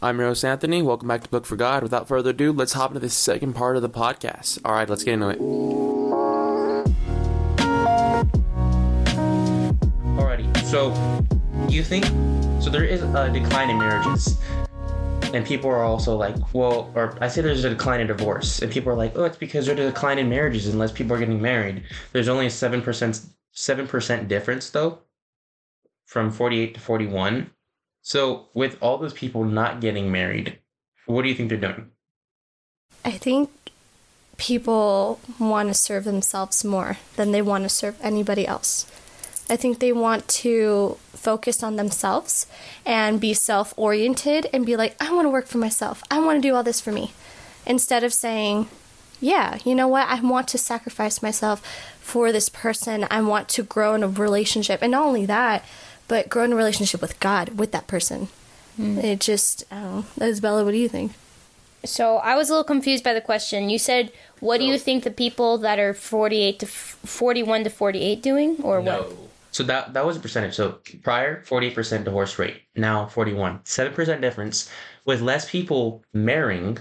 I'm 0.00 0.20
your 0.20 0.28
host, 0.28 0.44
Anthony. 0.44 0.80
Welcome 0.80 1.08
back 1.08 1.24
to 1.24 1.28
Book 1.28 1.44
for 1.44 1.56
God. 1.56 1.82
Without 1.82 2.06
further 2.06 2.30
ado, 2.30 2.52
let's 2.52 2.74
hop 2.74 2.90
into 2.90 3.00
the 3.00 3.10
second 3.10 3.54
part 3.54 3.74
of 3.74 3.82
the 3.82 3.90
podcast. 3.90 4.60
All 4.64 4.72
right, 4.72 4.88
let's 4.88 5.02
get 5.02 5.14
into 5.14 5.28
it. 5.30 5.40
Alrighty, 10.16 10.56
so 10.64 10.94
you 11.68 11.82
think 11.82 12.04
so? 12.62 12.70
There 12.70 12.84
is 12.84 13.02
a 13.02 13.30
decline 13.32 13.70
in 13.70 13.78
marriages, 13.78 14.40
and 15.34 15.44
people 15.44 15.68
are 15.68 15.82
also 15.82 16.16
like, 16.16 16.36
well, 16.54 16.92
or 16.94 17.18
I 17.20 17.26
say 17.26 17.40
there's 17.40 17.64
a 17.64 17.70
decline 17.70 18.00
in 18.00 18.06
divorce, 18.06 18.62
and 18.62 18.70
people 18.70 18.92
are 18.92 18.96
like, 18.96 19.18
oh, 19.18 19.24
it's 19.24 19.36
because 19.36 19.66
there's 19.66 19.80
a 19.80 19.90
decline 19.90 20.20
in 20.20 20.28
marriages 20.28 20.68
and 20.68 20.78
less 20.78 20.92
people 20.92 21.16
are 21.16 21.18
getting 21.18 21.42
married. 21.42 21.82
There's 22.12 22.28
only 22.28 22.46
a 22.46 22.50
seven 22.50 22.82
percent 22.82 23.20
seven 23.50 23.88
percent 23.88 24.28
difference 24.28 24.70
though, 24.70 25.00
from 26.06 26.30
forty 26.30 26.60
eight 26.60 26.74
to 26.74 26.80
forty 26.80 27.06
one. 27.08 27.50
So 28.08 28.46
with 28.54 28.78
all 28.80 28.96
those 28.96 29.12
people 29.12 29.44
not 29.44 29.82
getting 29.82 30.10
married, 30.10 30.58
what 31.04 31.20
do 31.20 31.28
you 31.28 31.34
think 31.34 31.50
they're 31.50 31.58
doing? 31.58 31.90
I 33.04 33.10
think 33.10 33.50
people 34.38 35.20
want 35.38 35.68
to 35.68 35.74
serve 35.74 36.04
themselves 36.04 36.64
more 36.64 36.96
than 37.16 37.32
they 37.32 37.42
want 37.42 37.64
to 37.64 37.68
serve 37.68 37.98
anybody 38.00 38.46
else. 38.46 38.86
I 39.50 39.56
think 39.56 39.78
they 39.78 39.92
want 39.92 40.26
to 40.28 40.96
focus 41.12 41.62
on 41.62 41.76
themselves 41.76 42.46
and 42.86 43.20
be 43.20 43.34
self 43.34 43.74
oriented 43.76 44.46
and 44.54 44.64
be 44.64 44.74
like, 44.74 44.96
I 45.02 45.12
want 45.12 45.26
to 45.26 45.30
work 45.30 45.46
for 45.46 45.58
myself. 45.58 46.02
I 46.10 46.18
want 46.18 46.42
to 46.42 46.48
do 46.48 46.54
all 46.54 46.62
this 46.62 46.80
for 46.80 46.92
me. 46.92 47.12
Instead 47.66 48.04
of 48.04 48.14
saying, 48.14 48.68
yeah, 49.20 49.58
you 49.66 49.74
know 49.74 49.88
what? 49.88 50.08
I 50.08 50.18
want 50.22 50.48
to 50.48 50.56
sacrifice 50.56 51.20
myself 51.20 51.60
for 52.00 52.32
this 52.32 52.48
person. 52.48 53.06
I 53.10 53.20
want 53.20 53.50
to 53.50 53.62
grow 53.62 53.94
in 53.94 54.02
a 54.02 54.08
relationship. 54.08 54.80
And 54.80 54.92
not 54.92 55.04
only 55.04 55.26
that, 55.26 55.62
but 56.08 56.28
grow 56.28 56.44
in 56.44 56.52
a 56.52 56.56
relationship 56.56 57.00
with 57.00 57.20
God, 57.20 57.58
with 57.58 57.72
that 57.72 57.86
person. 57.86 58.28
Hmm. 58.76 58.98
It 58.98 59.20
just, 59.20 59.64
I 59.70 59.80
don't 59.80 60.18
know. 60.18 60.26
Isabella, 60.26 60.64
what 60.64 60.72
do 60.72 60.78
you 60.78 60.88
think? 60.88 61.12
So 61.84 62.16
I 62.16 62.34
was 62.36 62.48
a 62.48 62.52
little 62.52 62.64
confused 62.64 63.04
by 63.04 63.14
the 63.14 63.20
question. 63.20 63.70
You 63.70 63.78
said, 63.78 64.10
"What 64.40 64.58
do 64.58 64.64
you 64.64 64.78
think 64.78 65.04
the 65.04 65.12
people 65.12 65.58
that 65.58 65.78
are 65.78 65.94
48 65.94 66.58
to 66.60 66.66
f- 66.66 66.98
41 67.04 67.64
to 67.64 67.70
48 67.70 68.20
doing, 68.22 68.56
or 68.62 68.80
what?" 68.80 69.12
So 69.52 69.62
that 69.64 69.94
that 69.94 70.04
was 70.04 70.16
a 70.16 70.20
percentage. 70.20 70.54
So 70.54 70.78
prior, 71.02 71.42
forty 71.44 71.70
percent 71.70 72.04
divorce 72.04 72.38
rate. 72.38 72.62
Now 72.74 73.06
forty 73.06 73.32
one. 73.32 73.60
Seven 73.64 73.92
percent 73.92 74.20
difference. 74.20 74.68
With 75.04 75.20
less 75.22 75.48
people 75.48 76.02
marrying, 76.12 76.78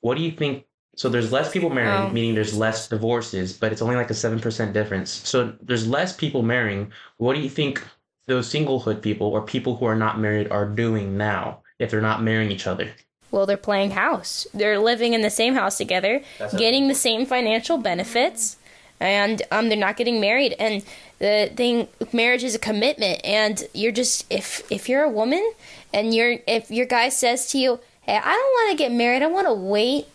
what 0.00 0.16
do 0.16 0.22
you 0.22 0.30
think? 0.30 0.66
So 0.96 1.08
there's 1.08 1.32
less 1.32 1.50
people 1.50 1.68
marrying, 1.70 2.08
Oh. 2.10 2.10
meaning 2.10 2.34
there's 2.34 2.56
less 2.56 2.88
divorces, 2.88 3.52
but 3.54 3.72
it's 3.72 3.82
only 3.82 3.96
like 3.96 4.10
a 4.10 4.14
seven 4.14 4.38
percent 4.38 4.72
difference. 4.74 5.10
So 5.10 5.54
there's 5.62 5.86
less 5.88 6.12
people 6.14 6.42
marrying. 6.42 6.92
What 7.16 7.34
do 7.34 7.40
you 7.40 7.50
think 7.50 7.82
those 8.26 8.52
singlehood 8.52 9.02
people 9.02 9.28
or 9.28 9.42
people 9.42 9.76
who 9.76 9.86
are 9.86 9.96
not 9.96 10.18
married 10.18 10.50
are 10.50 10.66
doing 10.66 11.16
now 11.16 11.60
if 11.78 11.90
they're 11.90 12.00
not 12.00 12.22
marrying 12.22 12.50
each 12.50 12.66
other? 12.66 12.90
Well, 13.30 13.46
they're 13.46 13.56
playing 13.56 13.92
house. 13.92 14.46
They're 14.54 14.78
living 14.78 15.14
in 15.14 15.22
the 15.22 15.30
same 15.30 15.54
house 15.54 15.76
together, 15.78 16.22
That's 16.38 16.54
getting 16.54 16.88
the 16.88 16.94
same 16.94 17.26
financial 17.26 17.76
benefits, 17.78 18.56
and 19.00 19.42
um, 19.50 19.68
they're 19.68 19.76
not 19.76 19.96
getting 19.96 20.20
married. 20.20 20.54
And 20.58 20.84
the 21.18 21.50
thing, 21.54 21.88
marriage 22.12 22.44
is 22.44 22.54
a 22.54 22.58
commitment, 22.58 23.20
and 23.24 23.62
you're 23.74 23.92
just 23.92 24.26
if 24.30 24.70
if 24.70 24.88
you're 24.88 25.02
a 25.02 25.10
woman 25.10 25.44
and 25.92 26.14
you're 26.14 26.38
if 26.46 26.70
your 26.70 26.86
guy 26.86 27.08
says 27.08 27.50
to 27.50 27.58
you, 27.58 27.80
"Hey, 28.02 28.16
I 28.16 28.32
don't 28.32 28.52
want 28.54 28.70
to 28.70 28.76
get 28.76 28.92
married. 28.92 29.22
I 29.22 29.26
want 29.26 29.46
to 29.46 29.54
wait." 29.54 30.06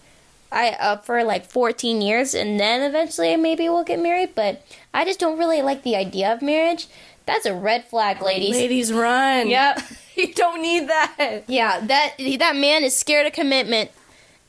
I 0.54 0.72
uh, 0.72 0.98
for 0.98 1.24
like 1.24 1.46
14 1.46 2.02
years 2.02 2.34
and 2.34 2.60
then 2.60 2.82
eventually 2.82 3.38
maybe 3.38 3.70
we'll 3.70 3.86
get 3.86 4.02
married, 4.02 4.36
but 4.36 4.66
I 4.94 5.06
just 5.06 5.20
don't 5.20 5.40
really 5.40 5.62
like 5.62 5.84
the 5.84 5.96
idea 5.96 6.34
of 6.34 6.42
marriage. 6.42 6.88
That's 7.26 7.46
a 7.46 7.54
red 7.54 7.86
flag, 7.86 8.22
ladies. 8.22 8.52
Ladies, 8.52 8.92
run. 8.94 9.50
Yep. 9.50 9.82
you 10.16 10.34
don't 10.34 10.62
need 10.62 10.88
that. 10.90 11.44
Yeah, 11.48 11.80
that 11.80 12.16
that 12.40 12.56
man 12.56 12.84
is 12.84 12.96
scared 12.96 13.28
of 13.28 13.34
commitment, 13.34 13.92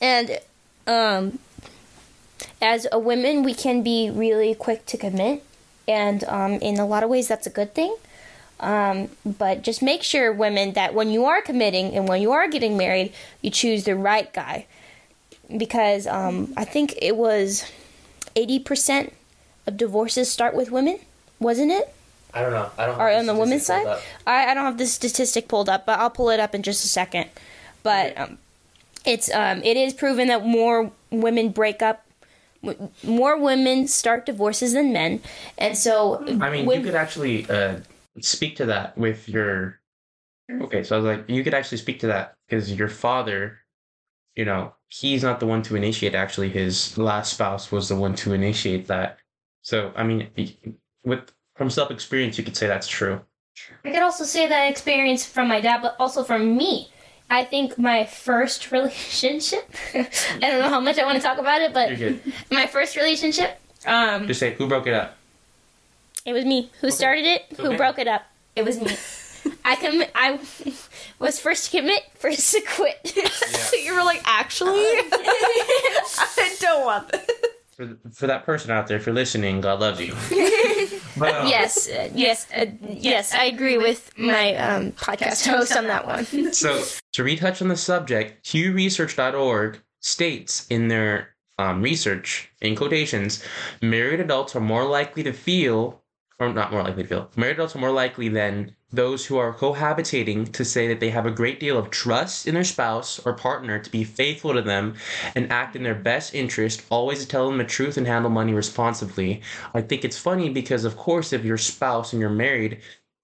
and 0.01 0.39
um, 0.87 1.39
as 2.61 2.87
a 2.91 2.98
woman, 2.98 3.43
we 3.43 3.55
can 3.55 3.83
be 3.83 4.11
really 4.11 4.55
quick 4.55 4.87
to 4.87 4.97
commit, 4.97 5.44
and 5.87 6.25
um, 6.25 6.53
in 6.55 6.78
a 6.78 6.87
lot 6.87 7.03
of 7.03 7.11
ways, 7.11 7.28
that's 7.28 7.47
a 7.47 7.50
good 7.50 7.75
thing. 7.75 7.94
Um, 8.61 9.09
but 9.27 9.62
just 9.62 9.82
make 9.82 10.03
sure, 10.03 10.32
women, 10.32 10.75
that 10.75 10.94
when 10.94 11.11
you 11.11 11.25
are 11.25 11.43
committing 11.43 11.94
and 11.97 12.09
when 12.09 12.22
you 12.22 12.31
are 12.32 12.49
getting 12.49 12.77
married, 12.77 13.12
you 13.41 13.50
choose 13.50 13.84
the 13.84 13.97
right 13.97 14.32
guy, 14.32 14.66
because 15.56 16.06
um, 16.06 16.53
I 16.56 16.65
think 16.65 16.94
it 17.03 17.16
was 17.16 17.65
eighty 18.34 18.59
percent 18.59 19.12
of 19.66 19.77
divorces 19.77 20.31
start 20.31 20.55
with 20.55 20.71
women, 20.71 20.99
wasn't 21.38 21.72
it? 21.72 21.94
I 22.34 22.41
don't 22.43 22.53
know. 22.53 22.70
I 22.78 22.87
don't. 22.87 22.98
or 22.98 23.10
on 23.10 23.26
the 23.26 23.34
women's 23.34 23.66
side. 23.66 23.87
I, 24.26 24.47
I 24.50 24.54
don't 24.54 24.65
have 24.65 24.78
the 24.78 24.87
statistic 24.87 25.48
pulled 25.48 25.69
up, 25.69 25.84
but 25.87 25.98
I'll 25.98 26.10
pull 26.10 26.31
it 26.31 26.41
up 26.41 26.54
in 26.54 26.62
just 26.62 26.84
a 26.84 26.88
second. 26.88 27.28
But 27.82 28.16
um, 28.19 28.38
it's 29.04 29.32
um, 29.34 29.62
it 29.62 29.76
is 29.76 29.93
proven 29.93 30.28
that 30.28 30.44
more 30.47 30.91
women 31.10 31.50
break 31.50 31.82
up, 31.82 32.06
more 33.03 33.38
women 33.38 33.87
start 33.88 34.25
divorces 34.26 34.72
than 34.72 34.93
men, 34.93 35.20
and 35.59 35.76
so 35.76 36.25
I 36.41 36.48
mean, 36.50 36.65
when- 36.66 36.81
you 36.81 36.87
could 36.87 36.94
actually 36.94 37.48
uh, 37.50 37.81
speak 38.20 38.56
to 38.56 38.66
that 38.66 38.97
with 38.97 39.28
your. 39.28 39.78
Okay, 40.50 40.82
so 40.82 40.97
I 40.97 40.99
was 41.00 41.16
like, 41.16 41.31
you 41.31 41.43
could 41.44 41.54
actually 41.54 41.78
speak 41.78 42.00
to 42.00 42.09
that 42.09 42.34
because 42.47 42.72
your 42.72 42.88
father, 42.88 43.59
you 44.37 44.44
know, 44.44 44.75
he's 44.88 45.22
not 45.22 45.41
the 45.41 45.47
one 45.47 45.62
to 45.62 45.76
initiate. 45.76 46.14
Actually, 46.14 46.50
his 46.50 46.97
last 46.99 47.32
spouse 47.32 47.72
was 47.72 47.88
the 47.88 47.97
one 47.97 48.14
to 48.16 48.32
initiate 48.34 48.87
that. 48.88 49.19
So, 49.62 49.93
I 49.97 50.03
mean, 50.03 50.28
with 51.04 51.32
from 51.62 51.71
self 51.71 51.93
experience, 51.93 52.37
you 52.39 52.43
could 52.43 52.56
say 52.56 52.67
that's 52.67 52.89
true. 52.89 53.21
I 53.84 53.91
could 53.93 54.03
also 54.03 54.25
say 54.25 54.49
that 54.49 54.69
experience 54.69 55.25
from 55.25 55.47
my 55.47 55.61
dad, 55.61 55.81
but 55.81 55.95
also 56.00 56.25
from 56.25 56.56
me. 56.56 56.89
I 57.31 57.45
think 57.45 57.78
my 57.78 58.05
first 58.05 58.73
relationship. 58.73 59.71
I 59.95 60.09
don't 60.41 60.59
know 60.59 60.69
how 60.69 60.81
much 60.81 60.99
I 60.99 61.05
want 61.05 61.19
to 61.19 61.23
talk 61.23 61.39
about 61.39 61.61
it, 61.61 61.73
but 61.73 61.93
my 62.50 62.67
first 62.67 62.97
relationship. 62.97 63.61
Um, 63.87 64.27
Just 64.27 64.41
say 64.41 64.55
who 64.55 64.67
broke 64.67 64.89
it 64.89 64.95
up. 64.95 65.17
It 66.27 66.33
was 66.33 66.45
me 66.45 66.69
who 66.81 66.91
started 66.91 67.25
it, 67.25 67.43
who 67.56 67.69
Okay. 67.69 67.77
broke 67.77 68.00
it 68.00 68.09
up. 68.09 68.23
It 68.56 68.65
was 68.65 68.81
me. 68.81 68.97
I 69.65 69.77
commit. 69.77 70.11
I 70.17 70.41
was 71.21 71.39
first 71.39 71.71
to 71.71 71.79
commit, 71.79 72.03
first 72.17 72.53
to 72.55 72.61
quit. 72.62 73.15
you 73.84 73.94
were 73.94 74.03
like, 74.03 74.23
actually, 74.25 74.81
I 74.83 76.56
don't 76.61 76.84
want 76.84 77.12
this. 77.12 77.27
For, 77.77 77.97
for 78.12 78.27
that 78.27 78.44
person 78.44 78.71
out 78.71 78.87
there, 78.89 78.99
if 78.99 79.06
you're 79.06 79.15
listening, 79.15 79.61
God 79.62 79.81
loves 79.81 80.00
you. 80.00 80.15
But, 81.22 81.34
um, 81.43 81.47
yes, 81.47 81.88
uh, 81.88 82.10
yes, 82.15 82.49
uh, 82.55 82.66
yes. 82.83 83.33
I 83.33 83.44
agree 83.44 83.78
with 83.78 84.10
my 84.19 84.55
um, 84.56 84.93
podcast 85.06 85.47
host 85.47 85.77
on 85.77 85.87
that 85.87 86.06
one. 86.06 86.25
So, 86.53 86.84
to 87.12 87.25
retouch 87.25 87.62
on 87.62 87.69
the 87.69 87.77
subject, 87.77 88.44
PewResearch.org 88.44 89.81
states 90.00 90.66
in 90.69 90.88
their 90.88 91.28
um, 91.59 91.81
research, 91.81 92.50
in 92.61 92.75
quotations, 92.75 93.44
married 93.81 94.21
adults 94.21 94.56
are 94.56 94.61
more 94.61 94.84
likely 94.84 95.22
to 95.22 95.32
feel, 95.32 96.03
or 96.41 96.53
not 96.53 96.72
more 96.72 96.82
likely 96.82 97.05
to 97.05 97.09
feel, 97.09 97.31
married 97.37 97.55
adults 97.55 97.77
are 97.77 97.81
more 97.81 97.93
likely 97.93 98.28
than 98.28 98.75
those 98.92 99.26
who 99.26 99.38
are 99.38 99.54
cohabitating 99.54 100.53
to 100.53 100.64
say 100.64 100.86
that 100.88 101.00
they 101.00 101.10
have 101.10 101.25
a 101.25 101.30
great 101.30 101.58
deal 101.58 101.78
of 101.78 101.91
trust 101.91 102.47
in 102.47 102.54
their 102.54 102.64
spouse 102.64 103.19
or 103.25 103.32
partner 103.32 103.78
to 103.78 103.91
be 103.91 104.04
faithful 104.04 104.53
to 104.53 104.62
them 104.62 104.94
and 105.34 105.50
act 105.50 105.75
in 105.75 105.82
their 105.82 105.94
best 105.94 106.34
interest, 106.34 106.84
always 106.91 107.20
to 107.20 107.28
tell 107.28 107.48
them 107.48 107.58
the 107.58 107.64
truth 107.64 107.97
and 107.97 108.06
handle 108.06 108.31
money 108.31 108.52
responsibly. 108.52 109.41
I 109.72 109.81
think 109.81 110.04
it's 110.04 110.19
funny 110.19 110.50
because, 110.50 110.84
of 110.84 110.97
course, 110.97 111.32
if 111.32 111.44
your 111.44 111.58
spouse 111.58 112.12
and 112.12 112.20
you're 112.20 112.31
married, 112.31 112.81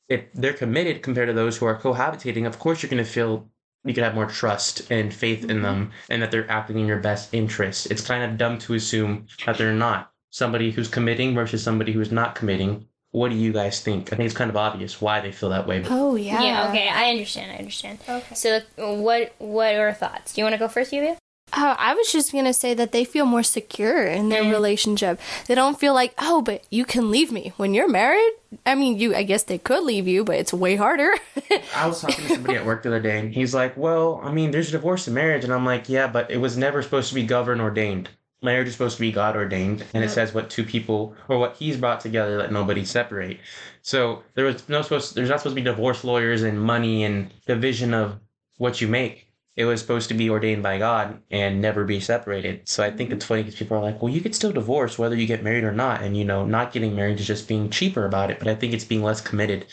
if 0.09 0.33
they're 0.33 0.55
committed 0.55 1.03
compared 1.03 1.29
to 1.29 1.35
those 1.35 1.59
who 1.59 1.67
are 1.67 1.79
cohabitating, 1.79 2.47
of 2.47 2.59
course 2.59 2.83
you're 2.83 2.91
going 2.91 3.05
to 3.05 3.11
feel 3.11 3.47
you 3.85 3.95
could 3.95 4.05
have 4.05 4.15
more 4.15 4.27
trust 4.27 4.91
and 4.91 5.13
faith 5.15 5.45
in 5.49 5.63
them 5.63 5.87
mm-hmm. 5.87 6.13
and 6.13 6.23
that 6.23 6.31
they're 6.31 6.51
acting 6.51 6.79
in 6.79 6.87
your 6.87 6.99
best 6.99 7.33
interest. 7.33 7.91
It's 7.91 8.07
kind 8.07 8.23
of 8.23 8.39
dumb 8.39 8.59
to 8.61 8.75
assume 8.75 9.27
that 9.47 9.59
they're 9.59 9.73
not. 9.73 10.13
Somebody 10.31 10.71
who's 10.71 10.89
committing 10.89 11.35
versus 11.35 11.63
somebody 11.63 11.93
who's 11.93 12.13
not 12.13 12.35
committing. 12.35 12.88
What 13.11 13.31
do 13.31 13.37
you 13.37 13.53
guys 13.53 13.81
think? 13.81 14.13
I 14.13 14.17
think 14.17 14.27
it's 14.27 14.37
kind 14.37 14.51
of 14.51 14.57
obvious 14.57 15.01
why 15.01 15.21
they 15.21 15.33
feel 15.33 15.49
that 15.51 15.67
way. 15.67 15.81
But 15.81 15.91
Oh 15.91 16.15
yeah. 16.15 16.43
Yeah. 16.43 16.69
Okay. 16.69 16.89
I 16.89 17.11
understand. 17.11 17.53
I 17.53 17.57
understand. 17.57 17.99
Okay. 18.09 18.35
So, 18.35 18.61
what 18.77 19.35
what 19.39 19.75
are 19.75 19.79
your 19.79 19.93
thoughts? 19.95 20.35
Do 20.35 20.41
you 20.41 20.45
want 20.45 20.55
to 20.55 20.59
go 20.59 20.69
first, 20.69 20.93
Yulia? 20.93 21.17
Uh, 21.51 21.75
I 21.79 21.95
was 21.95 22.13
just 22.13 22.31
gonna 22.33 22.53
say 22.53 22.75
that 22.75 22.93
they 22.93 23.05
feel 23.05 23.25
more 23.25 23.43
secure 23.43 24.05
in 24.05 24.29
their 24.29 24.43
relationship. 24.45 25.19
They 25.47 25.55
don't 25.55 25.81
feel 25.81 25.95
like, 25.95 26.13
oh, 26.19 26.43
but 26.43 26.63
you 26.71 26.85
can 26.85 27.11
leave 27.11 27.33
me 27.33 27.55
when 27.57 27.73
you're 27.73 27.89
married. 27.89 28.33
I 28.67 28.75
mean, 28.75 28.99
you. 28.99 29.15
I 29.15 29.23
guess 29.23 29.45
they 29.45 29.57
could 29.57 29.83
leave 29.85 30.07
you, 30.07 30.25
but 30.25 30.37
it's 30.37 30.53
way 30.53 30.77
harder. 30.77 31.11
I 31.75 31.87
was 31.87 32.03
talking 32.03 32.27
to 32.27 32.35
somebody 32.35 32.57
at 32.57 32.67
work 32.67 32.83
the 32.83 32.91
other 32.91 33.01
day, 33.01 33.19
and 33.19 33.33
he's 33.33 33.55
like, 33.55 33.79
"Well, 33.79 34.21
I 34.23 34.31
mean, 34.31 34.51
there's 34.51 34.71
divorce 34.71 35.07
and 35.07 35.15
marriage," 35.15 35.45
and 35.45 35.53
I'm 35.53 35.65
like, 35.65 35.89
"Yeah, 35.89 36.07
but 36.07 36.31
it 36.31 36.37
was 36.37 36.59
never 36.59 36.83
supposed 36.83 37.09
to 37.09 37.15
be 37.15 37.25
governed 37.25 37.63
ordained. 37.63 38.11
Marriage 38.43 38.69
is 38.69 38.75
supposed 38.75 38.97
to 38.97 39.01
be 39.01 39.13
God 39.13 39.37
ordained, 39.37 39.85
and 39.95 40.05
it 40.05 40.11
says 40.11 40.33
what 40.33 40.51
two 40.51 40.65
people 40.65 41.15
or 41.29 41.39
what 41.39 41.57
He's 41.57 41.77
brought 41.77 42.01
together, 42.01 42.39
let 42.39 42.53
nobody 42.53 42.85
separate. 42.85 43.41
So 43.83 44.23
there 44.35 44.45
was 44.45 44.69
no 44.69 44.83
supposed. 44.83 45.15
There's 45.15 45.29
not 45.29 45.41
supposed 45.41 45.57
to 45.57 45.63
be 45.63 45.65
divorce 45.65 46.05
lawyers 46.05 46.43
and 46.43 46.61
money 46.61 47.05
and 47.05 47.33
division 47.47 47.95
of 47.95 48.21
what 48.59 48.81
you 48.81 48.89
make. 48.89 49.27
It 49.57 49.65
was 49.65 49.81
supposed 49.81 50.09
to 50.11 50.15
be 50.15 50.31
ordained 50.31 50.63
by 50.63 50.79
God 50.79 51.21
and 51.33 51.61
never 51.61 51.85
be 51.85 51.99
separated. 51.99 52.69
So 52.69 52.85
I 52.85 52.93
think 52.93 53.11
it's 53.11 53.25
funny 53.25 53.43
because 53.43 53.59
people 53.59 53.77
are 53.77 53.83
like, 53.83 54.01
"Well, 54.01 54.13
you 54.13 54.21
could 54.21 54.35
still 54.35 54.53
divorce 54.53 54.99
whether 54.99 55.17
you 55.17 55.27
get 55.27 55.43
married 55.43 55.65
or 55.65 55.73
not," 55.73 56.03
and 56.03 56.17
you 56.17 56.25
know, 56.25 56.47
not 56.47 56.73
getting 56.73 56.95
married 56.95 57.19
is 57.19 57.27
just 57.27 57.49
being 57.49 57.71
cheaper 57.71 58.07
about 58.07 58.31
it. 58.31 58.39
But 58.39 58.49
I 58.49 58.55
think 58.55 58.73
it's 58.73 58.85
being 58.85 59.03
less 59.03 59.21
committed 59.21 59.67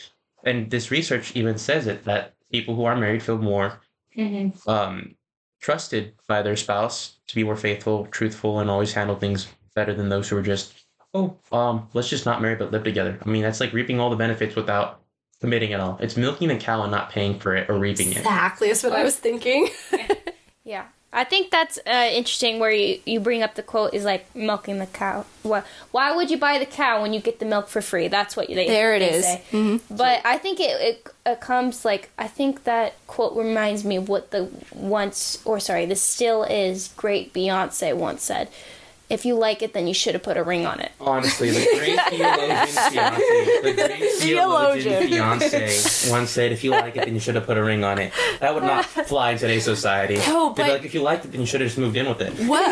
and 0.46 0.70
this 0.70 0.92
research 0.92 1.36
even 1.36 1.58
says 1.58 1.88
it 1.88 2.06
that 2.06 2.36
people 2.52 2.76
who 2.76 2.86
are 2.86 2.96
married 2.96 3.24
feel 3.24 3.38
more 3.38 3.82
Mm-hmm. 4.16 4.70
um, 4.70 5.16
trusted 5.66 6.14
by 6.28 6.44
their 6.44 6.56
spouse 6.56 7.18
to 7.26 7.34
be 7.34 7.44
more 7.44 7.56
faithful, 7.56 8.06
truthful, 8.12 8.60
and 8.60 8.70
always 8.70 8.94
handle 8.94 9.16
things 9.16 9.48
better 9.74 9.96
than 9.96 10.10
those 10.10 10.30
who 10.30 10.38
are 10.38 10.44
just, 10.44 10.86
oh, 11.16 11.36
um, 11.52 11.90
let's 11.96 12.08
just 12.08 12.24
not 12.24 12.40
marry 12.40 12.56
but 12.56 12.72
live 12.72 12.84
together. 12.84 13.18
I 13.26 13.28
mean, 13.28 13.42
that's 13.42 13.60
like 13.60 13.74
reaping 13.74 14.00
all 14.00 14.12
the 14.12 14.16
benefits 14.16 14.56
without 14.56 15.02
committing 15.42 15.74
at 15.74 15.80
all. 15.80 15.98
It's 16.00 16.18
milking 16.18 16.50
the 16.50 16.58
cow 16.58 16.84
and 16.84 16.92
not 16.92 17.10
paying 17.10 17.40
for 17.40 17.56
it 17.56 17.68
or 17.68 17.80
reaping 17.80 18.12
it. 18.12 18.18
Exactly, 18.18 18.68
that's 18.68 18.84
what 18.84 18.94
I 18.94 19.04
was 19.04 19.16
thinking. 19.16 19.70
Yeah. 20.64 20.86
I 21.13 21.24
think 21.24 21.50
that's 21.50 21.78
uh, 21.88 22.10
interesting 22.12 22.60
where 22.60 22.72
you, 22.72 23.00
you 23.06 23.22
bring 23.22 23.42
up 23.42 23.56
the 23.56 23.63
quote 23.63 23.94
is 23.94 24.04
like 24.04 24.34
milking 24.36 24.80
the 24.80 24.86
cow. 24.86 25.25
Why, 25.44 25.63
why 25.92 26.13
would 26.13 26.30
you 26.30 26.38
buy 26.38 26.60
the 26.60 26.66
cow 26.66 27.02
when 27.02 27.13
you 27.13 27.22
get 27.22 27.40
the 27.40 27.46
milk 27.46 27.69
for 27.69 27.81
free? 27.81 28.10
That's 28.10 28.36
what 28.36 28.48
they 28.50 28.56
say. 28.56 28.68
There 28.68 28.96
it 28.96 29.00
they 29.00 29.10
is. 29.12 29.25
Mhm. 29.52 29.80
But 29.90 30.22
I 30.25 30.38
think 30.38 30.60
it, 30.60 30.81
it, 30.81 31.07
it 31.25 31.40
comes 31.40 31.86
like 31.86 32.10
I 32.18 32.28
think 32.28 32.66
that 32.66 32.96
quote 33.07 33.34
reminds 33.38 33.86
me 33.86 33.96
of 33.96 34.10
what 34.10 34.31
the 34.31 34.50
once 34.74 35.42
or 35.46 35.60
sorry 35.62 35.86
the 35.86 35.96
still 35.96 36.44
is 36.44 36.90
great 36.98 37.34
Beyonce 37.34 37.96
once 37.96 38.24
said. 38.24 38.50
If 39.07 39.24
you 39.24 39.36
like 39.36 39.62
it, 39.62 39.74
then 39.74 39.86
you 39.88 39.94
should 39.94 40.16
have 40.16 40.24
put 40.24 40.36
a 40.36 40.44
ring 40.44 40.66
on 40.66 40.80
it. 40.80 40.92
Honestly, 41.00 41.52
the 41.52 41.63
great 41.78 42.00
theologian 42.10 42.66
Beyonce, 42.66 43.62
the 43.63 43.74
great 43.74 44.12
theologian 44.13 45.07
Theologian. 45.07 45.40
Beyonce 45.40 46.12
once 46.18 46.31
said, 46.31 46.52
"If 46.52 46.63
you 46.63 46.72
like 46.72 46.96
it, 46.96 47.06
then 47.06 47.13
you 47.13 47.19
should 47.19 47.36
have 47.36 47.46
put 47.46 47.57
a 47.57 47.63
ring 47.63 47.84
on 47.84 48.00
it." 48.00 48.12
That 48.40 48.54
would 48.56 48.63
not 48.63 48.86
fly 49.07 49.31
in 49.31 49.38
today's 49.38 49.63
society. 49.63 50.16
No, 50.18 50.50
They'd 50.54 50.63
be 50.63 50.69
but- 50.69 50.72
like, 50.72 50.86
"If 50.86 50.94
you 50.96 51.02
liked 51.04 51.25
it, 51.25 51.31
then 51.31 51.42
you 51.42 51.46
should 51.48 51.62
have 51.62 51.68
just 51.69 51.78
moved 51.78 51.96
in 51.98 52.07
with 52.07 52.19
it." 52.22 52.34
What? 52.48 52.66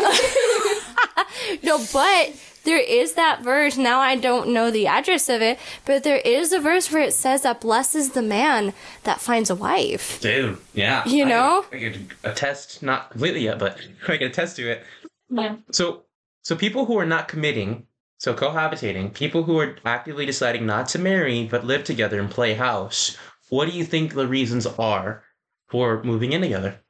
no, 1.62 1.78
but 1.92 2.32
there 2.64 2.80
is 2.80 3.12
that 3.14 3.42
verse. 3.42 3.76
Now 3.76 4.00
I 4.00 4.16
don't 4.16 4.48
know 4.52 4.70
the 4.70 4.86
address 4.86 5.28
of 5.28 5.40
it, 5.42 5.58
but 5.84 6.02
there 6.02 6.16
is 6.18 6.52
a 6.52 6.58
verse 6.60 6.90
where 6.90 7.02
it 7.02 7.12
says 7.14 7.42
that 7.42 7.60
blesses 7.60 8.10
the 8.10 8.22
man 8.22 8.72
that 9.04 9.20
finds 9.20 9.50
a 9.50 9.54
wife. 9.54 10.20
Dude, 10.20 10.58
yeah. 10.72 11.06
You 11.06 11.26
I- 11.26 11.28
know? 11.28 11.64
I, 11.72 11.78
could 11.78 12.06
attest, 12.24 12.82
not 12.82 13.10
completely 13.10 13.40
yet, 13.44 13.58
but 13.58 13.78
I 14.08 14.16
can 14.16 14.26
attest 14.28 14.56
to 14.56 14.68
it. 14.70 14.84
Yeah. 15.30 15.56
So, 15.72 16.02
so 16.44 16.54
people 16.54 16.84
who 16.84 16.98
are 16.98 17.06
not 17.06 17.26
committing, 17.26 17.86
so 18.18 18.34
cohabitating, 18.34 19.14
people 19.14 19.44
who 19.44 19.58
are 19.58 19.76
actively 19.84 20.26
deciding 20.26 20.66
not 20.66 20.88
to 20.88 20.98
marry 20.98 21.46
but 21.50 21.64
live 21.64 21.84
together 21.84 22.20
and 22.20 22.30
play 22.30 22.52
house, 22.54 23.16
what 23.48 23.68
do 23.68 23.72
you 23.76 23.84
think 23.84 24.12
the 24.12 24.28
reasons 24.28 24.66
are 24.66 25.24
for 25.68 26.02
moving 26.04 26.32
in 26.32 26.42
together? 26.42 26.80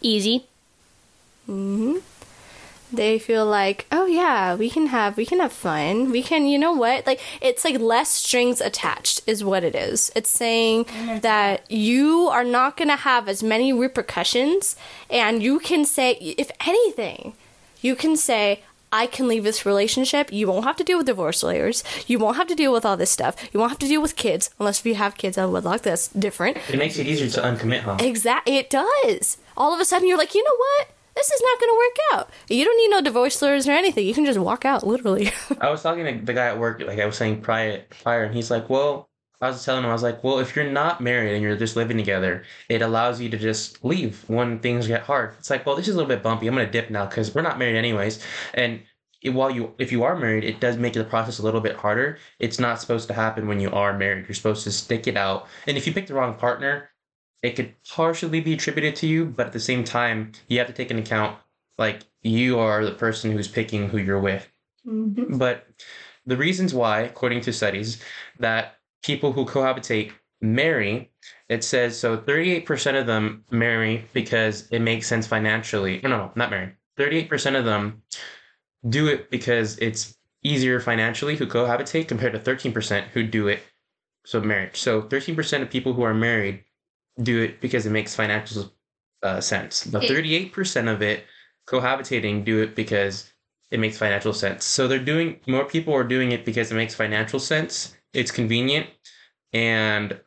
Easy. 0.00 0.46
hmm 1.46 1.98
They 2.92 3.18
feel 3.18 3.46
like, 3.46 3.86
oh 3.90 4.06
yeah, 4.06 4.54
we 4.56 4.68
can 4.68 4.88
have 4.88 5.16
we 5.16 5.26
can 5.26 5.38
have 5.38 5.52
fun. 5.52 6.10
We 6.10 6.22
can, 6.22 6.46
you 6.46 6.58
know 6.58 6.72
what? 6.72 7.06
Like 7.06 7.20
it's 7.40 7.64
like 7.64 7.78
less 7.78 8.10
strings 8.10 8.60
attached 8.60 9.22
is 9.26 9.44
what 9.44 9.62
it 9.64 9.74
is. 9.74 10.10
It's 10.16 10.30
saying 10.30 10.86
that 11.22 11.70
you 11.70 12.28
are 12.28 12.44
not 12.44 12.76
going 12.76 12.90
to 12.90 12.96
have 12.96 13.28
as 13.28 13.42
many 13.42 13.72
repercussions 13.72 14.76
and 15.08 15.42
you 15.42 15.60
can 15.60 15.84
say 15.84 16.12
if 16.38 16.50
anything, 16.66 17.34
you 17.84 17.94
can 17.94 18.16
say 18.16 18.62
I 18.90 19.06
can 19.06 19.28
leave 19.28 19.44
this 19.44 19.66
relationship. 19.66 20.32
You 20.32 20.46
won't 20.48 20.64
have 20.64 20.76
to 20.76 20.84
deal 20.84 20.96
with 20.96 21.06
divorce 21.06 21.42
lawyers. 21.42 21.84
You 22.06 22.18
won't 22.18 22.38
have 22.38 22.46
to 22.46 22.54
deal 22.54 22.72
with 22.72 22.86
all 22.86 22.96
this 22.96 23.10
stuff. 23.10 23.36
You 23.52 23.60
won't 23.60 23.72
have 23.72 23.78
to 23.80 23.88
deal 23.88 24.00
with 24.00 24.16
kids 24.16 24.48
unless 24.58 24.80
if 24.80 24.86
you 24.86 24.94
have 24.94 25.18
kids 25.18 25.36
out 25.36 25.46
of 25.46 25.52
wedlock. 25.52 25.82
That's 25.82 26.08
different. 26.08 26.56
It 26.70 26.78
makes 26.78 26.96
it 26.96 27.06
easier 27.06 27.28
to 27.28 27.40
uncommit, 27.42 27.80
huh? 27.80 27.98
Exactly, 28.00 28.56
it 28.56 28.70
does. 28.70 29.36
All 29.56 29.74
of 29.74 29.80
a 29.80 29.84
sudden, 29.84 30.08
you're 30.08 30.16
like, 30.16 30.34
you 30.34 30.42
know 30.42 30.56
what? 30.56 30.88
This 31.14 31.30
is 31.30 31.42
not 31.42 31.60
going 31.60 31.72
to 31.72 31.76
work 31.76 31.96
out. 32.14 32.30
You 32.48 32.64
don't 32.64 32.76
need 32.78 32.90
no 32.90 33.00
divorce 33.02 33.40
lawyers 33.42 33.68
or 33.68 33.72
anything. 33.72 34.06
You 34.06 34.14
can 34.14 34.24
just 34.24 34.38
walk 34.38 34.64
out, 34.64 34.86
literally. 34.86 35.30
I 35.60 35.70
was 35.70 35.82
talking 35.82 36.04
to 36.06 36.24
the 36.24 36.32
guy 36.32 36.46
at 36.46 36.58
work, 36.58 36.80
like 36.80 36.98
I 36.98 37.06
was 37.06 37.16
saying 37.16 37.42
prior, 37.42 37.82
prior, 38.02 38.24
and 38.24 38.34
he's 38.34 38.50
like, 38.50 38.70
"Well," 38.70 39.08
I 39.44 39.48
was 39.48 39.64
telling 39.64 39.84
him, 39.84 39.90
I 39.90 39.92
was 39.92 40.02
like, 40.02 40.24
"Well, 40.24 40.38
if 40.38 40.56
you're 40.56 40.70
not 40.70 41.00
married 41.00 41.34
and 41.34 41.42
you're 41.42 41.56
just 41.56 41.76
living 41.76 41.96
together, 41.96 42.44
it 42.68 42.82
allows 42.82 43.20
you 43.20 43.28
to 43.28 43.36
just 43.36 43.84
leave 43.84 44.24
when 44.28 44.58
things 44.58 44.86
get 44.86 45.02
hard." 45.02 45.34
It's 45.38 45.50
like, 45.50 45.66
"Well, 45.66 45.76
this 45.76 45.88
is 45.88 45.94
a 45.94 45.98
little 45.98 46.08
bit 46.08 46.22
bumpy. 46.22 46.46
I'm 46.46 46.54
gonna 46.54 46.70
dip 46.70 46.90
now 46.90 47.06
because 47.06 47.34
we're 47.34 47.42
not 47.42 47.58
married 47.58 47.76
anyways." 47.76 48.24
And 48.54 48.80
it, 49.22 49.30
while 49.30 49.50
you, 49.50 49.74
if 49.78 49.90
you 49.92 50.02
are 50.04 50.16
married, 50.16 50.44
it 50.44 50.60
does 50.60 50.76
make 50.76 50.92
the 50.92 51.04
process 51.04 51.38
a 51.38 51.42
little 51.42 51.60
bit 51.60 51.76
harder. 51.76 52.18
It's 52.38 52.58
not 52.58 52.80
supposed 52.80 53.08
to 53.08 53.14
happen 53.14 53.48
when 53.48 53.60
you 53.60 53.70
are 53.70 53.96
married. 53.96 54.26
You're 54.28 54.34
supposed 54.34 54.64
to 54.64 54.72
stick 54.72 55.06
it 55.06 55.16
out. 55.16 55.46
And 55.66 55.76
if 55.76 55.86
you 55.86 55.92
pick 55.92 56.06
the 56.06 56.14
wrong 56.14 56.34
partner, 56.34 56.90
it 57.42 57.56
could 57.56 57.74
partially 57.88 58.40
be 58.40 58.54
attributed 58.54 58.96
to 58.96 59.06
you, 59.06 59.26
but 59.26 59.46
at 59.46 59.52
the 59.52 59.60
same 59.60 59.84
time, 59.84 60.32
you 60.48 60.58
have 60.58 60.68
to 60.68 60.72
take 60.72 60.90
into 60.90 61.02
account 61.02 61.38
like 61.78 62.02
you 62.22 62.58
are 62.58 62.84
the 62.84 62.92
person 62.92 63.32
who's 63.32 63.48
picking 63.48 63.88
who 63.88 63.98
you're 63.98 64.20
with. 64.20 64.48
Mm-hmm. 64.86 65.36
But 65.36 65.66
the 66.26 66.36
reasons 66.36 66.72
why, 66.72 67.00
according 67.00 67.42
to 67.42 67.52
studies, 67.52 68.02
that 68.38 68.78
people 69.04 69.32
who 69.32 69.44
cohabitate 69.44 70.12
marry, 70.40 71.10
it 71.48 71.62
says 71.62 71.98
so 71.98 72.16
38% 72.16 72.98
of 72.98 73.06
them 73.06 73.44
marry 73.50 74.06
because 74.12 74.66
it 74.70 74.80
makes 74.80 75.06
sense 75.06 75.26
financially. 75.26 76.00
No, 76.02 76.08
no, 76.08 76.32
not 76.34 76.50
marry. 76.50 76.72
38% 76.98 77.58
of 77.58 77.64
them 77.64 78.02
do 78.88 79.08
it 79.08 79.30
because 79.30 79.78
it's 79.78 80.16
easier 80.42 80.80
financially 80.80 81.36
who 81.36 81.46
cohabitate 81.46 82.08
compared 82.08 82.32
to 82.32 82.38
13% 82.38 83.04
who 83.08 83.22
do 83.22 83.48
it 83.48 83.62
so 84.24 84.40
marriage. 84.40 84.78
So 84.80 85.02
13% 85.02 85.62
of 85.62 85.70
people 85.70 85.92
who 85.92 86.02
are 86.02 86.14
married 86.14 86.64
do 87.22 87.42
it 87.42 87.60
because 87.60 87.86
it 87.86 87.90
makes 87.90 88.14
financial 88.14 88.72
uh, 89.22 89.40
sense. 89.40 89.84
But 89.84 90.02
38% 90.02 90.92
of 90.92 91.02
it 91.02 91.24
cohabitating 91.66 92.44
do 92.44 92.62
it 92.62 92.74
because 92.74 93.32
it 93.70 93.80
makes 93.80 93.98
financial 93.98 94.32
sense. 94.32 94.64
So 94.64 94.88
they're 94.88 94.98
doing 94.98 95.40
more 95.46 95.64
people 95.64 95.94
are 95.94 96.04
doing 96.04 96.32
it 96.32 96.44
because 96.44 96.70
it 96.70 96.74
makes 96.74 96.94
financial 96.94 97.40
sense. 97.40 97.96
It's 98.14 98.30
convenient, 98.30 98.88
and 99.52 100.18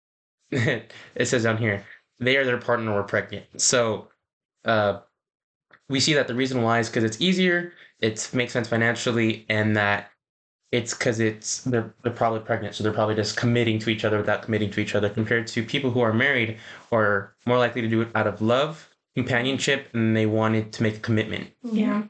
it 0.50 0.92
says 1.24 1.42
down 1.42 1.56
here 1.56 1.84
they 2.18 2.36
or 2.36 2.44
their 2.44 2.58
partner 2.58 2.94
were 2.94 3.02
pregnant. 3.02 3.44
So 3.60 4.08
uh, 4.64 5.00
we 5.88 6.00
see 6.00 6.14
that 6.14 6.28
the 6.28 6.34
reason 6.34 6.62
why 6.62 6.78
is 6.78 6.88
because 6.88 7.04
it's 7.04 7.20
easier, 7.20 7.72
it 8.00 8.30
makes 8.32 8.52
sense 8.52 8.68
financially, 8.68 9.44
and 9.48 9.76
that 9.76 10.10
it's 10.72 10.94
because 10.94 11.20
it's 11.20 11.62
they're 11.64 11.94
they're 12.02 12.12
probably 12.12 12.40
pregnant, 12.40 12.74
so 12.74 12.82
they're 12.82 12.92
probably 12.92 13.14
just 13.14 13.36
committing 13.36 13.78
to 13.80 13.90
each 13.90 14.04
other 14.04 14.16
without 14.16 14.42
committing 14.42 14.70
to 14.70 14.80
each 14.80 14.94
other. 14.94 15.08
Compared 15.08 15.46
to 15.48 15.62
people 15.62 15.90
who 15.90 16.00
are 16.00 16.12
married, 16.12 16.58
are 16.92 17.34
more 17.46 17.58
likely 17.58 17.82
to 17.82 17.88
do 17.88 18.00
it 18.02 18.08
out 18.14 18.26
of 18.26 18.40
love, 18.42 18.88
companionship, 19.14 19.88
and 19.92 20.16
they 20.16 20.26
wanted 20.26 20.72
to 20.72 20.82
make 20.82 20.96
a 20.96 21.00
commitment. 21.00 21.50
Yeah. 21.62 22.04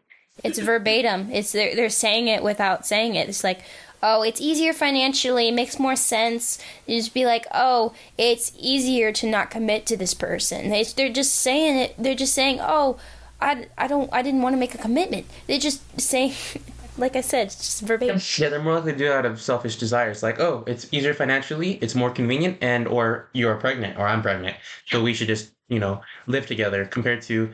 It's 0.45 0.59
verbatim. 0.59 1.31
It's 1.33 1.53
they're, 1.53 1.75
they're 1.75 1.89
saying 1.89 2.29
it 2.29 2.43
without 2.43 2.87
saying 2.87 3.15
it. 3.15 3.29
It's 3.29 3.43
like, 3.43 3.63
oh, 4.03 4.23
it's 4.23 4.41
easier 4.41 4.73
financially. 4.73 5.49
It 5.49 5.55
makes 5.55 5.79
more 5.79 5.97
sense. 5.97 6.59
You 6.87 6.99
just 6.99 7.15
be 7.15 7.27
like, 7.27 7.47
oh, 7.53 7.93
it's 8.19 8.53
easier 8.59 9.13
to 9.13 9.29
not 9.29 9.51
commit 9.51 9.87
to 9.87 9.97
this 9.97 10.15
person. 10.15 10.71
They, 10.71 10.85
they're 10.85 11.13
just 11.13 11.35
saying 11.35 11.77
it. 11.77 11.95
They're 11.99 12.15
just 12.15 12.35
saying, 12.35 12.59
oh, 12.61 12.99
I, 13.41 13.67
I 13.77 13.87
don't, 13.87 14.09
I 14.13 14.23
didn't 14.23 14.43
want 14.43 14.55
to 14.55 14.61
make 14.61 14.75
a 14.75 14.79
commitment. 14.79 15.27
They're 15.47 15.59
just 15.59 16.01
saying, 16.01 16.35
like 16.99 17.17
I 17.17 17.21
said, 17.21 17.49
it's 17.49 17.57
just 17.57 17.83
verbatim. 17.83 18.21
Yeah, 18.39 18.49
they're 18.49 18.63
more 18.63 18.75
likely 18.75 18.93
to 18.93 18.99
do 18.99 19.07
it 19.07 19.13
out 19.13 19.27
of 19.27 19.41
selfish 19.41 19.77
desires. 19.77 20.23
Like, 20.23 20.41
oh, 20.41 20.65
it's 20.67 20.87
easier 20.93 21.15
financially, 21.15 21.75
it's 21.83 21.95
more 21.95 22.11
convenient, 22.11 22.59
and 22.61 22.89
or 22.89 23.29
you're 23.33 23.57
pregnant 23.57 23.99
or 23.99 24.07
I'm 24.07 24.23
pregnant, 24.23 24.57
so 24.87 25.03
we 25.03 25.15
should 25.15 25.29
just 25.29 25.53
you 25.69 25.79
know 25.79 26.01
live 26.27 26.47
together. 26.47 26.87
Compared 26.87 27.23
to 27.23 27.53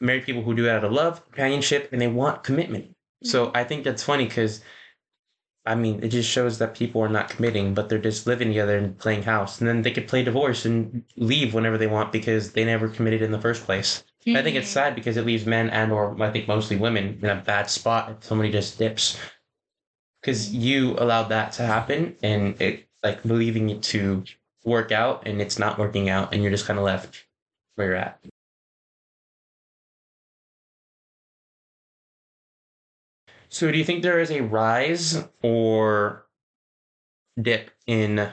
married 0.00 0.24
people 0.24 0.42
who 0.42 0.54
do 0.54 0.66
it 0.66 0.70
out 0.70 0.84
of 0.84 0.92
love, 0.92 1.24
companionship, 1.26 1.88
and 1.92 2.00
they 2.00 2.08
want 2.08 2.42
commitment. 2.42 2.94
So 3.22 3.46
mm-hmm. 3.46 3.56
I 3.56 3.64
think 3.64 3.84
that's 3.84 4.02
funny 4.02 4.24
because, 4.24 4.60
I 5.64 5.76
mean, 5.76 6.02
it 6.02 6.08
just 6.08 6.28
shows 6.28 6.58
that 6.58 6.74
people 6.74 7.00
are 7.02 7.08
not 7.08 7.28
committing, 7.28 7.72
but 7.72 7.88
they're 7.88 7.98
just 7.98 8.26
living 8.26 8.48
together 8.48 8.76
and 8.76 8.98
playing 8.98 9.22
house, 9.22 9.60
and 9.60 9.68
then 9.68 9.82
they 9.82 9.92
could 9.92 10.08
play 10.08 10.24
divorce 10.24 10.64
and 10.64 11.04
leave 11.16 11.54
whenever 11.54 11.78
they 11.78 11.86
want 11.86 12.10
because 12.10 12.52
they 12.52 12.64
never 12.64 12.88
committed 12.88 13.22
in 13.22 13.30
the 13.30 13.40
first 13.40 13.64
place. 13.64 14.02
I 14.26 14.42
think 14.42 14.56
it's 14.56 14.68
mm-hmm. 14.68 14.72
sad 14.72 14.94
because 14.94 15.16
it 15.16 15.26
leaves 15.26 15.46
men 15.46 15.68
and 15.70 15.90
or 15.90 16.20
I 16.22 16.30
think 16.30 16.46
mostly 16.46 16.76
women 16.76 17.18
in 17.22 17.28
a 17.28 17.36
bad 17.36 17.68
spot 17.68 18.10
if 18.10 18.24
somebody 18.24 18.52
just 18.52 18.78
dips. 18.78 19.18
Because 20.20 20.54
you 20.54 20.96
allowed 20.98 21.28
that 21.30 21.52
to 21.52 21.66
happen 21.66 22.16
and 22.22 22.60
it 22.60 22.88
like 23.02 23.22
believing 23.24 23.70
it 23.70 23.82
to 23.82 24.22
work 24.64 24.92
out 24.92 25.26
and 25.26 25.40
it's 25.40 25.58
not 25.58 25.78
working 25.78 26.08
out 26.08 26.32
and 26.32 26.42
you're 26.42 26.52
just 26.52 26.66
kind 26.66 26.78
of 26.78 26.84
left 26.84 27.26
where 27.74 27.88
you're 27.88 27.96
at. 27.96 28.24
So 33.52 33.70
do 33.70 33.76
you 33.76 33.84
think 33.84 34.02
there 34.02 34.18
is 34.18 34.30
a 34.30 34.40
rise 34.40 35.22
or 35.42 36.24
dip 37.40 37.70
in 37.86 38.30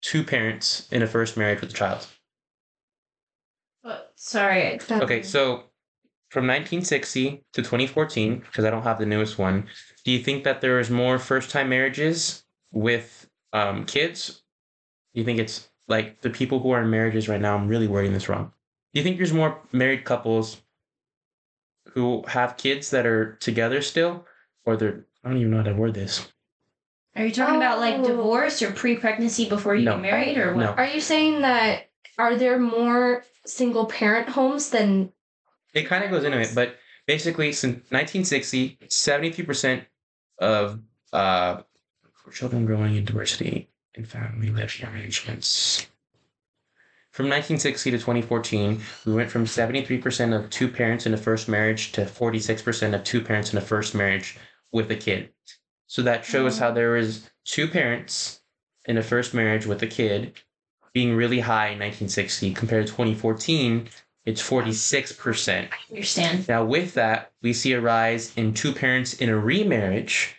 two 0.00 0.24
parents 0.24 0.88
in 0.90 1.02
a 1.02 1.06
first 1.06 1.36
marriage 1.36 1.60
with 1.60 1.68
a 1.68 1.74
child? 1.74 2.06
Sorry. 4.16 4.62
Okay, 5.02 5.22
so 5.22 5.64
from 6.30 6.46
1960 6.46 7.44
to 7.52 7.60
2014, 7.60 8.38
because 8.38 8.64
I 8.64 8.70
don't 8.70 8.84
have 8.84 8.98
the 8.98 9.04
newest 9.04 9.38
one, 9.38 9.68
do 10.02 10.10
you 10.10 10.18
think 10.18 10.44
that 10.44 10.62
there 10.62 10.80
is 10.80 10.88
more 10.88 11.18
first 11.18 11.50
time 11.50 11.68
marriages 11.68 12.44
with 12.72 13.28
um, 13.52 13.84
kids? 13.84 14.42
Do 15.12 15.20
you 15.20 15.26
think 15.26 15.40
it's 15.40 15.68
like 15.88 16.22
the 16.22 16.30
people 16.30 16.58
who 16.60 16.70
are 16.70 16.80
in 16.80 16.88
marriages 16.88 17.28
right 17.28 17.40
now? 17.40 17.54
I'm 17.54 17.68
really 17.68 17.86
wording 17.86 18.14
this 18.14 18.30
wrong. 18.30 18.50
Do 18.94 19.00
you 19.00 19.04
think 19.04 19.18
there's 19.18 19.32
more 19.34 19.58
married 19.72 20.04
couples 20.04 20.62
who 21.94 22.24
have 22.28 22.56
kids 22.56 22.90
that 22.90 23.06
are 23.06 23.34
together 23.36 23.82
still? 23.82 24.26
Or 24.64 24.76
they're, 24.76 25.04
I 25.24 25.28
don't 25.28 25.38
even 25.38 25.50
know 25.50 25.58
how 25.58 25.62
to 25.64 25.74
word 25.74 25.94
this. 25.94 26.32
Are 27.14 27.26
you 27.26 27.32
talking 27.32 27.56
about 27.56 27.78
like 27.78 27.96
Oh. 27.96 28.04
divorce 28.06 28.62
or 28.62 28.72
pre-pregnancy 28.72 29.48
before 29.48 29.74
you 29.74 29.84
No. 29.84 29.92
get 29.96 30.02
married 30.02 30.38
or 30.38 30.54
what? 30.54 30.60
No. 30.62 30.70
Are 30.72 30.86
you 30.86 31.00
saying 31.00 31.42
that 31.42 31.90
are 32.18 32.36
there 32.36 32.58
more 32.58 33.24
single 33.44 33.86
parent 33.86 34.28
homes 34.28 34.70
than 34.70 35.12
It 35.74 35.84
kind 35.84 36.04
of 36.04 36.10
goes 36.10 36.24
into 36.24 36.38
it, 36.38 36.50
but 36.54 36.76
basically, 37.06 37.52
since 37.52 37.76
1960, 37.90 38.78
73% 38.88 39.86
of 40.38 40.80
uh, 41.12 41.62
children 42.32 42.66
growing 42.66 42.96
in 42.96 43.04
diversity 43.04 43.70
in 43.94 44.04
family 44.04 44.50
life 44.50 44.82
arrangements. 44.82 45.86
From 47.12 47.26
1960 47.26 47.90
to 47.90 47.98
2014, 47.98 48.80
we 49.04 49.12
went 49.12 49.30
from 49.30 49.44
73% 49.44 50.34
of 50.34 50.48
two 50.50 50.68
parents 50.68 51.06
in 51.06 51.12
a 51.12 51.18
first 51.18 51.46
marriage 51.48 51.92
to 51.92 52.06
46% 52.06 52.94
of 52.94 53.04
two 53.04 53.20
parents 53.20 53.52
in 53.52 53.58
a 53.58 53.62
first 53.62 53.94
marriage 53.94 54.38
with 54.72 54.90
a 54.90 54.96
kid. 54.96 55.30
So 55.86 56.00
that 56.02 56.24
shows 56.24 56.58
how 56.58 56.68
mm-hmm. 56.68 56.76
there 56.76 56.90
was 56.92 57.30
two 57.44 57.68
parents 57.68 58.40
in 58.86 58.96
a 58.96 59.02
first 59.02 59.34
marriage 59.34 59.66
with 59.66 59.82
a 59.82 59.86
kid 59.86 60.40
being 60.94 61.14
really 61.14 61.40
high 61.40 61.66
in 61.66 61.78
1960 61.78 62.54
compared 62.54 62.86
to 62.86 62.92
2014 62.92 63.88
it's 64.24 64.42
46%. 64.42 65.50
I 65.50 65.68
understand? 65.90 66.48
Now, 66.48 66.64
with 66.64 66.94
that, 66.94 67.32
we 67.42 67.52
see 67.52 67.72
a 67.72 67.80
rise 67.80 68.32
in 68.36 68.54
two 68.54 68.72
parents 68.72 69.14
in 69.14 69.28
a 69.28 69.36
remarriage. 69.36 70.36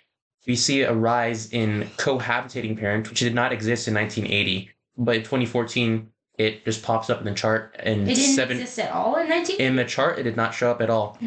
We 0.47 0.55
see 0.55 0.83
a 0.83 0.93
rise 0.93 1.51
in 1.51 1.89
cohabitating 1.97 2.79
parents, 2.79 3.09
which 3.09 3.19
did 3.19 3.35
not 3.35 3.51
exist 3.51 3.87
in 3.87 3.93
1980. 3.93 4.69
But 4.97 5.17
in 5.17 5.21
2014, 5.23 6.09
it 6.37 6.65
just 6.65 6.81
pops 6.83 7.09
up 7.09 7.19
in 7.19 7.25
the 7.25 7.33
chart. 7.33 7.75
And 7.79 8.01
It 8.09 8.15
didn't 8.15 8.35
seven 8.35 8.57
exist 8.57 8.79
at 8.79 8.91
all 8.91 9.15
in 9.17 9.29
19. 9.29 9.59
in 9.59 9.75
the 9.75 9.85
chart, 9.85 10.17
it 10.19 10.23
did 10.23 10.35
not 10.35 10.53
show 10.53 10.71
up 10.71 10.81
at 10.81 10.89
all. 10.89 11.17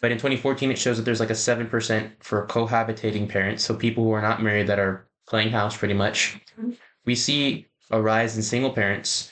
But 0.00 0.10
in 0.12 0.18
2014, 0.18 0.70
it 0.70 0.78
shows 0.78 0.96
that 0.96 1.04
there's 1.04 1.20
like 1.20 1.30
a 1.30 1.34
7% 1.34 2.10
for 2.20 2.46
cohabitating 2.46 3.28
parents. 3.28 3.64
So 3.64 3.74
people 3.74 4.04
who 4.04 4.10
are 4.12 4.22
not 4.22 4.42
married 4.42 4.66
that 4.66 4.78
are 4.78 5.06
playing 5.28 5.50
house 5.50 5.76
pretty 5.76 5.94
much. 5.94 6.40
We 7.04 7.14
see 7.14 7.66
a 7.90 8.00
rise 8.00 8.36
in 8.36 8.42
single 8.42 8.72
parents, 8.72 9.30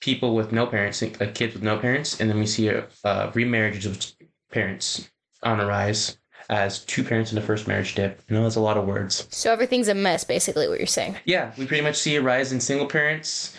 people 0.00 0.34
with 0.34 0.50
no 0.50 0.66
parents, 0.66 1.00
like 1.02 1.34
kids 1.34 1.54
with 1.54 1.62
no 1.62 1.78
parents. 1.78 2.20
And 2.20 2.28
then 2.28 2.38
we 2.40 2.46
see 2.46 2.68
a, 2.68 2.88
uh, 3.04 3.30
remarriages 3.32 3.86
of 3.86 4.28
parents 4.50 5.10
on 5.44 5.60
a 5.60 5.66
rise 5.66 6.18
as 6.50 6.80
two 6.84 7.04
parents 7.04 7.30
in 7.30 7.36
the 7.36 7.42
first 7.42 7.68
marriage 7.68 7.94
dip. 7.94 8.20
I 8.28 8.34
know 8.34 8.42
that's 8.42 8.56
a 8.56 8.60
lot 8.60 8.76
of 8.76 8.86
words. 8.86 9.28
So 9.30 9.52
everything's 9.52 9.86
a 9.88 9.94
mess, 9.94 10.24
basically, 10.24 10.68
what 10.68 10.78
you're 10.78 10.86
saying. 10.88 11.16
Yeah, 11.24 11.52
we 11.56 11.66
pretty 11.66 11.84
much 11.84 11.96
see 11.96 12.16
a 12.16 12.20
rise 12.22 12.52
in 12.52 12.58
single 12.60 12.86
parents, 12.88 13.54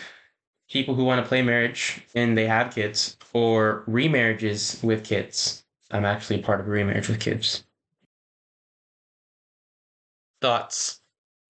people 0.70 0.94
who 0.94 1.04
want 1.04 1.22
to 1.22 1.28
play 1.28 1.42
marriage 1.42 2.00
and 2.14 2.36
they 2.36 2.46
have 2.46 2.74
kids, 2.74 3.16
or 3.32 3.84
remarriages 3.88 4.82
with 4.82 5.04
kids. 5.04 5.64
I'm 5.90 6.04
actually 6.04 6.40
part 6.42 6.60
of 6.60 6.66
a 6.66 6.70
remarriage 6.70 7.08
with 7.08 7.20
kids. 7.20 7.64
Thoughts? 10.40 11.00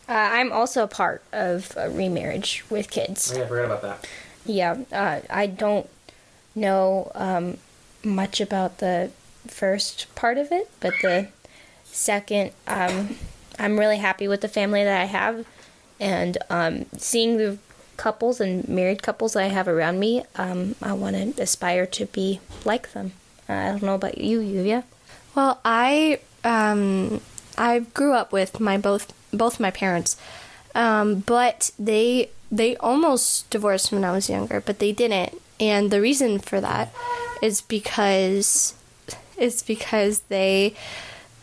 Uh, 0.09 0.13
I'm 0.13 0.53
also 0.53 0.83
a 0.83 0.89
part 0.89 1.23
of 1.33 1.73
a 1.77 1.89
remarriage 1.89 2.65
with 2.69 2.91
kids. 2.91 3.33
yeah, 3.35 3.45
I 3.45 3.47
forgot 3.47 3.65
about 3.65 3.83
that. 3.83 4.09
Yeah, 4.45 4.77
uh, 4.93 5.21
I 5.31 5.47
don't 5.47 5.89
know 6.55 7.11
um, 7.15 7.57
much 8.05 8.41
about 8.41 8.79
the 8.79 9.11
first 9.47 10.15
part 10.15 10.37
of 10.37 10.53
it, 10.53 10.71
but 10.81 10.95
the 11.01 11.29
second, 11.85 12.53
um, 12.67 13.17
I'm 13.59 13.79
really 13.79 13.97
happy 13.97 14.29
with 14.29 14.43
the 14.43 14.49
family 14.49 14.85
that 14.85 15.01
I 15.01 15.07
have, 15.07 15.47
and 15.99 16.37
um, 16.51 16.87
seeing 16.99 17.39
the 17.39 17.59
couples 17.97 18.41
and 18.41 18.69
married 18.69 19.03
couples 19.03 19.37
I 19.37 19.45
have 19.45 19.69
around 19.69 19.99
me, 20.01 20.25
um, 20.37 20.75
I 20.83 20.93
want 20.93 21.37
to 21.37 21.43
aspire 21.43 21.87
to 21.87 22.07
be 22.07 22.41
like 22.65 22.93
them. 22.93 23.13
Uh, 23.49 23.53
I 23.53 23.69
don't 23.71 23.83
know 23.83 23.95
about 23.95 24.19
you, 24.19 24.41
Yulia. 24.41 24.85
Well, 25.35 25.61
I 25.65 26.21
um, 26.45 27.21
I 27.59 27.81
grew 27.81 28.13
up 28.15 28.33
with 28.33 28.61
my 28.61 28.79
both 28.79 29.13
both 29.33 29.61
my 29.61 29.71
parents, 29.71 30.17
um, 30.75 31.21
but 31.21 31.71
they 31.79 32.31
they 32.51 32.77
almost 32.77 33.51
divorced 33.51 33.93
when 33.93 34.05
I 34.05 34.13
was 34.13 34.31
younger, 34.31 34.61
but 34.61 34.79
they 34.79 34.93
didn't, 34.93 35.41
and 35.59 35.91
the 35.91 36.01
reason 36.01 36.39
for 36.39 36.61
that 36.61 36.93
is 37.43 37.61
because 37.61 38.75
it's 39.37 39.63
because 39.63 40.21
they 40.29 40.75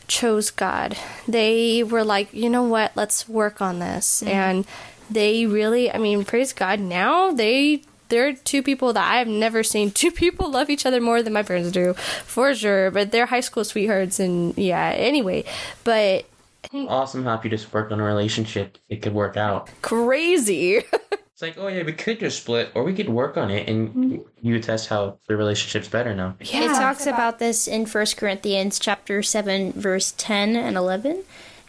chose 0.07 0.49
God. 0.49 0.97
They 1.27 1.83
were 1.83 2.03
like, 2.03 2.33
you 2.33 2.49
know 2.49 2.63
what, 2.63 2.91
let's 2.95 3.27
work 3.29 3.61
on 3.61 3.79
this, 3.79 4.23
and 4.23 4.65
they 5.13 5.45
really, 5.45 5.91
I 5.91 5.97
mean, 5.97 6.25
praise 6.25 6.53
God. 6.53 6.79
Now 6.79 7.31
they 7.31 7.83
they're 8.09 8.33
two 8.33 8.61
people 8.61 8.93
that 8.93 9.13
I've 9.13 9.27
never 9.27 9.63
seen 9.63 9.91
two 10.01 10.11
people 10.11 10.51
love 10.51 10.69
each 10.69 10.85
other 10.85 11.01
more 11.01 11.21
than 11.23 11.33
my 11.33 11.43
parents 11.43 11.71
do, 11.71 11.93
for 11.93 12.53
sure. 12.53 12.91
But 12.91 13.11
they're 13.11 13.25
high 13.25 13.41
school 13.41 13.63
sweethearts, 13.63 14.19
and 14.19 14.57
yeah. 14.57 14.89
Anyway, 14.89 15.45
but 15.83 16.25
Awesome. 16.73 17.23
Happy 17.23 17.49
to 17.49 17.57
just 17.57 17.73
worked 17.73 17.91
on 17.91 17.99
a 17.99 18.03
relationship. 18.03 18.77
It 18.87 19.01
could 19.01 19.13
work 19.13 19.37
out. 19.37 19.69
crazy. 19.81 20.83
It's 21.41 21.57
like, 21.57 21.65
oh 21.65 21.69
yeah, 21.69 21.81
we 21.81 21.93
could 21.93 22.19
just 22.19 22.37
split, 22.43 22.69
or 22.75 22.83
we 22.83 22.93
could 22.93 23.09
work 23.09 23.35
on 23.35 23.49
it, 23.49 23.67
and 23.67 23.89
mm-hmm. 23.89 24.47
you 24.47 24.59
test 24.59 24.89
how 24.89 25.17
the 25.27 25.35
relationship's 25.35 25.87
better 25.87 26.13
now. 26.13 26.35
yeah. 26.39 26.65
It 26.65 26.75
talks 26.75 27.07
about 27.07 27.39
this 27.39 27.67
in 27.67 27.87
First 27.87 28.15
Corinthians 28.15 28.77
chapter 28.77 29.23
7 29.23 29.71
verse 29.71 30.13
10 30.17 30.55
and 30.55 30.77
11. 30.77 31.23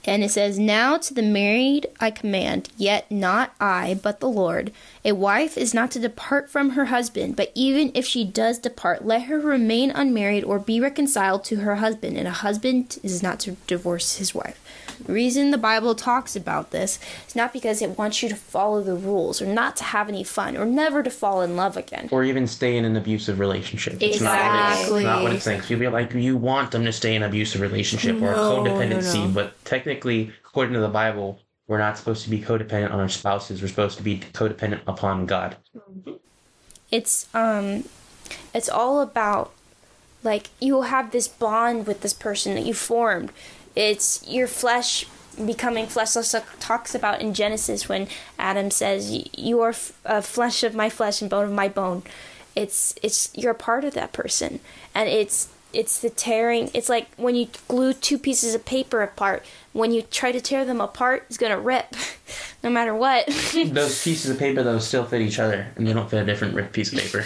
And 0.04 0.24
it 0.24 0.30
says, 0.30 0.58
Now 0.58 0.96
to 0.98 1.14
the 1.14 1.22
married 1.22 1.86
I 2.00 2.10
command, 2.10 2.68
yet 2.76 3.10
not 3.10 3.54
I, 3.60 3.98
but 4.02 4.20
the 4.20 4.28
Lord. 4.28 4.72
A 5.04 5.12
wife 5.12 5.56
is 5.56 5.72
not 5.72 5.90
to 5.92 6.00
depart 6.00 6.50
from 6.50 6.70
her 6.70 6.86
husband, 6.86 7.36
but 7.36 7.52
even 7.54 7.92
if 7.94 8.04
she 8.04 8.24
does 8.24 8.58
depart, 8.58 9.04
let 9.04 9.22
her 9.22 9.38
remain 9.38 9.90
unmarried 9.90 10.44
or 10.44 10.58
be 10.58 10.80
reconciled 10.80 11.44
to 11.44 11.56
her 11.56 11.76
husband, 11.76 12.16
and 12.16 12.26
a 12.26 12.32
husband 12.32 12.98
is 13.02 13.22
not 13.22 13.38
to 13.40 13.52
divorce 13.66 14.16
his 14.16 14.34
wife. 14.34 14.60
The 15.06 15.12
reason 15.12 15.50
the 15.50 15.58
Bible 15.58 15.94
talks 15.94 16.36
about 16.36 16.70
this 16.70 16.98
is 17.26 17.34
not 17.34 17.52
because 17.52 17.82
it 17.82 17.98
wants 17.98 18.22
you 18.22 18.28
to 18.28 18.36
follow 18.36 18.82
the 18.82 18.94
rules 18.94 19.42
or 19.42 19.46
not 19.46 19.76
to 19.76 19.84
have 19.84 20.08
any 20.08 20.24
fun 20.24 20.56
or 20.56 20.64
never 20.64 21.02
to 21.02 21.10
fall 21.10 21.42
in 21.42 21.56
love 21.56 21.76
again. 21.76 22.08
Or 22.12 22.24
even 22.24 22.46
stay 22.46 22.76
in 22.76 22.84
an 22.84 22.96
abusive 22.96 23.38
relationship. 23.38 23.96
It's 24.00 24.20
not 24.20 24.38
what 24.38 24.54
it 24.54 24.82
is. 24.86 24.90
It's 24.92 25.04
not 25.04 25.22
what 25.22 25.32
it's 25.32 25.44
saying. 25.44 25.62
So 25.62 25.68
you'll 25.70 25.80
be 25.80 25.88
like, 25.88 26.14
you 26.14 26.36
want 26.36 26.70
them 26.70 26.84
to 26.84 26.92
stay 26.92 27.14
in 27.14 27.22
an 27.22 27.28
abusive 27.28 27.60
relationship 27.60 28.20
or 28.22 28.32
a 28.32 28.36
No, 28.36 28.62
no, 28.62 28.70
codependency, 28.72 29.26
no. 29.26 29.28
but 29.28 29.64
technically, 29.64 30.32
according 30.46 30.74
to 30.74 30.80
the 30.80 30.88
Bible, 30.88 31.40
we're 31.66 31.78
not 31.78 31.96
supposed 31.98 32.22
to 32.24 32.30
be 32.30 32.40
codependent 32.40 32.92
on 32.92 33.00
our 33.00 33.08
spouses. 33.08 33.62
We're 33.62 33.68
supposed 33.68 33.96
to 33.98 34.02
be 34.04 34.18
codependent 34.32 34.80
upon 34.86 35.26
God. 35.26 35.56
it's 36.90 37.26
um 37.34 37.84
it's 38.54 38.68
all 38.68 39.00
about 39.00 39.52
like 40.22 40.50
you 40.60 40.74
will 40.74 40.82
have 40.82 41.10
this 41.10 41.26
bond 41.28 41.86
with 41.86 42.00
this 42.02 42.12
person 42.14 42.54
that 42.54 42.64
you 42.66 42.74
formed 42.74 43.30
it's 43.74 44.26
your 44.26 44.46
flesh 44.46 45.06
becoming 45.46 45.86
fleshless. 45.86 46.34
It 46.34 46.44
talks 46.60 46.94
about 46.94 47.20
in 47.20 47.32
genesis 47.34 47.88
when 47.88 48.08
adam 48.38 48.70
says 48.70 49.10
you 49.36 49.60
are 49.60 49.70
f- 49.70 49.92
uh, 50.04 50.20
flesh 50.20 50.62
of 50.62 50.74
my 50.74 50.90
flesh 50.90 51.22
and 51.22 51.30
bone 51.30 51.44
of 51.44 51.52
my 51.52 51.68
bone. 51.68 52.02
It's 52.54 52.94
it's 53.02 53.30
you're 53.34 53.52
a 53.52 53.54
part 53.54 53.84
of 53.84 53.94
that 53.94 54.12
person. 54.12 54.60
And 54.94 55.08
it's 55.08 55.48
it's 55.72 56.00
the 56.00 56.10
tearing 56.10 56.70
it's 56.74 56.88
like 56.88 57.08
when 57.16 57.34
you 57.34 57.48
glue 57.68 57.92
two 57.92 58.18
pieces 58.18 58.54
of 58.54 58.64
paper 58.64 59.02
apart 59.02 59.44
when 59.72 59.92
you 59.92 60.02
try 60.02 60.32
to 60.32 60.40
tear 60.40 60.64
them 60.64 60.80
apart 60.80 61.24
it's 61.28 61.38
gonna 61.38 61.58
rip 61.58 61.94
no 62.62 62.70
matter 62.70 62.94
what 62.94 63.26
Those 63.52 64.02
pieces 64.02 64.30
of 64.30 64.38
paper, 64.38 64.62
though, 64.62 64.78
still 64.78 65.04
fit 65.04 65.20
each 65.20 65.38
other, 65.38 65.66
and 65.76 65.86
they 65.86 65.92
don't 65.92 66.08
fit 66.08 66.22
a 66.22 66.24
different 66.24 66.54
ripped 66.54 66.72
piece 66.72 66.92
of 66.92 66.98
paper. 66.98 67.24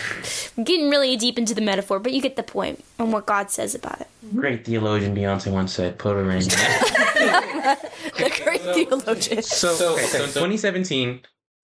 I'm 0.56 0.64
getting 0.64 0.90
really 0.90 1.16
deep 1.16 1.38
into 1.38 1.54
the 1.54 1.60
metaphor, 1.60 1.98
but 1.98 2.12
you 2.12 2.20
get 2.20 2.36
the 2.36 2.42
point 2.42 2.84
on 2.98 3.12
what 3.12 3.26
God 3.26 3.50
says 3.50 3.74
about 3.74 4.00
it. 4.00 4.08
Great 4.34 4.64
theologian 4.64 5.14
Beyonce 5.14 5.52
once 5.52 5.72
said, 5.72 5.98
put 5.98 6.16
a 6.16 6.22
ring. 6.22 6.40
the 6.40 8.40
great 8.42 8.62
theologian. 8.62 9.42
So, 9.42 9.94
okay, 9.94 10.06
so 10.06 10.24
in 10.24 10.28
2017, 10.28 11.20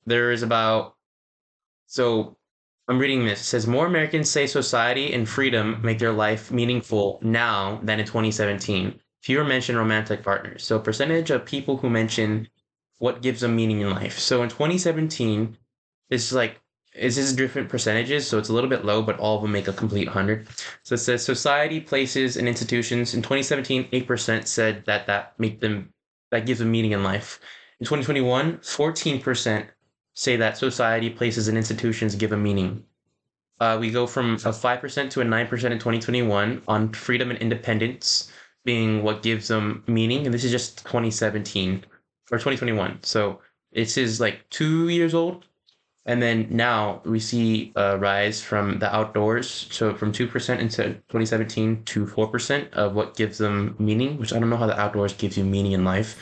there 0.07 0.33
is 0.33 0.43
about. 0.43 0.95
So, 1.87 2.37
I'm 2.89 2.99
reading 2.99 3.25
this. 3.25 3.41
It 3.41 3.45
says 3.45 3.67
more 3.67 3.87
Americans 3.87 4.29
say 4.29 4.47
society 4.47 5.12
and 5.12 5.29
freedom 5.29 5.81
make 5.83 5.99
their 5.99 6.12
life 6.12 6.51
meaningful 6.51 7.21
now 7.23 7.81
than 7.83 8.01
in 8.01 8.07
2017. 8.07 8.99
Fewer 9.23 9.45
mention 9.45 9.77
romantic 9.77 10.23
partners. 10.25 10.65
So, 10.65 10.81
percentage 10.81 11.31
of 11.31 11.45
people 11.45 11.77
who 11.77 11.89
mention 11.89 12.49
what 12.99 13.23
gives 13.23 13.41
them 13.41 13.55
meaning 13.55 13.81
in 13.81 13.91
life. 13.91 14.19
So, 14.19 14.43
in 14.43 14.49
2017, 14.49 15.57
this 16.11 16.27
is 16.27 16.33
like 16.33 16.61
this 16.95 17.17
is 17.17 17.33
different 17.33 17.69
percentages, 17.69 18.27
so 18.27 18.37
it's 18.37 18.51
a 18.51 18.53
little 18.53 18.69
bit 18.69 18.85
low, 18.85 19.01
but 19.01 19.19
all 19.19 19.37
of 19.37 19.43
them 19.43 19.53
make 19.53 19.69
a 19.69 19.73
complete 19.73 20.07
100. 20.07 20.47
So 20.83 20.95
it 20.95 20.99
says 20.99 21.25
society, 21.25 21.81
places, 21.81 22.37
and 22.37 22.47
institutions. 22.47 23.15
In 23.15 23.23
2017, 23.23 23.89
8% 23.91 24.47
said 24.47 24.85
that 24.87 25.07
that 25.07 25.33
make 25.39 25.61
them 25.61 25.93
that 26.31 26.47
gives 26.47 26.59
them 26.59 26.71
meaning 26.71 26.93
in 26.93 27.03
life. 27.03 27.41
In 27.81 27.87
2021, 27.87 28.59
14% 28.59 29.69
say 30.14 30.37
that 30.37 30.57
society, 30.57 31.11
places, 31.11 31.49
and 31.49 31.57
institutions 31.57 32.14
give 32.14 32.33
a 32.33 32.37
meaning. 32.37 32.85
Uh, 33.61 33.78
we 33.78 33.90
go 33.90 34.07
from 34.07 34.35
a 34.35 34.50
5% 34.50 35.11
to 35.11 35.21
a 35.21 35.25
9% 35.25 35.52
in 35.52 35.78
2021 35.78 36.62
on 36.66 36.92
freedom 36.92 37.31
and 37.31 37.38
independence 37.38 38.31
being 38.64 39.02
what 39.02 39.23
gives 39.23 39.49
them 39.49 39.85
meaning. 39.87 40.25
And 40.25 40.35
this 40.35 40.45
is 40.45 40.50
just 40.50 40.78
2017 40.78 41.85
or 42.31 42.38
2021. 42.38 42.99
So 43.02 43.40
this 43.73 43.97
is 43.97 44.21
like 44.21 44.49
two 44.50 44.88
years 44.88 45.14
old. 45.14 45.45
And 46.04 46.21
then 46.21 46.49
now 46.50 47.00
we 47.04 47.21
see 47.21 47.73
a 47.76 47.97
rise 47.97 48.42
from 48.42 48.81
the 48.81 48.92
outdoors. 48.92 49.69
So 49.71 49.95
from 49.95 50.11
2% 50.11 50.59
into 50.59 50.83
2017 50.85 51.85
to 51.85 52.07
4% 52.07 52.73
of 52.73 52.95
what 52.95 53.16
gives 53.16 53.38
them 53.38 53.76
meaning, 53.78 54.19
which 54.19 54.33
I 54.33 54.40
don't 54.40 54.50
know 54.50 54.57
how 54.57 54.66
the 54.66 54.81
outdoors 54.81 55.12
gives 55.12 55.38
you 55.38 55.45
meaning 55.45 55.73
in 55.73 55.85
life. 55.85 56.19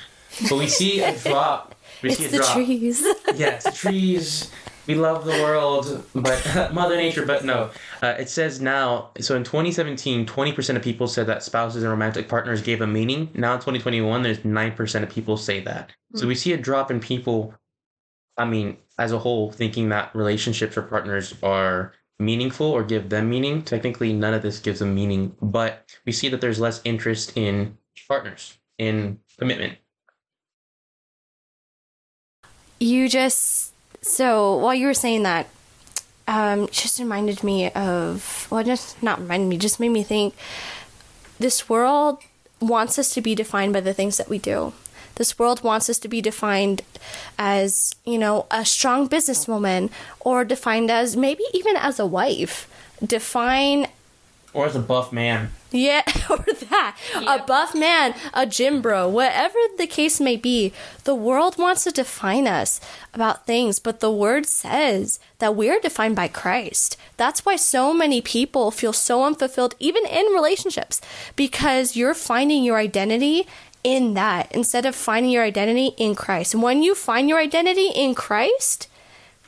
But 0.49 0.59
we 0.59 0.67
see 0.67 1.03
a 1.03 1.19
drop. 1.19 1.75
We 2.03 2.11
It's 2.11 2.31
the 2.31 2.39
drop. 2.39 2.55
trees. 2.55 3.03
Yeah, 3.35 3.55
it's 3.57 3.65
the 3.65 3.73
trees. 3.73 4.51
we 4.87 4.95
love 4.95 5.25
the 5.25 5.33
world, 5.43 6.05
but 6.15 6.73
Mother 6.75 6.97
Nature. 6.97 7.25
But 7.27 7.45
no, 7.45 7.71
uh, 8.03 8.15
it 8.19 8.29
says 8.29 8.61
now. 8.61 9.11
So 9.21 9.37
in 9.37 9.45
2017, 9.45 10.27
20 10.27 10.53
percent 10.53 10.77
of 10.77 10.83
people 10.85 11.07
said 11.09 11.27
that 11.27 11.43
spouses 11.43 11.83
and 11.83 11.91
romantic 11.91 12.29
partners 12.29 12.63
gave 12.63 12.81
a 12.81 12.87
meaning. 12.87 13.31
Now 13.35 13.53
in 13.55 13.59
2021, 13.61 14.23
there's 14.23 14.45
nine 14.45 14.73
percent 14.73 15.05
of 15.05 15.11
people 15.11 15.37
say 15.37 15.61
that. 15.61 15.93
So 16.17 16.27
we 16.27 16.35
see 16.35 16.53
a 16.53 16.57
drop 16.57 16.91
in 16.91 17.01
people. 17.01 17.55
I 18.37 18.45
mean, 18.47 18.79
as 18.99 19.13
a 19.13 19.19
whole, 19.19 19.53
thinking 19.53 19.91
that 19.91 20.15
relationships 20.15 20.77
or 20.77 20.83
partners 20.83 21.35
are 21.43 21.93
meaningful 22.19 22.67
or 22.67 22.83
give 22.83 23.09
them 23.11 23.29
meaning. 23.31 23.63
Technically, 23.63 24.13
none 24.13 24.35
of 24.35 24.43
this 24.43 24.59
gives 24.59 24.79
them 24.81 24.95
meaning, 24.95 25.35
but 25.43 25.85
we 26.07 26.13
see 26.13 26.29
that 26.31 26.41
there's 26.41 26.59
less 26.59 26.81
interest 26.85 27.37
in 27.37 27.77
partners 28.09 28.57
in 28.79 29.19
commitment. 29.39 29.79
You 32.81 33.09
just 33.09 33.73
so 34.03 34.57
while 34.57 34.75
you 34.75 34.87
were 34.87 34.95
saying 34.95 35.23
that, 35.23 35.47
um, 36.27 36.69
just 36.69 36.99
reminded 36.99 37.45
me 37.45 37.71
of 37.71 38.49
well, 38.51 38.65
just 38.65 39.03
not 39.03 39.21
reminded 39.21 39.49
me, 39.49 39.59
just 39.59 39.79
made 39.79 39.91
me 39.91 40.03
think. 40.03 40.35
This 41.39 41.69
world 41.69 42.19
wants 42.61 42.99
us 42.99 43.13
to 43.15 43.21
be 43.21 43.35
defined 43.35 43.73
by 43.73 43.81
the 43.81 43.95
things 43.95 44.17
that 44.17 44.29
we 44.29 44.39
do. 44.39 44.73
This 45.17 45.39
world 45.39 45.63
wants 45.63 45.91
us 45.91 45.99
to 45.99 46.09
be 46.09 46.23
defined 46.23 46.83
as, 47.39 47.95
you 48.05 48.19
know, 48.19 48.47
a 48.51 48.65
strong 48.65 49.09
businesswoman 49.09 49.91
or 50.21 50.45
defined 50.45 50.91
as 50.91 51.17
maybe 51.17 51.45
even 51.53 51.77
as 51.77 51.99
a 51.99 52.07
wife. 52.07 52.69
Define 53.05 53.89
Or 54.53 54.67
as 54.67 54.75
a 54.75 54.81
buff 54.81 55.13
man. 55.13 55.51
yeah, 55.71 56.03
or 56.31 56.39
that. 56.39 56.97
A 57.27 57.39
buff 57.47 57.75
man, 57.75 58.15
a 58.35 58.47
gym 58.47 58.83
bro, 58.83 59.09
whatever 59.09 59.59
the 59.79 59.87
case 59.87 60.21
may 60.21 60.37
be, 60.37 60.73
the 61.05 61.15
world 61.15 61.57
wants 61.57 61.85
to 61.85 61.93
define 61.93 62.49
us 62.49 62.81
about 63.15 63.47
things, 63.47 63.79
but 63.79 64.01
the 64.01 64.11
word 64.11 64.47
says 64.47 65.21
that 65.39 65.55
we 65.55 65.71
are 65.71 65.79
defined 65.79 66.17
by 66.17 66.27
Christ. 66.29 66.97
That's 67.17 67.45
why 67.47 67.57
so 67.57 67.95
many 67.95 68.21
people 68.21 68.71
feel 68.71 68.93
so 68.93 69.25
unfulfilled, 69.25 69.77
even 69.79 70.05
in 70.07 70.27
relationships, 70.27 71.01
because 71.37 71.95
you're 71.97 72.15
finding 72.15 72.65
your 72.65 72.79
identity 72.79 73.47
in 73.85 74.15
that 74.15 74.51
instead 74.53 74.85
of 74.85 74.95
finding 74.95 75.33
your 75.33 75.45
identity 75.45 75.95
in 75.97 76.15
Christ. 76.15 76.55
And 76.55 76.63
when 76.63 76.83
you 76.83 76.95
find 76.95 77.29
your 77.29 77.39
identity 77.39 77.89
in 77.95 78.15
Christ, 78.15 78.89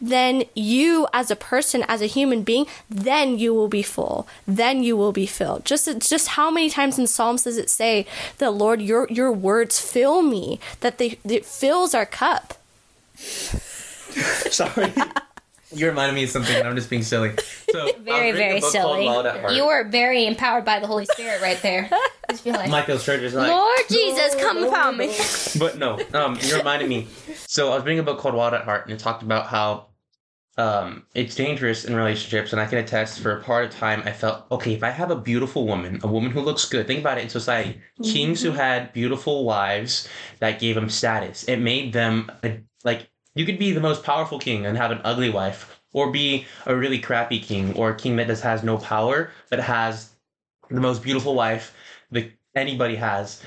then 0.02 0.42
you 0.54 1.06
as 1.14 1.30
a 1.30 1.36
person 1.36 1.84
as 1.88 2.02
a 2.02 2.06
human 2.06 2.42
being 2.42 2.66
then 2.90 3.38
you 3.38 3.54
will 3.54 3.68
be 3.68 3.82
full 3.82 4.26
then 4.46 4.82
you 4.82 4.96
will 4.96 5.12
be 5.12 5.26
filled 5.26 5.64
just 5.64 5.88
just 6.00 6.28
how 6.28 6.50
many 6.50 6.68
times 6.68 6.98
in 6.98 7.06
psalms 7.06 7.44
does 7.44 7.56
it 7.56 7.70
say 7.70 8.04
that 8.38 8.50
lord 8.50 8.82
your 8.82 9.06
your 9.08 9.30
words 9.30 9.78
fill 9.80 10.20
me 10.20 10.58
that 10.80 10.98
they 10.98 11.16
it 11.24 11.46
fills 11.46 11.94
our 11.94 12.04
cup 12.04 12.54
Sorry. 14.50 14.92
You 15.74 15.86
reminded 15.86 16.14
me 16.14 16.24
of 16.24 16.30
something, 16.30 16.54
and 16.54 16.68
I'm 16.68 16.76
just 16.76 16.90
being 16.90 17.02
silly. 17.02 17.32
So, 17.70 17.90
Very, 18.00 18.32
very 18.32 18.60
silly. 18.60 19.06
Wild 19.06 19.24
at 19.24 19.40
Heart. 19.40 19.54
You 19.54 19.66
were 19.66 19.84
very 19.84 20.26
empowered 20.26 20.66
by 20.66 20.80
the 20.80 20.86
Holy 20.86 21.06
Spirit 21.06 21.40
right 21.40 21.60
there. 21.62 21.88
Just 22.28 22.44
be 22.44 22.52
like, 22.52 22.68
Michael 22.68 22.98
Sturgeon's 22.98 23.32
like, 23.34 23.48
Lord 23.48 23.80
Jesus, 23.88 24.34
come 24.34 24.62
upon 24.64 24.98
me. 24.98 25.14
but 25.58 25.78
no, 25.78 25.98
um, 26.12 26.36
you 26.42 26.56
reminded 26.58 26.88
me. 26.90 27.06
So 27.46 27.72
I 27.72 27.76
was 27.76 27.84
reading 27.84 28.00
a 28.00 28.02
book 28.02 28.18
called 28.18 28.34
Wild 28.34 28.52
at 28.52 28.64
Heart, 28.64 28.84
and 28.86 28.92
it 28.94 28.98
talked 28.98 29.22
about 29.22 29.46
how 29.46 29.86
um, 30.58 31.04
it's 31.14 31.34
dangerous 31.34 31.84
in 31.84 31.96
relationships, 31.96 32.52
and 32.52 32.60
I 32.60 32.66
can 32.66 32.78
attest. 32.78 33.20
For 33.20 33.38
a 33.38 33.42
part 33.42 33.64
of 33.64 33.70
time, 33.70 34.02
I 34.04 34.12
felt 34.12 34.44
okay. 34.50 34.74
If 34.74 34.82
I 34.82 34.90
have 34.90 35.10
a 35.10 35.16
beautiful 35.16 35.66
woman, 35.66 36.00
a 36.02 36.06
woman 36.06 36.30
who 36.30 36.40
looks 36.40 36.68
good, 36.68 36.86
think 36.86 37.00
about 37.00 37.18
it 37.18 37.24
in 37.24 37.30
society. 37.30 37.80
Kings 38.02 38.42
who 38.42 38.50
had 38.50 38.92
beautiful 38.92 39.44
wives 39.44 40.08
that 40.40 40.60
gave 40.60 40.74
them 40.74 40.90
status, 40.90 41.44
it 41.44 41.56
made 41.56 41.92
them 41.92 42.30
a, 42.44 42.60
like 42.84 43.08
you 43.34 43.46
could 43.46 43.58
be 43.58 43.72
the 43.72 43.80
most 43.80 44.04
powerful 44.04 44.38
king 44.38 44.66
and 44.66 44.76
have 44.76 44.90
an 44.90 45.00
ugly 45.04 45.30
wife, 45.30 45.80
or 45.94 46.10
be 46.10 46.46
a 46.66 46.76
really 46.76 46.98
crappy 46.98 47.40
king, 47.40 47.74
or 47.74 47.90
a 47.90 47.96
king 47.96 48.16
that 48.16 48.26
just 48.26 48.42
has 48.42 48.62
no 48.62 48.76
power 48.76 49.30
but 49.48 49.58
has 49.58 50.10
the 50.68 50.80
most 50.80 51.02
beautiful 51.02 51.34
wife 51.34 51.74
that 52.10 52.30
anybody 52.54 52.96
has 52.96 53.42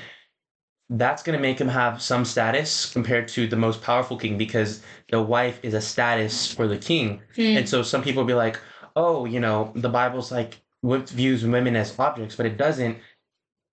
that's 0.89 1.23
going 1.23 1.35
to 1.37 1.41
make 1.41 1.59
him 1.59 1.67
have 1.67 2.01
some 2.01 2.25
status 2.25 2.85
compared 2.91 3.27
to 3.29 3.47
the 3.47 3.55
most 3.55 3.81
powerful 3.81 4.17
king 4.17 4.37
because 4.37 4.83
the 5.09 5.21
wife 5.21 5.59
is 5.63 5.73
a 5.73 5.81
status 5.81 6.51
for 6.53 6.67
the 6.67 6.77
king. 6.77 7.21
And 7.57 7.67
so 7.67 7.81
some 7.81 8.03
people 8.03 8.21
will 8.23 8.27
be 8.27 8.33
like, 8.35 8.59
oh, 8.95 9.25
you 9.25 9.39
know, 9.39 9.71
the 9.75 9.89
Bible's 9.89 10.31
like 10.31 10.61
views 10.83 11.43
women 11.43 11.75
as 11.75 11.97
objects, 11.99 12.35
but 12.35 12.45
it 12.45 12.57
doesn't. 12.57 12.97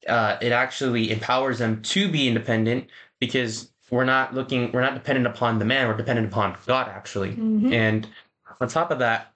Uh, 0.09 0.37
it 0.41 0.51
actually 0.53 1.13
empowers 1.13 1.59
them 1.59 1.81
to 1.83 2.09
be 2.11 2.27
independent 2.27 2.89
because 3.21 3.71
we're 3.91 4.05
not 4.05 4.35
looking, 4.35 4.73
we're 4.73 4.81
not 4.81 4.95
dependent 4.95 5.27
upon 5.27 5.59
the 5.61 5.65
man, 5.65 5.87
we're 5.87 5.97
dependent 5.97 6.27
upon 6.27 6.57
God 6.67 6.89
actually. 6.89 7.35
And 7.73 8.09
on 8.61 8.69
top 8.69 8.91
of 8.91 8.99
that, 9.01 9.32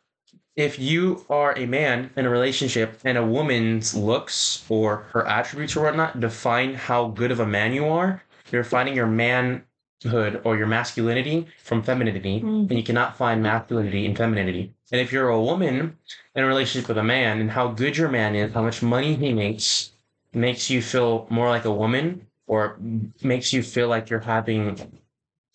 if 0.57 0.79
you 0.79 1.25
are 1.29 1.57
a 1.57 1.67
man 1.67 2.11
in 2.17 2.25
a 2.25 2.31
relationship 2.31 2.99
and 3.05 3.19
a 3.19 3.27
woman's 3.27 3.95
looks 3.95 4.65
or 4.71 5.07
her 5.13 5.27
attributes 5.27 5.77
or 5.77 5.85
whatnot 5.85 6.19
define 6.19 6.75
how 6.75 7.09
good 7.09 7.31
of 7.31 7.41
a 7.41 7.47
man 7.47 7.75
you 7.75 7.87
are, 7.87 8.23
you're 8.51 8.65
finding 8.65 8.95
your 8.95 9.07
manhood 9.07 10.41
or 10.45 10.57
your 10.57 10.67
masculinity 10.67 11.47
from 11.63 11.83
femininity, 11.83 12.41
mm. 12.41 12.71
and 12.71 12.73
you 12.73 12.83
cannot 12.83 13.19
find 13.19 13.43
masculinity 13.43 14.07
in 14.07 14.17
femininity. 14.17 14.73
And 14.91 15.01
if 15.01 15.13
you're 15.13 15.29
a 15.29 15.43
woman 15.43 15.99
in 16.35 16.45
a 16.45 16.47
relationship 16.47 16.89
with 16.89 16.99
a 16.99 17.05
man 17.05 17.41
and 17.41 17.51
how 17.51 17.69
good 17.69 17.97
your 17.97 18.09
man 18.09 18.35
is, 18.35 18.55
how 18.55 18.63
much 18.63 18.83
money 18.83 19.15
he 19.15 19.35
makes, 19.35 19.93
makes 20.33 20.71
you 20.71 20.81
feel 20.81 21.27
more 21.29 21.51
like 21.51 21.67
a 21.67 21.73
woman 21.73 22.27
or 22.47 22.79
makes 23.23 23.53
you 23.53 23.63
feel 23.63 23.89
like 23.89 24.09
you're 24.09 24.21
having 24.21 25.03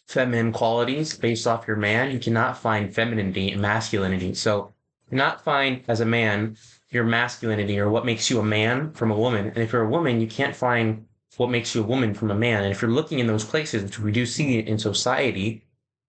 feminine 0.07 0.51
qualities 0.51 1.17
based 1.17 1.47
off 1.47 1.65
your 1.65 1.77
man, 1.77 2.11
you 2.11 2.19
cannot 2.19 2.57
find 2.57 2.93
femininity 2.93 3.51
and 3.51 3.61
masculinity. 3.61 4.33
So 4.33 4.73
not 5.11 5.43
find 5.43 5.83
as 5.87 5.99
a 5.99 6.05
man 6.05 6.57
your 6.89 7.03
masculinity 7.03 7.79
or 7.79 7.89
what 7.89 8.05
makes 8.05 8.29
you 8.29 8.39
a 8.39 8.43
man 8.43 8.91
from 8.93 9.11
a 9.11 9.17
woman. 9.17 9.47
And 9.47 9.57
if 9.57 9.71
you're 9.71 9.83
a 9.83 9.89
woman, 9.89 10.21
you 10.21 10.27
can't 10.27 10.55
find 10.55 11.05
what 11.37 11.49
makes 11.49 11.73
you 11.73 11.81
a 11.81 11.85
woman 11.85 12.13
from 12.13 12.31
a 12.31 12.35
man. 12.35 12.63
And 12.63 12.71
if 12.71 12.81
you're 12.81 12.91
looking 12.91 13.19
in 13.19 13.27
those 13.27 13.45
places, 13.45 13.83
which 13.83 13.99
we 13.99 14.11
do 14.11 14.25
see 14.25 14.59
in 14.59 14.77
society, 14.77 15.63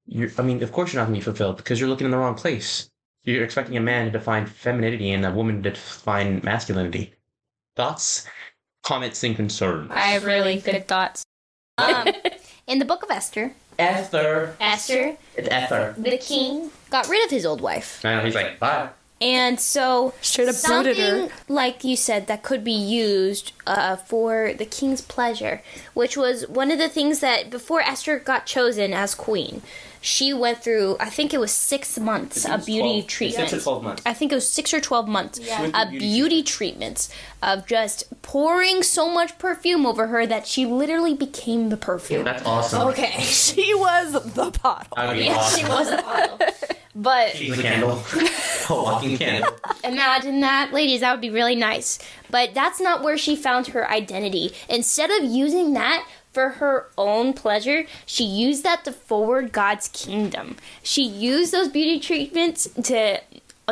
you're, 0.06 0.30
I 0.38 0.42
mean, 0.42 0.62
of 0.62 0.72
course 0.72 0.92
you're 0.92 1.00
not 1.00 1.08
going 1.08 1.20
to 1.20 1.24
be 1.24 1.24
fulfilled 1.24 1.56
because 1.56 1.78
you're 1.78 1.88
looking 1.88 2.06
in 2.06 2.10
the 2.10 2.18
wrong 2.18 2.34
place. 2.34 2.90
You're 3.24 3.44
expecting 3.44 3.76
a 3.76 3.80
man 3.80 4.06
to 4.06 4.10
define 4.10 4.46
femininity 4.46 5.12
and 5.12 5.24
a 5.24 5.30
woman 5.30 5.62
to 5.62 5.70
define 5.70 6.40
masculinity. 6.42 7.14
Thoughts, 7.76 8.26
comments, 8.82 9.22
and 9.22 9.36
concerns. 9.36 9.90
I 9.92 10.08
have 10.08 10.24
really 10.24 10.58
good 10.58 10.88
thoughts. 10.88 11.24
Um, 11.78 12.08
in 12.66 12.80
the 12.80 12.84
book 12.84 13.04
of 13.04 13.10
Esther, 13.10 13.54
Ether. 13.78 14.56
Esther, 14.60 15.16
It's 15.36 15.48
Ether. 15.48 15.94
the 15.98 16.18
king, 16.18 16.70
got 16.90 17.08
rid 17.08 17.24
of 17.24 17.30
his 17.30 17.46
old 17.46 17.60
wife. 17.60 18.04
I 18.04 18.16
know, 18.16 18.24
he's 18.24 18.34
like, 18.34 18.58
bye. 18.58 18.88
And 19.22 19.60
so, 19.60 20.14
Straight 20.20 20.48
up 20.48 20.56
booted 20.66 20.96
her. 20.96 21.04
something 21.28 21.30
like 21.46 21.84
you 21.84 21.94
said 21.94 22.26
that 22.26 22.42
could 22.42 22.64
be 22.64 22.72
used 22.72 23.52
uh, 23.68 23.94
for 23.94 24.52
the 24.52 24.66
king's 24.66 25.00
pleasure, 25.00 25.62
which 25.94 26.16
was 26.16 26.48
one 26.48 26.72
of 26.72 26.78
the 26.78 26.88
things 26.88 27.20
that 27.20 27.48
before 27.48 27.80
Esther 27.82 28.18
got 28.18 28.46
chosen 28.46 28.92
as 28.92 29.14
queen, 29.14 29.62
she 30.00 30.32
went 30.34 30.64
through. 30.64 30.96
I 30.98 31.08
think 31.08 31.32
it 31.32 31.38
was 31.38 31.52
six 31.52 31.96
months 32.00 32.44
of 32.44 32.66
beauty 32.66 33.02
treatment. 33.02 33.50
Six 33.50 33.62
or 33.62 33.64
12 33.64 33.84
months. 33.84 34.02
I 34.04 34.12
think 34.12 34.32
it 34.32 34.34
was 34.34 34.48
six 34.48 34.74
or 34.74 34.80
twelve 34.80 35.06
months 35.06 35.38
went 35.38 35.72
through 35.72 35.82
of 35.82 35.90
beauty 35.90 36.00
beauty 36.00 36.42
treatments 36.42 37.08
of 37.40 37.64
just 37.66 38.12
pouring 38.22 38.82
so 38.82 39.08
much 39.08 39.38
perfume 39.38 39.86
over 39.86 40.08
her 40.08 40.26
that 40.26 40.48
she 40.48 40.66
literally 40.66 41.14
became 41.14 41.68
the 41.68 41.76
perfume. 41.76 42.24
That's 42.24 42.44
awesome. 42.44 42.88
Okay. 42.88 43.12
she 43.20 43.72
was 43.74 44.12
the 44.34 44.50
bottle 44.60 44.92
I 44.96 45.14
mean, 45.14 45.26
Yeah, 45.26 45.40
she 45.50 45.64
was 45.64 45.88
the 45.88 45.98
bottle. 46.02 46.38
But 46.94 47.30
She's 47.30 47.58
a 47.58 47.62
candle. 47.62 48.02
a 48.68 48.74
walking 48.74 49.16
candle. 49.16 49.56
Imagine 49.82 50.40
that, 50.40 50.72
ladies. 50.72 51.00
That 51.00 51.12
would 51.12 51.20
be 51.20 51.30
really 51.30 51.56
nice. 51.56 51.98
But 52.30 52.54
that's 52.54 52.80
not 52.80 53.02
where 53.02 53.16
she 53.16 53.34
found 53.34 53.68
her 53.68 53.90
identity. 53.90 54.52
Instead 54.68 55.10
of 55.10 55.24
using 55.24 55.72
that 55.72 56.06
for 56.32 56.50
her 56.50 56.88
own 56.98 57.32
pleasure, 57.32 57.86
she 58.04 58.24
used 58.24 58.62
that 58.64 58.84
to 58.84 58.92
forward 58.92 59.52
God's 59.52 59.88
kingdom. 59.88 60.56
She 60.82 61.02
used 61.02 61.52
those 61.52 61.68
beauty 61.68 61.98
treatments 61.98 62.68
to 62.84 63.20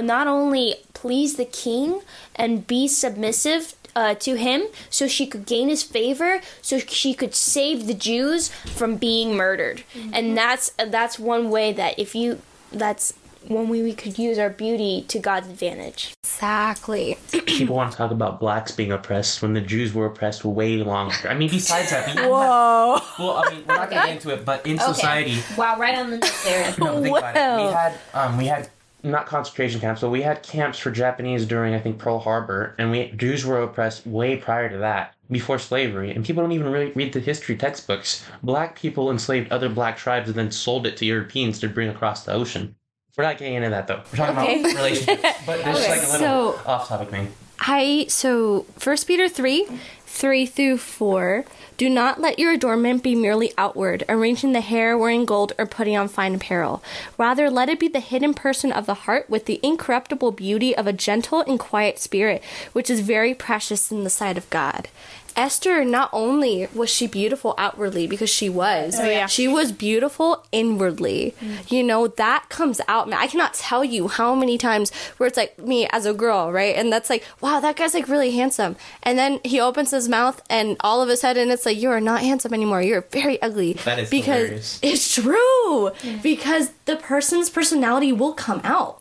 not 0.00 0.26
only 0.26 0.76
please 0.94 1.36
the 1.36 1.44
king 1.44 2.00
and 2.34 2.66
be 2.66 2.88
submissive 2.88 3.74
uh, 3.96 4.14
to 4.14 4.36
him 4.36 4.62
so 4.88 5.08
she 5.08 5.26
could 5.26 5.44
gain 5.46 5.68
his 5.68 5.82
favor 5.82 6.40
so 6.62 6.78
she 6.78 7.12
could 7.12 7.34
save 7.34 7.86
the 7.86 7.94
Jews 7.94 8.48
from 8.48 8.96
being 8.96 9.36
murdered. 9.36 9.82
And 10.12 10.36
that's 10.36 10.70
that's 10.78 11.18
one 11.18 11.50
way 11.50 11.72
that 11.72 11.98
if 11.98 12.14
you 12.14 12.40
that's 12.72 13.12
one 13.46 13.68
way 13.68 13.82
we 13.82 13.94
could 13.94 14.18
use 14.18 14.38
our 14.38 14.50
beauty 14.50 15.04
to 15.08 15.18
God's 15.18 15.48
advantage. 15.48 16.12
exactly 16.22 17.16
People 17.46 17.76
want 17.76 17.90
to 17.90 17.96
talk 17.96 18.10
about 18.10 18.38
blacks 18.38 18.70
being 18.72 18.92
oppressed 18.92 19.40
when 19.40 19.54
the 19.54 19.60
Jews 19.62 19.94
were 19.94 20.06
oppressed 20.06 20.44
way 20.44 20.76
longer. 20.78 21.28
I 21.28 21.34
mean, 21.34 21.48
besides 21.50 21.90
that, 21.90 22.06
we 22.14 22.20
had- 22.20 22.30
whoa 22.30 22.98
well, 23.18 23.42
I 23.44 23.50
mean, 23.50 23.64
we're 23.66 23.76
not 23.76 23.90
gonna 23.90 24.06
get 24.06 24.16
into 24.16 24.30
it, 24.30 24.44
but 24.44 24.66
in 24.66 24.78
society, 24.78 25.38
Wow, 25.56 25.78
right 25.78 25.96
on 25.96 26.10
the 26.10 26.18
nose 26.18 26.44
there. 26.44 26.74
no, 26.78 27.02
think 27.02 27.16
about 27.16 27.36
it. 27.36 27.66
We 27.66 27.72
had, 27.72 27.98
um, 28.14 28.36
we 28.36 28.46
had 28.46 28.68
not 29.02 29.24
concentration 29.26 29.80
camps, 29.80 30.02
but 30.02 30.10
we 30.10 30.20
had 30.22 30.42
camps 30.42 30.78
for 30.78 30.90
Japanese 30.90 31.46
during, 31.46 31.74
I 31.74 31.80
think, 31.80 31.98
Pearl 31.98 32.18
Harbor, 32.18 32.74
and 32.78 32.90
we 32.90 33.10
Jews 33.12 33.46
were 33.46 33.62
oppressed 33.62 34.06
way 34.06 34.36
prior 34.36 34.68
to 34.68 34.78
that, 34.78 35.14
before 35.30 35.58
slavery, 35.58 36.10
and 36.10 36.24
people 36.24 36.42
don't 36.42 36.52
even 36.52 36.70
really 36.72 36.92
read 36.92 37.12
the 37.12 37.20
history 37.20 37.56
textbooks. 37.56 38.24
Black 38.42 38.76
people 38.78 39.10
enslaved 39.10 39.50
other 39.52 39.68
black 39.68 39.96
tribes 39.96 40.28
and 40.28 40.36
then 40.38 40.50
sold 40.50 40.86
it 40.86 40.96
to 40.98 41.06
Europeans 41.06 41.58
to 41.60 41.68
bring 41.68 41.88
across 41.88 42.24
the 42.24 42.32
ocean. 42.32 42.74
We're 43.16 43.24
not 43.24 43.38
getting 43.38 43.54
into 43.54 43.70
that 43.70 43.86
though. 43.86 44.02
We're 44.12 44.16
talking 44.18 44.36
Okay. 44.38 44.60
about 44.60 44.74
relationships. 44.76 45.22
But 45.46 45.64
there's 45.64 45.78
Okay. 45.78 45.88
like 45.90 46.02
a 46.02 46.12
little 46.12 46.18
So- 46.18 46.60
off 46.66 46.88
topic 46.88 47.10
thing. 47.10 47.32
I 47.62 48.06
so 48.08 48.64
First 48.78 49.06
Peter 49.06 49.28
three, 49.28 49.66
three 50.06 50.46
through 50.46 50.78
four. 50.78 51.44
Do 51.76 51.88
not 51.90 52.20
let 52.20 52.38
your 52.38 52.52
adornment 52.52 53.02
be 53.02 53.14
merely 53.14 53.52
outward, 53.56 54.04
arranging 54.08 54.52
the 54.52 54.60
hair, 54.60 54.96
wearing 54.98 55.24
gold, 55.24 55.52
or 55.58 55.64
putting 55.66 55.96
on 55.96 56.08
fine 56.08 56.34
apparel. 56.34 56.82
Rather, 57.18 57.48
let 57.50 57.68
it 57.70 57.78
be 57.80 57.88
the 57.88 58.00
hidden 58.00 58.34
person 58.34 58.70
of 58.70 58.84
the 58.86 58.94
heart 59.08 59.28
with 59.30 59.46
the 59.46 59.60
incorruptible 59.62 60.32
beauty 60.32 60.76
of 60.76 60.86
a 60.86 60.92
gentle 60.92 61.40
and 61.42 61.58
quiet 61.58 61.98
spirit, 61.98 62.42
which 62.74 62.90
is 62.90 63.00
very 63.00 63.34
precious 63.34 63.90
in 63.90 64.04
the 64.04 64.10
sight 64.10 64.36
of 64.38 64.48
God. 64.50 64.88
Esther, 65.36 65.84
not 65.84 66.10
only 66.12 66.68
was 66.74 66.90
she 66.90 67.06
beautiful 67.06 67.54
outwardly 67.58 68.06
because 68.06 68.30
she 68.30 68.48
was, 68.48 68.98
oh, 68.98 69.08
yeah. 69.08 69.26
she 69.26 69.48
was 69.48 69.72
beautiful 69.72 70.44
inwardly. 70.52 71.34
Mm. 71.40 71.70
You 71.70 71.82
know, 71.82 72.08
that 72.08 72.48
comes 72.48 72.80
out. 72.88 73.08
Man, 73.08 73.18
I 73.18 73.26
cannot 73.26 73.54
tell 73.54 73.84
you 73.84 74.08
how 74.08 74.34
many 74.34 74.58
times 74.58 74.92
where 75.16 75.26
it's 75.26 75.36
like 75.36 75.58
me 75.58 75.88
as 75.90 76.06
a 76.06 76.14
girl, 76.14 76.52
right? 76.52 76.74
And 76.76 76.92
that's 76.92 77.10
like, 77.10 77.24
wow, 77.40 77.60
that 77.60 77.76
guy's 77.76 77.94
like 77.94 78.08
really 78.08 78.32
handsome. 78.32 78.76
And 79.02 79.18
then 79.18 79.40
he 79.44 79.60
opens 79.60 79.90
his 79.90 80.08
mouth 80.08 80.42
and 80.50 80.76
all 80.80 81.02
of 81.02 81.08
a 81.08 81.16
sudden 81.16 81.50
it's 81.50 81.66
like, 81.66 81.78
you 81.78 81.90
are 81.90 82.00
not 82.00 82.20
handsome 82.20 82.54
anymore. 82.54 82.82
You're 82.82 83.02
very 83.02 83.40
ugly. 83.42 83.74
That 83.84 83.98
is 83.98 84.10
because 84.10 84.42
hilarious. 84.42 84.78
it's 84.82 85.14
true. 85.14 85.90
Because 86.22 86.70
the 86.84 86.96
person's 86.96 87.50
personality 87.50 88.12
will 88.12 88.32
come 88.34 88.60
out. 88.64 88.99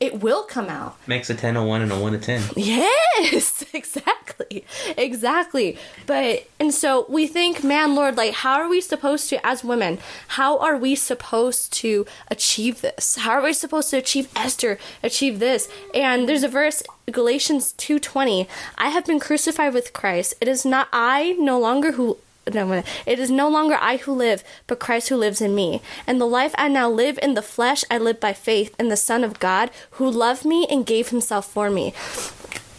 It 0.00 0.22
will 0.22 0.44
come 0.44 0.70
out. 0.70 0.96
Makes 1.06 1.28
a 1.28 1.34
10 1.34 1.56
a 1.56 1.64
1 1.64 1.82
and 1.82 1.92
a 1.92 1.98
1 2.00 2.14
a 2.14 2.18
10. 2.18 2.42
Yes, 2.56 3.62
exactly. 3.74 4.64
Exactly. 4.96 5.76
But, 6.06 6.48
and 6.58 6.72
so 6.72 7.04
we 7.10 7.26
think, 7.26 7.62
man, 7.62 7.94
Lord, 7.94 8.16
like, 8.16 8.32
how 8.32 8.54
are 8.54 8.68
we 8.68 8.80
supposed 8.80 9.28
to, 9.28 9.46
as 9.46 9.62
women, 9.62 9.98
how 10.28 10.58
are 10.58 10.78
we 10.78 10.94
supposed 10.94 11.74
to 11.74 12.06
achieve 12.28 12.80
this? 12.80 13.16
How 13.16 13.32
are 13.32 13.42
we 13.42 13.52
supposed 13.52 13.90
to 13.90 13.98
achieve 13.98 14.28
Esther, 14.34 14.78
achieve 15.02 15.38
this? 15.38 15.68
And 15.94 16.26
there's 16.26 16.44
a 16.44 16.48
verse, 16.48 16.82
Galatians 17.12 17.74
2.20, 17.74 18.48
I 18.78 18.88
have 18.88 19.04
been 19.04 19.20
crucified 19.20 19.74
with 19.74 19.92
Christ. 19.92 20.32
It 20.40 20.48
is 20.48 20.64
not 20.64 20.88
I 20.94 21.36
no 21.38 21.58
longer 21.60 21.92
who 21.92 22.16
no, 22.54 22.82
it 23.06 23.18
is 23.18 23.30
no 23.30 23.48
longer 23.48 23.76
I 23.80 23.98
who 23.98 24.12
live, 24.12 24.44
but 24.66 24.80
Christ 24.80 25.08
who 25.08 25.16
lives 25.16 25.40
in 25.40 25.54
me. 25.54 25.82
And 26.06 26.20
the 26.20 26.26
life 26.26 26.54
I 26.56 26.68
now 26.68 26.88
live 26.88 27.18
in 27.22 27.34
the 27.34 27.42
flesh, 27.42 27.84
I 27.90 27.98
live 27.98 28.20
by 28.20 28.32
faith 28.32 28.74
in 28.78 28.88
the 28.88 28.96
Son 28.96 29.24
of 29.24 29.40
God 29.40 29.70
who 29.92 30.10
loved 30.10 30.44
me 30.44 30.66
and 30.70 30.86
gave 30.86 31.08
himself 31.08 31.50
for 31.50 31.70
me. 31.70 31.94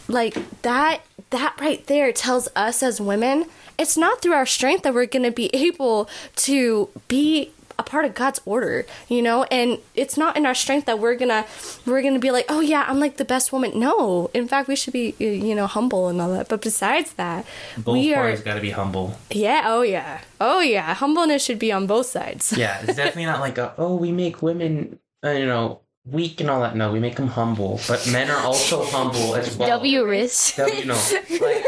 Like 0.08 0.62
that, 0.62 1.02
that 1.30 1.56
right 1.60 1.86
there 1.88 2.12
tells 2.12 2.50
us 2.56 2.84
as 2.84 3.00
women, 3.00 3.46
it's 3.78 3.98
not 3.98 4.22
through 4.22 4.34
our 4.34 4.46
strength 4.46 4.84
that 4.84 4.94
we're 4.94 5.06
going 5.06 5.24
to 5.24 5.32
be 5.32 5.50
able 5.56 6.10
to 6.38 6.90
be 7.08 7.52
a 7.82 7.84
part 7.84 8.06
of 8.06 8.14
God's 8.14 8.40
order, 8.46 8.86
you 9.10 9.22
know, 9.22 9.44
and 9.52 9.80
it's 9.96 10.16
not 10.18 10.38
in 10.38 10.46
our 10.46 10.54
strength 10.56 10.86
that 10.86 11.00
we're 11.00 11.16
gonna 11.16 11.46
we're 11.86 12.02
gonna 12.02 12.20
be 12.20 12.32
like, 12.32 12.46
oh 12.48 12.62
yeah, 12.62 12.86
I'm 12.88 13.00
like 13.00 13.18
the 13.18 13.26
best 13.26 13.52
woman. 13.52 13.72
No, 13.78 14.30
in 14.34 14.48
fact, 14.48 14.68
we 14.68 14.76
should 14.76 14.94
be 14.94 15.16
you 15.20 15.56
know 15.56 15.68
humble 15.68 16.08
and 16.08 16.22
all 16.22 16.32
that. 16.34 16.48
But 16.48 16.62
besides 16.62 17.14
that, 17.14 17.46
Both 17.78 17.94
we 17.94 18.14
are 18.14 18.24
parties 18.24 18.42
got 18.42 18.56
to 18.56 18.62
be 18.62 18.72
humble. 18.72 19.18
yeah, 19.30 19.64
oh 19.66 19.82
yeah. 19.82 20.22
Oh 20.40 20.60
yeah. 20.60 20.94
Humbleness 20.94 21.44
should 21.44 21.60
be 21.60 21.72
on 21.72 21.88
both 21.88 22.06
sides. 22.08 22.54
Yeah, 22.56 22.80
it's 22.82 22.96
definitely 23.02 23.26
not 23.26 23.40
like 23.40 23.58
a, 23.58 23.74
oh, 23.78 23.96
we 23.96 24.12
make 24.12 24.42
women, 24.42 25.00
uh, 25.24 25.30
you 25.32 25.46
know, 25.46 25.82
weak 26.06 26.42
and 26.42 26.50
all 26.50 26.62
that. 26.62 26.76
No, 26.76 26.92
we 26.92 27.00
make 27.00 27.16
them 27.16 27.28
humble. 27.28 27.80
But 27.88 28.08
men 28.12 28.30
are 28.32 28.42
also 28.44 28.84
humble 28.86 29.36
as 29.36 29.56
well. 29.56 29.70
W 29.70 30.06
risk. 30.06 30.56
W, 30.58 30.86
no. 30.86 30.96
Like, 31.30 31.64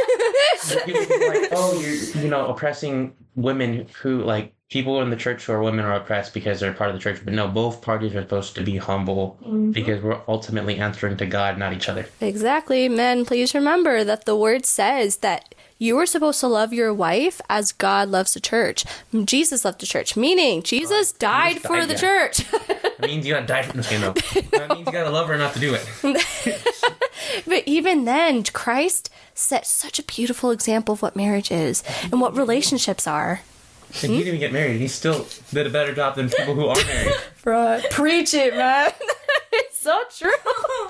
people 0.86 1.28
like, 1.28 1.50
oh, 1.52 1.80
you're, 1.80 2.24
you 2.24 2.30
know, 2.30 2.48
oppressing 2.48 3.16
women 3.36 3.88
who, 4.02 4.24
like, 4.24 4.54
people 4.70 5.02
in 5.02 5.12
the 5.12 5.16
church 5.16 5.46
who 5.46 5.54
are 5.54 5.62
women 5.62 5.86
are 5.86 5.94
oppressed 5.94 6.34
because 6.34 6.60
they're 6.60 6.74
part 6.74 6.90
of 6.90 6.96
the 6.96 7.00
church. 7.00 7.22
But 7.24 7.34
no, 7.34 7.48
both 7.48 7.82
parties 7.82 8.16
are 8.16 8.22
supposed 8.22 8.56
to 8.56 8.64
be 8.64 8.78
humble 8.78 9.38
mm-hmm. 9.42 9.72
because 9.72 10.02
we're 10.02 10.20
ultimately 10.28 10.78
answering 10.78 11.16
to 11.18 11.28
God, 11.28 11.60
not 11.60 11.74
each 11.74 11.90
other. 11.90 12.08
Exactly. 12.22 12.90
Men, 12.90 13.24
please 13.24 13.54
remember 13.54 14.04
that 14.04 14.26
the 14.26 14.36
word 14.36 14.66
says 14.66 15.18
that 15.18 15.54
you 15.78 15.98
are 16.00 16.06
supposed 16.06 16.40
to 16.40 16.48
love 16.48 16.74
your 16.74 16.94
wife 16.94 17.42
as 17.50 17.72
God 17.72 18.10
loves 18.10 18.34
the 18.34 18.40
church. 18.40 18.86
Jesus 19.26 19.66
loved 19.66 19.82
the 19.82 19.86
church, 19.86 20.16
meaning 20.16 20.64
Jesus 20.64 21.12
died 21.12 21.56
Jesus 21.56 21.68
for 21.68 21.78
died, 21.78 21.90
the 21.90 21.94
yeah. 21.94 22.00
church. 22.00 22.52
That 22.98 23.02
means 23.02 23.28
you 23.28 23.34
gotta 23.34 23.46
die 23.46 23.64
for 23.64 23.78
this 23.78 23.90
game, 23.90 24.02
though. 24.02 24.14
That 24.54 24.70
means 24.70 24.88
you 24.88 24.94
gotta 24.94 25.10
love 25.10 25.28
her 25.28 25.38
not 25.38 25.54
to 25.54 25.60
do 25.60 25.76
it. 25.76 25.86
but 27.46 27.64
even 27.66 28.06
then, 28.06 28.44
Christ 28.44 29.10
set 29.34 29.66
such 29.66 30.00
a 30.00 30.04
beautiful 30.04 30.52
example 30.52 30.94
of 30.94 31.02
what 31.02 31.16
marriage 31.16 31.52
is 31.52 31.84
and 32.04 32.20
what 32.22 32.36
relationships 32.36 33.08
are. 33.08 33.42
If 33.90 34.02
he 34.02 34.08
didn't 34.08 34.28
even 34.28 34.40
get 34.40 34.52
married, 34.52 34.72
and 34.72 34.80
he 34.82 34.88
still 34.88 35.28
did 35.54 35.68
a 35.68 35.70
better 35.70 35.94
job 35.94 36.16
than 36.16 36.30
people 36.30 36.56
who 36.56 36.66
are 36.68 36.76
married. 36.86 37.14
Right. 37.46 37.84
Preach 37.92 38.34
it, 38.34 38.56
man. 38.56 38.92
it's 39.54 39.78
so 39.80 40.02
true. 40.18 40.32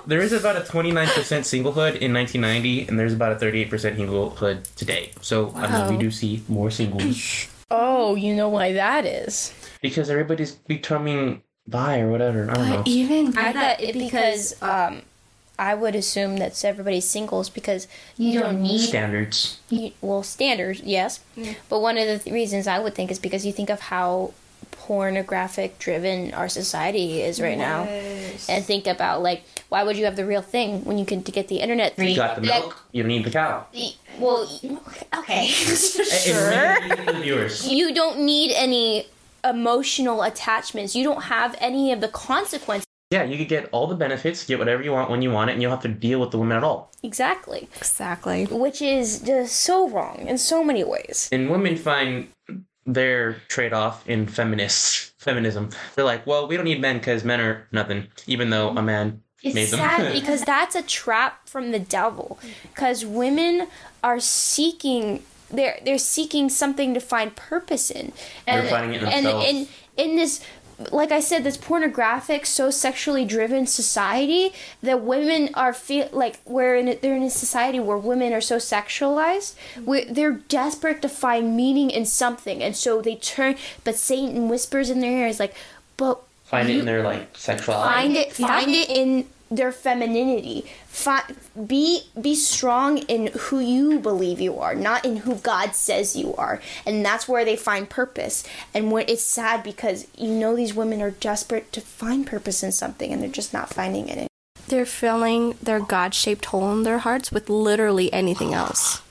There 0.08 0.21
is 0.21 0.32
about 0.32 0.56
a 0.56 0.62
29% 0.62 1.06
singlehood 1.08 1.97
in 1.99 2.13
1990, 2.13 2.88
and 2.88 2.97
there's 2.97 3.13
about 3.13 3.34
a 3.34 3.45
38% 3.45 3.69
singlehood 3.97 4.73
today. 4.75 5.12
So, 5.21 5.51
I 5.56 5.88
mean, 5.89 5.97
we 5.97 6.01
do 6.01 6.12
see 6.12 6.43
more 6.47 6.71
singles 6.71 7.47
Oh, 7.71 8.15
you 8.15 8.36
know 8.36 8.49
why 8.49 8.73
that 8.73 9.06
is. 9.06 9.53
because 9.82 10.10
everybody's 10.10 10.51
becoming 10.51 11.41
bi 11.67 11.99
or 12.01 12.10
whatever. 12.12 12.49
I 12.49 12.53
don't 12.53 12.69
know. 12.69 12.84
Even 12.86 13.38
I 13.38 13.51
thought 13.51 13.82
it 13.82 13.93
because 13.95 14.62
um, 14.62 15.01
I 15.63 15.76
would 15.76 15.95
assume 15.95 16.36
that's 16.36 16.65
everybody's 16.65 17.08
singles 17.08 17.49
because 17.49 17.88
you 18.17 18.38
don't 18.41 18.62
need 18.62 18.80
Standards. 18.80 19.60
you, 19.69 19.93
well 20.02 20.21
standards, 20.21 20.82
yes. 20.82 21.21
Mm. 21.38 21.56
But 21.69 21.80
one 21.80 21.97
of 21.97 22.06
the 22.06 22.19
th- 22.19 22.34
reasons 22.34 22.67
I 22.67 22.80
would 22.80 22.95
think 22.95 23.10
is 23.12 23.17
because 23.17 23.45
you 23.45 23.54
think 23.54 23.69
of 23.69 23.80
how 23.80 24.34
pornographic 24.71 25.80
driven 25.80 26.34
our 26.34 26.49
society 26.49 27.21
is 27.21 27.39
right 27.39 27.58
now, 27.58 27.84
and 28.49 28.65
think 28.65 28.88
about 28.88 29.23
like 29.23 29.45
why 29.69 29.84
would 29.84 29.95
you 29.95 30.04
have 30.04 30.17
the 30.17 30.26
real 30.26 30.41
thing 30.41 30.84
when 30.84 30.97
you 30.97 31.06
can 31.06 31.23
to 31.23 31.32
get 31.32 31.47
the 31.47 31.62
internet? 31.62 31.97
You 31.97 32.13
got 32.13 32.36
the 32.36 32.41
milk, 32.41 32.84
you 32.91 33.04
don't 33.04 33.08
need 33.08 33.23
the 33.23 33.32
cow. 33.32 33.65
Well, 34.19 34.49
okay. 35.19 35.47
Sure. 35.47 36.76
you 37.23 37.93
don't 37.93 38.19
need 38.19 38.52
any 38.52 39.08
emotional 39.45 40.23
attachments. 40.23 40.93
You 40.93 41.06
don't 41.06 41.23
have 41.23 41.56
any 41.60 41.93
of 41.93 42.02
the 42.02 42.10
consequences. 42.10 42.86
Yeah, 43.13 43.23
you 43.23 43.38
could 43.38 43.47
get 43.47 43.69
all 43.71 43.86
the 43.86 43.95
benefits, 43.95 44.43
get 44.43 44.58
whatever 44.58 44.82
you 44.82 44.91
want 44.91 45.12
when 45.12 45.21
you 45.21 45.30
want 45.30 45.52
it, 45.52 45.54
and 45.54 45.62
you 45.62 45.67
don't 45.67 45.78
have 45.78 45.84
to 45.84 45.99
deal 45.99 46.19
with 46.19 46.32
the 46.32 46.39
women 46.39 46.58
at 46.58 46.63
all. 46.63 46.91
Exactly. 47.04 47.69
exactly. 47.78 48.45
Which 48.45 48.82
is 48.82 49.19
just 49.19 49.56
so 49.56 49.88
wrong 49.88 50.26
in 50.28 50.39
so 50.39 50.63
many 50.63 50.84
ways. 50.84 51.30
And 51.32 51.52
women 51.52 51.78
find 51.78 52.30
their 52.88 53.34
trade 53.49 53.71
off 53.71 54.10
in 54.10 54.26
feminist 54.26 55.13
feminism. 55.21 55.69
They're 55.95 56.06
like, 56.06 56.26
well, 56.26 56.47
we 56.47 56.56
don't 56.56 56.65
need 56.65 56.82
men 56.82 56.97
because 56.97 57.23
men 57.23 57.39
are 57.39 57.67
nothing, 57.71 58.08
even 58.26 58.49
though 58.49 58.69
a 58.69 58.82
man 58.82 59.21
made 59.43 59.67
them. 59.67 59.80
sad 59.80 60.13
because 60.19 60.41
that's 60.41 60.73
a 60.76 60.82
trap 60.82 61.47
from 61.47 61.71
the 61.71 61.80
devil. 61.80 62.39
Because 62.73 63.06
women 63.06 63.67
are 64.04 64.19
seeking 64.19 65.21
they're 65.52 65.80
they're 65.86 65.99
seeking 65.99 66.49
something 66.49 66.93
to 66.95 66.99
find 66.99 67.36
purpose 67.36 67.91
in, 67.91 68.12
and 68.47 68.63
They're 68.63 68.69
finding 68.71 68.95
it 68.95 69.04
in 69.04 69.10
and 69.10 69.26
themselves. 69.26 69.47
in 69.47 69.67
in 69.97 70.15
this. 70.15 70.43
Like 70.91 71.11
I 71.11 71.19
said, 71.19 71.43
this 71.43 71.57
pornographic, 71.57 72.45
so 72.45 72.69
sexually 72.69 73.25
driven 73.25 73.67
society 73.67 74.53
that 74.81 75.01
women 75.01 75.49
are 75.53 75.73
feel 75.73 76.09
like 76.11 76.39
we're 76.45 76.75
in. 76.75 76.87
A, 76.87 76.95
they're 76.95 77.15
in 77.15 77.23
a 77.23 77.29
society 77.29 77.79
where 77.79 77.97
women 77.97 78.33
are 78.33 78.41
so 78.41 78.57
sexualized. 78.57 79.55
we 79.85 80.05
they're 80.05 80.33
desperate 80.33 81.01
to 81.01 81.09
find 81.09 81.55
meaning 81.55 81.89
in 81.89 82.05
something, 82.05 82.61
and 82.63 82.75
so 82.75 83.01
they 83.01 83.15
turn. 83.15 83.55
But 83.83 83.95
Satan 83.95 84.49
whispers 84.49 84.89
in 84.89 84.99
their 84.99 85.11
ear, 85.11 85.27
is 85.27 85.39
like, 85.39 85.55
"But 85.97 86.21
Find 86.43 86.69
it 86.69 86.77
in 86.77 86.85
their 86.85 87.01
like 87.03 87.35
sexuality. 87.35 87.93
find 87.93 88.15
it 88.15 88.33
find 88.33 88.69
it 88.69 88.89
in 88.89 89.25
their 89.55 89.71
femininity 89.71 90.65
Fi- 90.87 91.23
be 91.67 92.03
be 92.19 92.35
strong 92.35 92.99
in 92.99 93.27
who 93.27 93.59
you 93.59 93.99
believe 93.99 94.39
you 94.39 94.59
are 94.59 94.75
not 94.75 95.03
in 95.05 95.17
who 95.17 95.35
god 95.35 95.75
says 95.75 96.15
you 96.15 96.33
are 96.35 96.61
and 96.85 97.05
that's 97.05 97.27
where 97.27 97.45
they 97.45 97.55
find 97.55 97.89
purpose 97.89 98.43
and 98.73 98.91
when 98.91 99.05
it's 99.07 99.23
sad 99.23 99.63
because 99.63 100.07
you 100.17 100.29
know 100.29 100.55
these 100.55 100.73
women 100.73 101.01
are 101.01 101.11
desperate 101.11 101.71
to 101.71 101.81
find 101.81 102.25
purpose 102.25 102.63
in 102.63 102.71
something 102.71 103.11
and 103.11 103.21
they're 103.21 103.29
just 103.29 103.53
not 103.53 103.69
finding 103.73 104.07
it 104.09 104.27
They're 104.67 104.85
filling 104.85 105.55
their 105.61 105.79
God 105.79 106.15
shaped 106.15 106.45
hole 106.45 106.71
in 106.73 106.83
their 106.83 106.99
hearts 106.99 107.31
with 107.31 107.49
literally 107.49 108.11
anything 108.13 108.53
else. 108.53 109.01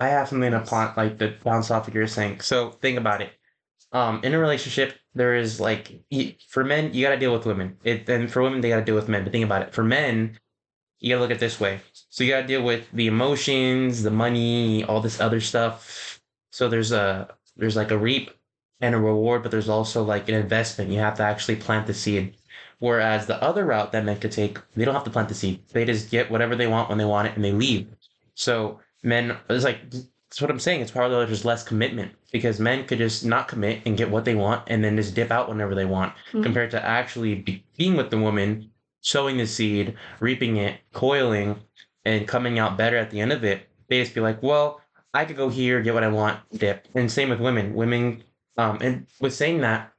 I 0.00 0.08
have 0.08 0.28
something 0.28 0.52
to 0.52 0.60
pon- 0.60 0.94
like 0.96 1.18
to 1.18 1.34
bounce 1.42 1.70
off 1.70 1.86
what 1.86 1.94
you're 1.94 2.06
saying. 2.06 2.40
So 2.40 2.70
think 2.70 2.96
about 2.96 3.20
it. 3.20 3.32
Um, 3.92 4.20
in 4.22 4.34
a 4.34 4.38
relationship, 4.38 4.94
there 5.14 5.34
is 5.34 5.60
like 5.60 6.02
for 6.48 6.64
men, 6.64 6.92
you 6.92 7.04
got 7.04 7.10
to 7.10 7.18
deal 7.18 7.32
with 7.32 7.46
women. 7.46 7.76
It 7.84 8.08
and 8.08 8.30
for 8.30 8.42
women, 8.42 8.60
they 8.60 8.68
got 8.68 8.80
to 8.80 8.84
deal 8.84 8.94
with 8.94 9.08
men. 9.08 9.24
But 9.24 9.32
think 9.32 9.44
about 9.44 9.62
it. 9.62 9.72
For 9.72 9.82
men, 9.82 10.38
you 10.98 11.10
got 11.10 11.16
to 11.16 11.20
look 11.22 11.30
at 11.30 11.40
this 11.40 11.58
way. 11.58 11.80
So 12.10 12.24
you 12.24 12.30
got 12.30 12.42
to 12.42 12.46
deal 12.46 12.62
with 12.62 12.90
the 12.92 13.06
emotions, 13.06 14.02
the 14.02 14.10
money, 14.10 14.84
all 14.84 15.00
this 15.00 15.20
other 15.20 15.40
stuff. 15.40 16.20
So 16.52 16.68
there's 16.68 16.92
a 16.92 17.34
there's 17.56 17.76
like 17.76 17.90
a 17.90 17.98
reap 17.98 18.30
and 18.80 18.94
a 18.94 18.98
reward, 18.98 19.42
but 19.42 19.50
there's 19.50 19.68
also 19.68 20.02
like 20.02 20.28
an 20.28 20.34
investment. 20.34 20.90
You 20.90 20.98
have 21.00 21.16
to 21.16 21.22
actually 21.22 21.56
plant 21.56 21.86
the 21.86 21.94
seed. 21.94 22.36
Whereas 22.78 23.26
the 23.26 23.42
other 23.42 23.64
route 23.64 23.92
that 23.92 24.04
men 24.04 24.20
could 24.20 24.30
take, 24.32 24.58
they 24.74 24.84
don't 24.84 24.94
have 24.94 25.04
to 25.04 25.10
plant 25.10 25.28
the 25.28 25.34
seed. 25.34 25.66
They 25.72 25.84
just 25.84 26.10
get 26.10 26.30
whatever 26.30 26.54
they 26.54 26.68
want 26.68 26.88
when 26.88 26.98
they 26.98 27.04
want 27.04 27.28
it 27.28 27.34
and 27.34 27.44
they 27.44 27.52
leave. 27.52 27.88
So 28.34 28.80
men, 29.02 29.36
it's 29.50 29.64
like 29.64 29.80
that's 30.28 30.42
what 30.42 30.50
I'm 30.50 30.58
saying. 30.60 30.82
It's 30.82 30.90
probably 30.90 31.24
there's 31.24 31.44
less 31.44 31.62
commitment 31.62 32.12
because 32.32 32.60
men 32.60 32.86
could 32.86 32.98
just 32.98 33.24
not 33.24 33.48
commit 33.48 33.80
and 33.86 33.96
get 33.96 34.10
what 34.10 34.26
they 34.26 34.34
want 34.34 34.62
and 34.66 34.84
then 34.84 34.96
just 34.96 35.14
dip 35.14 35.30
out 35.30 35.48
whenever 35.48 35.74
they 35.74 35.86
want, 35.86 36.12
compared 36.42 36.70
to 36.72 36.84
actually 36.84 37.36
be, 37.36 37.64
being 37.78 37.96
with 37.96 38.10
the 38.10 38.18
woman, 38.18 38.70
sowing 39.00 39.38
the 39.38 39.46
seed, 39.46 39.96
reaping 40.20 40.58
it, 40.58 40.80
coiling, 40.92 41.56
and 42.04 42.28
coming 42.28 42.58
out 42.58 42.76
better 42.76 42.96
at 42.98 43.10
the 43.10 43.20
end 43.20 43.32
of 43.32 43.42
it. 43.42 43.68
They 43.88 44.02
just 44.02 44.14
be 44.14 44.20
like, 44.20 44.42
well, 44.42 44.82
I 45.14 45.24
could 45.24 45.36
go 45.36 45.48
here, 45.48 45.80
get 45.80 45.94
what 45.94 46.04
I 46.04 46.08
want, 46.08 46.40
dip. 46.52 46.86
And 46.94 47.10
same 47.10 47.30
with 47.30 47.40
women. 47.40 47.74
Women, 47.74 48.22
um, 48.58 48.78
and 48.82 49.06
with 49.20 49.34
saying 49.34 49.62
that, 49.62 49.92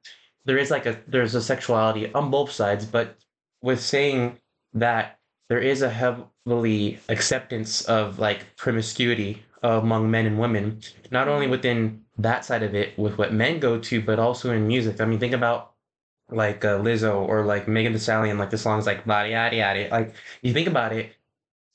there 0.45 0.57
is 0.57 0.69
like 0.69 0.85
a 0.85 0.99
there's 1.07 1.35
a 1.35 1.41
sexuality 1.41 2.11
on 2.13 2.29
both 2.29 2.51
sides, 2.51 2.85
but 2.85 3.17
with 3.61 3.81
saying 3.81 4.37
that 4.73 5.19
there 5.49 5.59
is 5.59 5.81
a 5.81 5.89
heavily 5.89 6.99
acceptance 7.09 7.81
of 7.85 8.19
like 8.19 8.55
promiscuity 8.55 9.43
among 9.63 10.09
men 10.09 10.25
and 10.25 10.39
women, 10.39 10.81
not 11.11 11.27
only 11.27 11.47
within 11.47 12.03
that 12.17 12.45
side 12.45 12.63
of 12.63 12.75
it 12.75 12.97
with 12.97 13.17
what 13.17 13.33
men 13.33 13.59
go 13.59 13.79
to, 13.79 14.01
but 14.01 14.19
also 14.19 14.51
in 14.51 14.67
music. 14.67 15.01
I 15.01 15.05
mean, 15.05 15.19
think 15.19 15.33
about 15.33 15.73
like 16.31 16.63
uh, 16.63 16.79
Lizzo 16.79 17.27
or 17.27 17.45
like 17.45 17.67
Megan 17.67 17.93
Thee 17.93 17.99
Stallion, 17.99 18.37
like 18.37 18.49
the 18.49 18.57
songs 18.57 18.85
like 18.85 19.05
Body 19.05 19.31
Yaddy 19.31 19.53
Yaddy. 19.53 19.91
Like 19.91 20.13
you 20.41 20.53
think 20.53 20.67
about 20.67 20.93
it, 20.93 21.13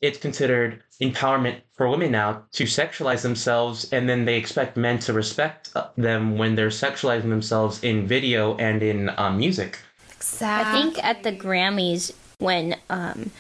it's 0.01 0.19
considered 0.19 0.83
empowerment 1.01 1.61
for 1.73 1.89
women 1.89 2.13
now 2.13 2.45
to 2.53 2.65
sexualize 2.65 3.23
themselves, 3.23 3.93
and 3.93 4.09
then 4.09 4.25
they 4.25 4.37
expect 4.37 4.77
men 4.77 4.99
to 5.01 5.13
respect 5.13 5.71
uh, 5.75 5.89
them 5.97 6.39
when 6.39 6.55
they're 6.55 6.69
sexualizing 6.69 7.31
themselves 7.31 7.83
in 7.83 8.07
video 8.07 8.57
and 8.57 8.83
in 8.83 9.11
um, 9.17 9.39
music. 9.39 9.79
Exactly. 10.15 10.79
I 10.79 10.83
think 10.83 11.05
at 11.05 11.23
the 11.23 11.33
Grammys 11.33 12.13
when 12.39 12.77
um 12.91 13.31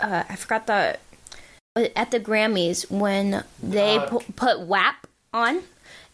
uh, 0.00 0.24
I 0.28 0.36
forgot 0.36 0.66
the 0.66 0.98
Uh, 1.78 1.88
at 1.96 2.10
the 2.10 2.20
Grammys 2.20 2.90
when 2.90 3.44
they 3.62 3.98
pu- 4.08 4.20
put 4.36 4.60
WAP 4.60 5.06
on, 5.32 5.62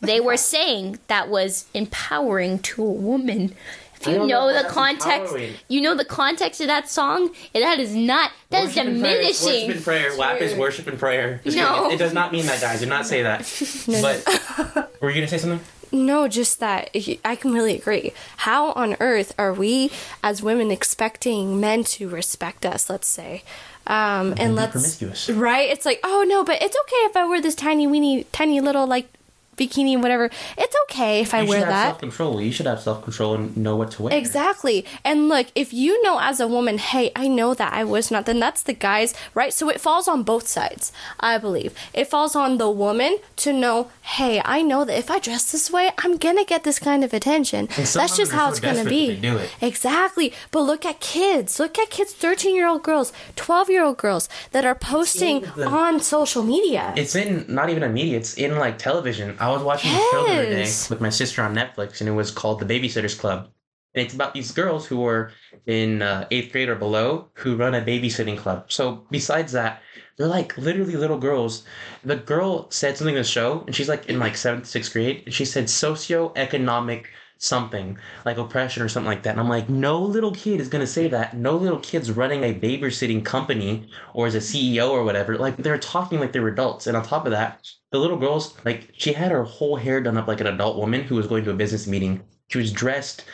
they 0.01 0.21
were 0.21 0.37
saying 0.55 0.99
that 1.09 1.29
was 1.29 1.67
empowering 1.75 2.59
to 2.61 2.83
a 2.85 2.91
woman. 2.93 3.55
If 4.01 4.09
you 4.09 4.19
know 4.19 4.27
know 4.27 4.53
the 4.63 4.69
context, 4.69 5.33
empowering. 5.33 5.55
you 5.69 5.81
know 5.81 5.95
the 5.97 6.05
context 6.05 6.61
of 6.61 6.67
that 6.67 6.91
song. 6.91 7.31
That 7.55 7.79
is 7.79 7.95
not 7.95 8.33
that 8.51 8.65
is 8.65 8.77
Worship 8.77 8.87
and 8.87 9.01
prayer- 9.01 9.17
Worship 9.23 9.39
diminishing. 9.47 9.71
and 9.71 9.83
prayer. 9.85 10.17
WAP 10.19 10.41
is 10.43 10.55
worship 10.55 10.87
and 10.89 10.99
prayer. 10.99 11.41
Just 11.43 11.57
No. 11.57 11.75
kidding. 11.85 11.91
It 11.93 11.99
does 11.99 12.13
not 12.13 12.31
mean 12.33 12.45
that, 12.47 12.61
guys. 12.61 12.81
Do 12.81 12.87
not 12.87 13.07
say 13.07 13.23
that. 13.23 13.41
but 14.03 14.93
were 15.01 15.09
you 15.09 15.15
gonna 15.15 15.29
say 15.29 15.39
something? 15.39 15.61
No, 15.91 16.27
just 16.29 16.59
that 16.61 16.91
I 17.25 17.37
can 17.37 17.53
really 17.53 17.77
agree. 17.77 18.13
How 18.39 18.73
on 18.73 18.97
earth 19.01 19.33
are 19.39 19.55
we 19.55 19.91
as 20.25 20.43
women 20.43 20.71
expecting 20.73 21.61
men 21.61 21.85
to 21.85 22.09
respect 22.09 22.67
us, 22.67 22.91
let's 22.91 23.07
say? 23.09 23.43
Um, 23.87 24.35
and 24.39 24.55
let's 24.55 25.29
right? 25.31 25.69
It's 25.69 25.85
like, 25.85 26.01
oh 26.03 26.25
no, 26.27 26.43
but 26.45 26.63
it's 26.63 26.77
okay 26.77 26.97
if 27.05 27.17
I 27.17 27.27
wear 27.27 27.41
this 27.41 27.55
tiny 27.55 27.87
weeny 27.87 28.25
tiny 28.33 28.61
little 28.61 28.87
like 28.87 29.09
bikini 29.57 30.01
whatever. 30.01 30.31
It's 30.59 30.77
okay 30.85 31.21
if 31.21 31.33
I 31.35 31.43
you 31.43 31.49
wear 31.49 31.59
should 31.61 31.69
have 31.69 31.73
that. 31.75 31.87
self 31.89 31.99
control. 32.01 32.41
You 32.41 32.53
should 32.53 32.67
have 32.67 32.81
self 32.81 33.03
control 33.05 33.35
and 33.35 33.57
know 33.57 33.77
what 33.77 33.91
to 33.93 34.03
wear. 34.03 34.15
Exactly. 34.15 34.85
And 35.05 35.29
look, 35.29 35.47
if 35.55 35.73
you 35.73 36.03
know 36.03 36.19
as 36.21 36.41
a 36.41 36.49
woman, 36.49 36.79
hey, 36.79 37.13
I 37.17 37.29
know 37.29 37.55
that 37.55 37.73
I 37.73 37.85
was 37.85 38.11
not, 38.11 38.27
then 38.27 38.41
that's 38.41 38.63
the 38.63 38.73
guys, 38.73 39.15
right? 39.35 39.53
So 39.53 39.69
it 39.69 39.81
falls 39.81 40.09
on 40.09 40.23
both 40.23 40.47
sides, 40.49 40.93
I 41.21 41.39
believe. 41.39 41.75
It 41.93 42.07
falls 42.09 42.35
on 42.37 42.59
the 42.59 42.71
woman 42.71 43.19
to 43.37 43.53
know, 43.53 43.91
hey, 44.03 44.41
I 44.45 44.63
know 44.63 44.85
that 44.85 44.99
if 44.99 45.11
I 45.11 45.19
dress 45.19 45.51
this 45.53 45.71
way, 45.71 45.91
I'm 45.99 46.17
going 46.17 46.37
to 46.37 46.45
get 46.45 46.65
this 46.65 46.79
kind 46.79 47.05
of 47.05 47.13
attention. 47.15 47.67
That's 47.77 48.17
just 48.17 48.33
how 48.33 48.47
so 48.47 48.51
it's 48.51 48.61
going 48.61 48.83
to 48.85 48.89
be. 48.89 49.11
it. 49.11 49.51
Exactly. 49.61 50.33
But 50.51 50.61
look 50.63 50.85
at 50.85 51.01
kids. 51.01 51.59
Look 51.59 51.79
at 51.79 51.91
kids, 51.91 52.13
13 52.13 52.55
year 52.55 52.67
old 52.69 52.83
girls, 52.83 53.13
12 53.37 53.71
year 53.71 53.85
old 53.85 53.99
girls 53.99 54.29
that 54.53 54.65
are 54.65 54.75
posting 54.75 55.41
the- 55.57 55.67
uh, 55.69 55.71
on 55.85 56.01
social 56.01 56.43
media. 56.43 56.93
It's 56.97 57.15
in 57.15 57.45
not 57.49 57.71
even 57.71 57.83
a 57.83 57.89
media. 57.89 58.17
It's 58.19 58.35
in 58.35 58.57
like 58.59 58.79
television. 58.79 59.37
I 59.45 59.53
was 59.53 59.63
watching 59.63 59.91
a 59.91 59.95
show 59.95 60.25
the 60.27 60.33
other 60.33 60.47
day 60.47 60.73
with 60.89 61.03
my 61.03 61.11
sister 61.11 61.43
on 61.43 61.55
Netflix, 61.55 62.01
and 62.01 62.09
it 62.09 62.13
was 62.13 62.31
called 62.31 62.61
The 62.61 62.67
Babysitters 62.67 63.19
Club. 63.19 63.49
And 63.95 64.05
it's 64.05 64.15
about 64.15 64.33
these 64.33 64.51
girls 64.53 64.87
who 64.87 65.07
are 65.07 65.33
in 65.67 66.01
uh, 66.01 66.27
eighth 66.31 66.51
grade 66.51 66.71
or 66.71 66.77
below 66.77 67.29
who 67.35 67.55
run 67.57 67.75
a 67.75 67.83
babysitting 67.83 68.39
club. 68.39 68.73
So 68.73 69.07
besides 69.11 69.53
that, 69.53 69.83
they're 70.17 70.27
like 70.27 70.57
literally 70.57 70.97
little 70.97 71.19
girls. 71.19 71.65
The 72.05 72.17
girl 72.17 72.71
said 72.71 72.97
something 72.97 73.15
in 73.15 73.21
the 73.21 73.29
show, 73.29 73.63
and 73.67 73.75
she's 73.75 73.89
like 73.89 74.09
in 74.09 74.19
like 74.19 74.37
seventh, 74.37 74.67
sixth 74.67 74.93
grade, 74.95 75.23
and 75.27 75.35
she 75.35 75.45
said 75.45 75.67
socioeconomic 75.67 77.05
something 77.45 77.99
like 78.25 78.39
oppression 78.39 78.83
or 78.83 78.89
something 78.89 79.09
like 79.09 79.23
that. 79.23 79.31
And 79.31 79.41
I'm 79.41 79.49
like, 79.49 79.69
no 79.69 80.01
little 80.01 80.33
kid 80.33 80.61
is 80.61 80.69
gonna 80.69 80.87
say 80.87 81.09
that. 81.09 81.37
No 81.37 81.57
little 81.57 81.79
kid's 81.79 82.11
running 82.11 82.43
a 82.45 82.55
babysitting 82.55 83.25
company 83.25 83.89
or 84.13 84.27
is 84.27 84.35
a 84.35 84.39
CEO 84.39 84.91
or 84.91 85.05
whatever. 85.05 85.37
Like 85.37 85.57
they're 85.57 85.79
talking 85.79 86.21
like 86.21 86.33
they're 86.33 86.49
adults. 86.49 86.87
And 86.87 86.97
on 86.97 87.05
top 87.05 87.27
of 87.27 87.33
that, 87.33 87.69
the 87.93 87.99
little 87.99 88.19
girls, 88.19 88.55
like 88.65 88.91
she 88.97 89.13
had 89.13 89.31
her 89.31 89.45
whole 89.45 89.77
hair 89.77 90.01
done 90.01 90.17
up 90.17 90.27
like 90.27 90.41
an 90.41 90.47
adult 90.47 90.77
woman 90.77 91.03
who 91.03 91.17
was 91.17 91.27
going 91.27 91.45
to 91.45 91.51
a 91.51 91.55
business 91.55 91.87
meeting. 91.87 92.23
She 92.49 92.59
was 92.59 92.73
dressed 92.73 93.25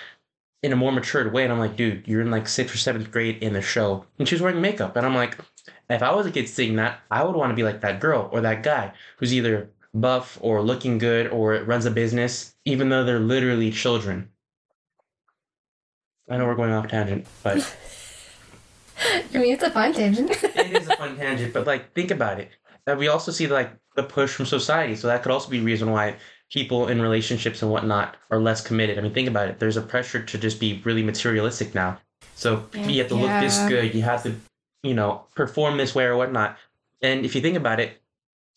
in 0.62 0.72
a 0.72 0.76
more 0.76 0.92
matured 0.92 1.32
way. 1.32 1.44
And 1.44 1.52
I'm 1.52 1.58
like, 1.58 1.76
dude, 1.76 2.06
you're 2.06 2.20
in 2.20 2.30
like 2.30 2.48
sixth 2.48 2.74
or 2.74 2.78
seventh 2.78 3.10
grade 3.10 3.42
in 3.42 3.52
the 3.52 3.62
show. 3.62 4.04
And 4.18 4.28
she 4.28 4.34
was 4.34 4.42
wearing 4.42 4.60
makeup. 4.60 4.96
And 4.96 5.06
I'm 5.06 5.14
like, 5.14 5.38
if 5.88 6.02
I 6.02 6.14
was 6.14 6.26
a 6.26 6.30
kid 6.30 6.48
seeing 6.48 6.76
that, 6.76 7.00
I 7.10 7.24
would 7.24 7.36
want 7.36 7.50
to 7.50 7.56
be 7.56 7.62
like 7.62 7.80
that 7.80 8.00
girl 8.00 8.28
or 8.32 8.40
that 8.42 8.62
guy 8.62 8.92
who's 9.18 9.34
either 9.34 9.70
buff 9.94 10.38
or 10.40 10.62
looking 10.62 10.98
good 10.98 11.28
or 11.28 11.54
it 11.54 11.66
runs 11.66 11.84
a 11.84 11.90
business, 11.90 12.54
even 12.64 12.88
though 12.88 13.04
they're 13.04 13.18
literally 13.18 13.70
children. 13.70 14.30
I 16.28 16.36
know 16.36 16.46
we're 16.46 16.54
going 16.54 16.72
off 16.72 16.88
tangent, 16.88 17.26
but 17.42 17.58
I 19.34 19.38
mean, 19.38 19.54
it's 19.54 19.62
a 19.62 19.70
fun 19.70 19.92
tangent. 19.92 20.30
it 20.30 20.82
is 20.82 20.88
a 20.88 20.96
fun 20.96 21.16
tangent. 21.16 21.52
But 21.52 21.66
like, 21.66 21.92
think 21.94 22.10
about 22.10 22.38
it. 22.38 22.50
And 22.86 22.98
we 22.98 23.08
also 23.08 23.32
see 23.32 23.46
like 23.46 23.72
the 23.96 24.02
push 24.02 24.34
from 24.34 24.46
society, 24.46 24.94
so 24.94 25.08
that 25.08 25.22
could 25.22 25.32
also 25.32 25.50
be 25.50 25.58
a 25.58 25.62
reason 25.62 25.90
why 25.90 26.16
people 26.50 26.88
in 26.88 27.00
relationships 27.00 27.62
and 27.62 27.70
whatnot 27.70 28.16
are 28.30 28.40
less 28.40 28.60
committed. 28.60 28.98
I 28.98 29.02
mean, 29.02 29.14
think 29.14 29.28
about 29.28 29.48
it. 29.48 29.58
There's 29.58 29.76
a 29.76 29.82
pressure 29.82 30.22
to 30.22 30.38
just 30.38 30.60
be 30.60 30.80
really 30.84 31.02
materialistic 31.02 31.74
now. 31.74 31.98
So 32.34 32.66
you 32.74 32.98
have 32.98 33.08
to 33.08 33.14
look 33.14 33.30
this 33.40 33.58
good. 33.68 33.94
You 33.94 34.02
have 34.02 34.22
to, 34.22 34.34
you 34.82 34.94
know, 34.94 35.26
perform 35.34 35.76
this 35.76 35.94
way 35.94 36.04
or 36.04 36.16
whatnot. 36.16 36.56
And 37.02 37.24
if 37.24 37.34
you 37.34 37.40
think 37.40 37.56
about 37.56 37.80
it, 37.80 37.99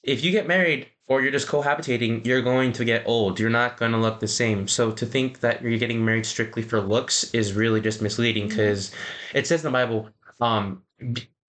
if 0.04 0.24
you 0.24 0.32
get 0.32 0.48
married 0.48 0.88
or 1.08 1.22
you're 1.22 1.32
just 1.32 1.48
cohabitating, 1.48 2.26
you're 2.26 2.42
going 2.42 2.72
to 2.74 2.86
get 2.86 3.04
old. 3.06 3.40
You're 3.40 3.50
not 3.50 3.78
going 3.78 3.92
to 3.92 3.98
look 3.98 4.20
the 4.20 4.28
same. 4.28 4.68
So 4.68 4.92
to 4.92 5.06
think 5.06 5.40
that 5.42 5.62
you're 5.62 5.78
getting 5.78 6.04
married 6.04 6.26
strictly 6.26 6.62
for 6.62 6.80
looks 6.82 7.34
is 7.34 7.54
really 7.54 7.82
just 7.82 8.02
misleading 8.02 8.48
because 8.48 8.92
it 9.34 9.48
says 9.48 9.62
in 9.66 9.72
the 9.72 9.78
Bible, 9.78 10.10
um, 10.42 10.84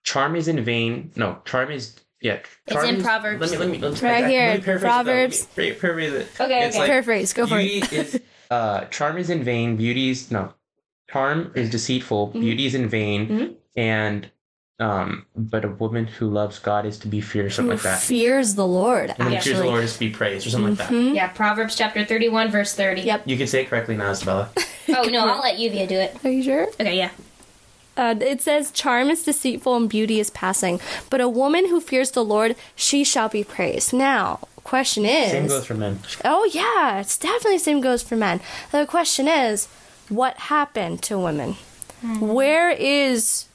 charm 0.04 0.36
is 0.36 0.48
in 0.48 0.62
vain. 0.64 1.12
No, 1.16 1.40
charm 1.44 1.70
is 1.70 1.96
yeah. 2.20 2.40
Charm 2.70 2.86
in 2.88 2.96
is- 2.96 3.02
Proverbs. 3.02 3.40
Let 3.40 3.50
me 3.52 3.58
let 3.58 3.68
me 3.70 3.78
let 3.78 4.02
me, 4.02 4.08
Right 4.08 4.24
I- 4.24 4.26
I- 4.26 4.30
here, 4.30 4.46
let 4.48 4.58
me 4.58 4.64
paraphrase 4.64 4.82
it. 4.82 4.86
Proverbs. 4.88 5.48
Me 5.56 5.72
paraphrase 5.72 6.12
it. 6.14 6.28
Okay, 6.40 6.66
It's 6.66 6.74
okay. 6.76 6.78
like, 6.80 6.88
Paraphrase, 6.90 7.32
go 7.32 7.46
for 7.46 7.58
it. 7.58 7.92
is 7.92 8.20
uh 8.50 8.84
charm 8.86 9.18
is 9.18 9.30
in 9.30 9.42
vain. 9.44 9.76
Beauty 9.76 10.10
is 10.10 10.30
no. 10.30 10.52
Charm 11.10 11.52
is 11.54 11.70
deceitful. 11.70 12.28
Mm-hmm. 12.28 12.40
Beauty 12.40 12.66
is 12.66 12.74
in 12.74 12.88
vain. 12.88 13.28
Mhm. 13.28 13.54
And 13.76 14.30
um, 14.80 15.24
but 15.36 15.64
a 15.64 15.68
woman 15.68 16.06
who 16.06 16.28
loves 16.28 16.58
God 16.58 16.84
is 16.84 16.98
to 16.98 17.08
be 17.08 17.20
feared, 17.20 17.46
or 17.46 17.50
something 17.50 17.70
Who 17.70 17.74
like 17.76 17.82
that. 17.84 18.00
fears 18.02 18.54
the 18.56 18.66
Lord, 18.66 19.14
And 19.18 19.34
who 19.34 19.40
fears 19.40 19.58
the. 19.58 19.64
Lord 19.66 19.84
is 19.84 19.92
to 19.94 19.98
be 20.00 20.10
praised, 20.10 20.46
or 20.46 20.50
something 20.50 20.70
like 20.70 20.78
that. 20.78 20.90
Mhm. 20.90 21.14
Yeah, 21.14 21.28
Proverbs 21.28 21.76
chapter 21.76 22.04
31, 22.04 22.50
verse 22.50 22.74
30. 22.74 23.02
Yep. 23.02 23.22
You 23.26 23.36
can 23.36 23.46
say 23.46 23.62
it 23.62 23.68
correctly 23.70 23.96
now, 23.96 24.10
Isabella. 24.10 24.50
Oh, 24.86 25.04
no, 25.04 25.26
I'll 25.26 25.40
let 25.40 25.58
Yuvia 25.58 25.88
do 25.88 25.94
it. 25.94 26.14
Are 26.24 26.30
you 26.30 26.42
sure? 26.42 26.66
Okay, 26.78 26.98
yeah. 26.98 27.08
Uh, 27.96 28.14
it 28.20 28.42
says, 28.42 28.70
Charm 28.70 29.08
is 29.08 29.22
deceitful 29.22 29.74
and 29.76 29.88
beauty 29.88 30.20
is 30.20 30.28
passing, 30.28 30.78
but 31.08 31.22
a 31.22 31.28
woman 31.28 31.68
who 31.70 31.80
fears 31.80 32.10
the 32.10 32.22
Lord, 32.22 32.54
she 32.76 33.02
shall 33.02 33.30
be 33.30 33.42
praised. 33.42 33.94
Now, 33.94 34.40
question 34.62 35.06
is. 35.06 35.30
Same 35.30 35.46
goes 35.46 35.64
for 35.64 35.72
men. 35.74 36.00
Oh, 36.22 36.44
yeah, 36.52 37.00
it's 37.00 37.16
definitely 37.16 37.58
same 37.58 37.80
goes 37.80 38.02
for 38.02 38.14
men. 38.14 38.40
The 38.72 38.84
question 38.84 39.26
is, 39.26 39.68
what 40.10 40.36
happened 40.36 41.00
to 41.04 41.18
women? 41.18 41.56
Where 42.20 42.68
is 42.70 43.46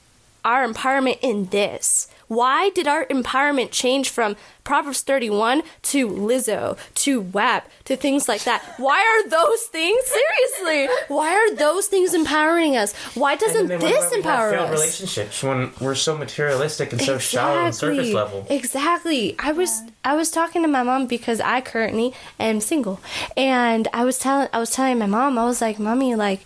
our 0.46 0.68
empowerment 0.68 1.20
in 1.22 1.46
this? 1.46 2.08
Why 2.28 2.70
did 2.70 2.88
our 2.88 3.06
empowerment 3.06 3.72
change 3.72 4.10
from 4.10 4.36
Proverbs 4.64 5.02
31 5.02 5.64
to 5.82 6.08
Lizzo 6.08 6.78
to 6.94 7.22
WAP 7.22 7.68
to 7.86 7.96
things 7.96 8.30
like 8.30 8.44
that? 8.44 8.62
Why 8.78 9.00
are 9.00 9.28
those 9.30 9.64
things, 9.64 10.00
seriously, 10.06 10.96
why 11.08 11.34
are 11.34 11.56
those 11.56 11.88
things 11.88 12.14
empowering 12.14 12.78
us? 12.78 12.94
Why 13.16 13.36
doesn't 13.36 13.72
And 13.72 13.82
this 13.82 14.12
we 14.12 14.18
empower 14.18 14.52
failed 14.52 14.70
us? 14.70 14.72
relationships 14.74 15.42
when 15.42 15.72
we're 15.82 15.96
so 15.96 16.16
materialistic 16.16 16.92
and 16.92 17.02
so 17.02 17.18
shallow 17.18 17.66
and 17.66 17.74
surface 17.74 18.14
level. 18.14 18.46
Exactly. 18.48 19.36
I 19.40 19.52
was 19.52 19.82
I 20.06 20.16
was 20.16 20.30
talking 20.30 20.62
to 20.62 20.68
my 20.68 20.84
mom 20.84 21.08
because 21.08 21.42
I 21.42 21.62
currently 21.62 22.14
am 22.40 22.62
single, 22.62 23.00
and 23.36 23.88
I 23.92 24.06
was 24.06 24.20
telling 24.20 24.50
I 24.54 24.60
was 24.60 24.70
telling 24.70 25.00
my 25.00 25.08
mom 25.08 25.40
I 25.40 25.46
was 25.46 25.62
like, 25.62 25.80
"Mommy, 25.80 26.14
like, 26.14 26.42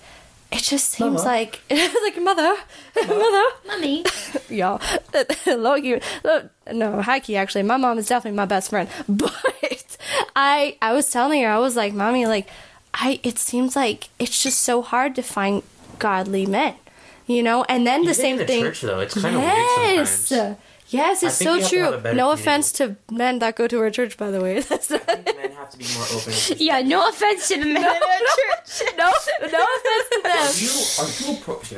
it 0.54 0.62
just 0.64 0.92
seems 0.92 1.24
Mama. 1.24 1.26
like 1.26 1.62
like 1.70 2.22
mother, 2.22 2.56
mother, 2.96 3.44
Mommy. 3.68 4.06
y'all, 4.50 4.80
low 5.48 5.82
key, 5.82 6.00
low- 6.24 6.50
no, 6.72 7.02
high 7.02 7.20
key. 7.20 7.36
Actually, 7.36 7.64
my 7.64 7.78
mom 7.78 7.98
is 7.98 8.08
definitely 8.08 8.38
my 8.38 8.46
best 8.46 8.70
friend, 8.70 8.88
but 9.10 9.98
I 10.36 10.78
I 10.82 10.94
was 10.94 11.10
telling 11.10 11.42
her 11.42 11.50
I 11.50 11.58
was 11.58 11.76
like, 11.76 11.94
"Mommy, 11.94 12.26
like, 12.28 12.48
I 12.94 13.20
it 13.24 13.40
seems 13.40 13.76
like 13.76 14.10
it's 14.20 14.42
just 14.42 14.62
so 14.62 14.82
hard 14.82 15.16
to 15.16 15.24
find 15.24 15.64
godly 16.00 16.46
men." 16.46 16.76
You 17.26 17.42
know, 17.42 17.64
and 17.70 17.88
then 17.88 18.04
the 18.04 18.14
same 18.14 18.34
in 18.34 18.40
the 18.40 18.46
thing. 18.46 18.64
church, 18.64 18.82
though, 18.82 19.00
it's 19.00 19.20
kind 19.20 19.36
of 19.36 19.42
weird 19.42 20.08
sometimes. 20.08 20.58
Yes, 20.94 21.24
I 21.24 21.28
it's 21.28 21.40
think 21.40 21.48
so 21.50 21.54
we 21.56 21.62
have 21.62 21.70
to 21.70 21.80
have 21.80 22.06
a 22.06 22.10
true. 22.10 22.18
No 22.18 22.32
offense 22.32 22.72
to 22.74 22.96
men 23.12 23.40
that 23.40 23.56
go 23.56 23.68
to 23.68 23.80
our 23.80 23.90
church, 23.90 24.16
by 24.16 24.30
the 24.30 24.40
way. 24.42 24.60
That's 24.70 24.92
not, 24.92 25.02
I 25.10 25.16
think 25.16 25.38
men 25.38 25.52
have 25.52 25.70
to 25.72 25.78
be 25.78 25.86
more 25.96 26.06
open. 26.14 26.34
Yeah, 26.60 26.82
no 26.82 27.10
offense 27.10 27.48
to 27.48 27.58
the 27.58 27.66
men 27.66 27.78
in 27.78 27.86
our 27.86 27.92
church. 28.38 28.96
no, 28.98 29.12
no 29.42 29.66
offense 29.76 30.06
to 30.14 30.20
them. 30.24 30.48
You 30.64 30.72
are 31.02 31.10
too 31.18 31.42
approaching. 31.42 31.78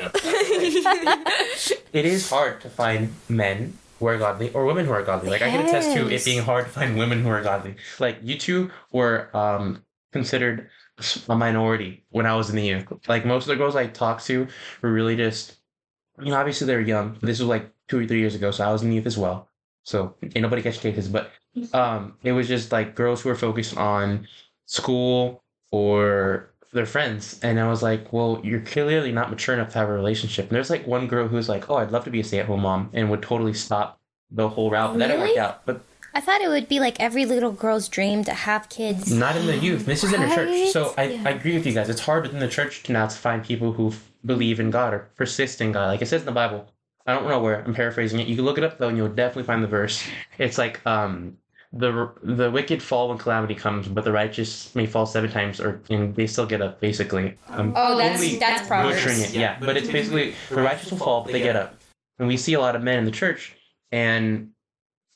it 1.94 2.06
is 2.06 2.30
hard 2.30 2.60
to 2.62 2.70
find 2.70 3.14
men 3.30 3.78
who 4.00 4.08
are 4.08 4.18
godly 4.18 4.52
or 4.52 4.66
women 4.66 4.86
who 4.86 4.92
are 4.92 5.04
godly. 5.04 5.30
Like 5.30 5.42
I 5.42 5.50
can 5.50 5.66
attest 5.66 5.96
to 5.96 6.10
it 6.10 6.26
being 6.26 6.44
hard 6.44 6.66
to 6.66 6.72
find 6.72 6.98
women 6.98 7.24
who 7.24 7.30
are 7.30 7.42
godly. 7.42 7.76
Like 8.00 8.18
you 8.22 8.38
two 8.38 8.72
were 8.92 9.30
um 9.34 9.84
considered 10.12 10.70
a 11.28 11.36
minority 11.36 12.04
when 12.10 12.26
I 12.26 12.36
was 12.36 12.50
in 12.50 12.56
the 12.56 12.64
youth. 12.64 12.88
Like 13.08 13.26
most 13.26 13.44
of 13.44 13.48
the 13.50 13.56
girls 13.56 13.76
I 13.76 13.88
talked 13.88 14.26
to 14.28 14.48
were 14.82 14.92
really 14.92 15.16
just 15.16 15.56
you 16.20 16.32
know, 16.32 16.38
obviously 16.38 16.68
they're 16.68 16.82
young. 16.82 17.18
This 17.22 17.40
was 17.40 17.48
like 17.48 17.70
two 17.88 18.00
or 18.00 18.06
three 18.06 18.20
years 18.20 18.36
ago, 18.36 18.52
so 18.52 18.64
I 18.68 18.72
was 18.72 18.84
in 18.84 18.92
youth 18.92 19.06
as 19.06 19.18
well. 19.18 19.48
So 19.84 20.16
ain't 20.24 20.42
nobody 20.42 20.62
catch 20.62 20.80
cases, 20.80 21.08
but 21.08 21.32
um 21.74 22.18
it 22.24 22.34
was 22.34 22.48
just 22.50 22.72
like 22.74 22.96
girls 22.96 23.22
who 23.22 23.30
were 23.30 23.36
focused 23.36 23.78
on 23.78 24.28
school 24.66 25.42
or 25.72 26.50
their 26.74 26.86
friends 26.86 27.40
and 27.44 27.58
i 27.62 27.70
was 27.70 27.82
like 27.82 28.12
well 28.12 28.42
you're 28.44 28.60
clearly 28.60 29.10
not 29.12 29.30
mature 29.30 29.56
enough 29.56 29.70
to 29.72 29.78
have 29.78 29.88
a 29.88 29.94
relationship 29.94 30.48
and 30.48 30.52
there's 30.56 30.70
like 30.70 30.86
one 30.86 31.08
girl 31.08 31.28
who's 31.30 31.48
like 31.48 31.70
oh 31.70 31.76
i'd 31.76 31.92
love 31.92 32.04
to 32.04 32.10
be 32.12 32.20
a 32.20 32.24
stay-at-home 32.26 32.60
mom 32.62 32.90
and 32.92 33.10
would 33.10 33.22
totally 33.22 33.54
stop 33.54 33.98
the 34.32 34.50
whole 34.50 34.70
route 34.70 34.92
but 34.92 35.00
that 35.00 35.08
didn't 35.08 35.22
work 35.22 35.38
out 35.38 35.66
but 35.66 35.82
I 36.14 36.22
thought 36.22 36.40
it 36.42 36.48
would 36.50 36.68
be 36.70 36.80
like 36.80 36.98
every 37.00 37.26
little 37.26 37.52
girl's 37.52 37.90
dream 37.90 38.24
to 38.24 38.34
have 38.34 38.70
kids. 38.70 39.12
not 39.12 39.36
in 39.38 39.46
the 39.48 39.58
youth 39.58 39.86
this 39.86 40.04
is 40.04 40.12
in 40.12 40.22
a 40.24 40.36
church 40.36 40.72
so 40.72 40.94
I, 40.98 41.04
Yeah. 41.04 41.24
I 41.26 41.30
agree 41.32 41.54
with 41.56 41.66
you 41.66 41.74
guys 41.74 41.88
it's 41.88 42.02
hard 42.02 42.24
within 42.24 42.40
the 42.42 42.50
church 42.50 42.84
to 42.84 42.92
now 42.92 43.08
to 43.08 43.16
find 43.18 43.44
people 43.46 43.72
who 43.72 43.90
f- 43.92 44.12
believe 44.26 44.60
in 44.60 44.72
god 44.72 44.94
or 44.94 45.08
persist 45.16 45.62
in 45.62 45.72
god 45.72 45.88
like 45.88 46.02
it 46.02 46.08
says 46.08 46.22
in 46.24 46.26
the 46.26 46.32
bible 46.34 46.68
i 47.06 47.14
don't 47.14 47.28
know 47.28 47.40
where 47.40 47.64
i'm 47.64 47.74
paraphrasing 47.74 48.20
it 48.20 48.28
you 48.28 48.36
can 48.36 48.46
look 48.46 48.58
it 48.58 48.64
up 48.64 48.78
though 48.78 48.88
and 48.88 48.98
you'll 48.98 49.08
definitely 49.08 49.44
find 49.44 49.64
the 49.64 49.68
verse 49.68 50.04
it's 50.38 50.58
like 50.58 50.86
um 50.86 51.38
the 51.74 52.10
the 52.24 52.50
wicked 52.50 52.82
fall 52.82 53.10
when 53.10 53.18
calamity 53.18 53.54
comes, 53.54 53.90
but 53.90 54.06
the 54.06 54.12
righteous 54.12 54.74
may 54.76 54.86
fall 54.86 55.06
seven 55.06 55.30
times, 55.30 55.60
or 55.60 55.82
and 55.90 56.16
they 56.16 56.26
still 56.26 56.46
get 56.46 56.62
up. 56.62 56.80
Basically, 56.80 57.38
um, 57.50 57.74
Oh, 57.76 57.98
that's 57.98 58.22
totally 58.22 58.40
that's 58.40 58.66
Proverbs. 58.68 58.96
butchering 59.04 59.20
it. 59.22 59.34
Yeah, 59.34 59.58
but 59.60 59.76
it's 59.76 59.90
basically 59.90 60.36
the 60.50 60.62
righteous 60.62 60.92
will 60.92 61.00
fall, 61.00 61.24
but 61.24 61.34
they 61.34 61.42
get 61.42 61.58
up. 61.58 61.76
And 62.18 62.30
we 62.30 62.38
see 62.38 62.54
a 62.54 62.62
lot 62.62 62.78
of 62.78 62.82
men 62.82 63.00
in 63.00 63.04
the 63.06 63.12
church, 63.12 63.58
and 63.92 64.52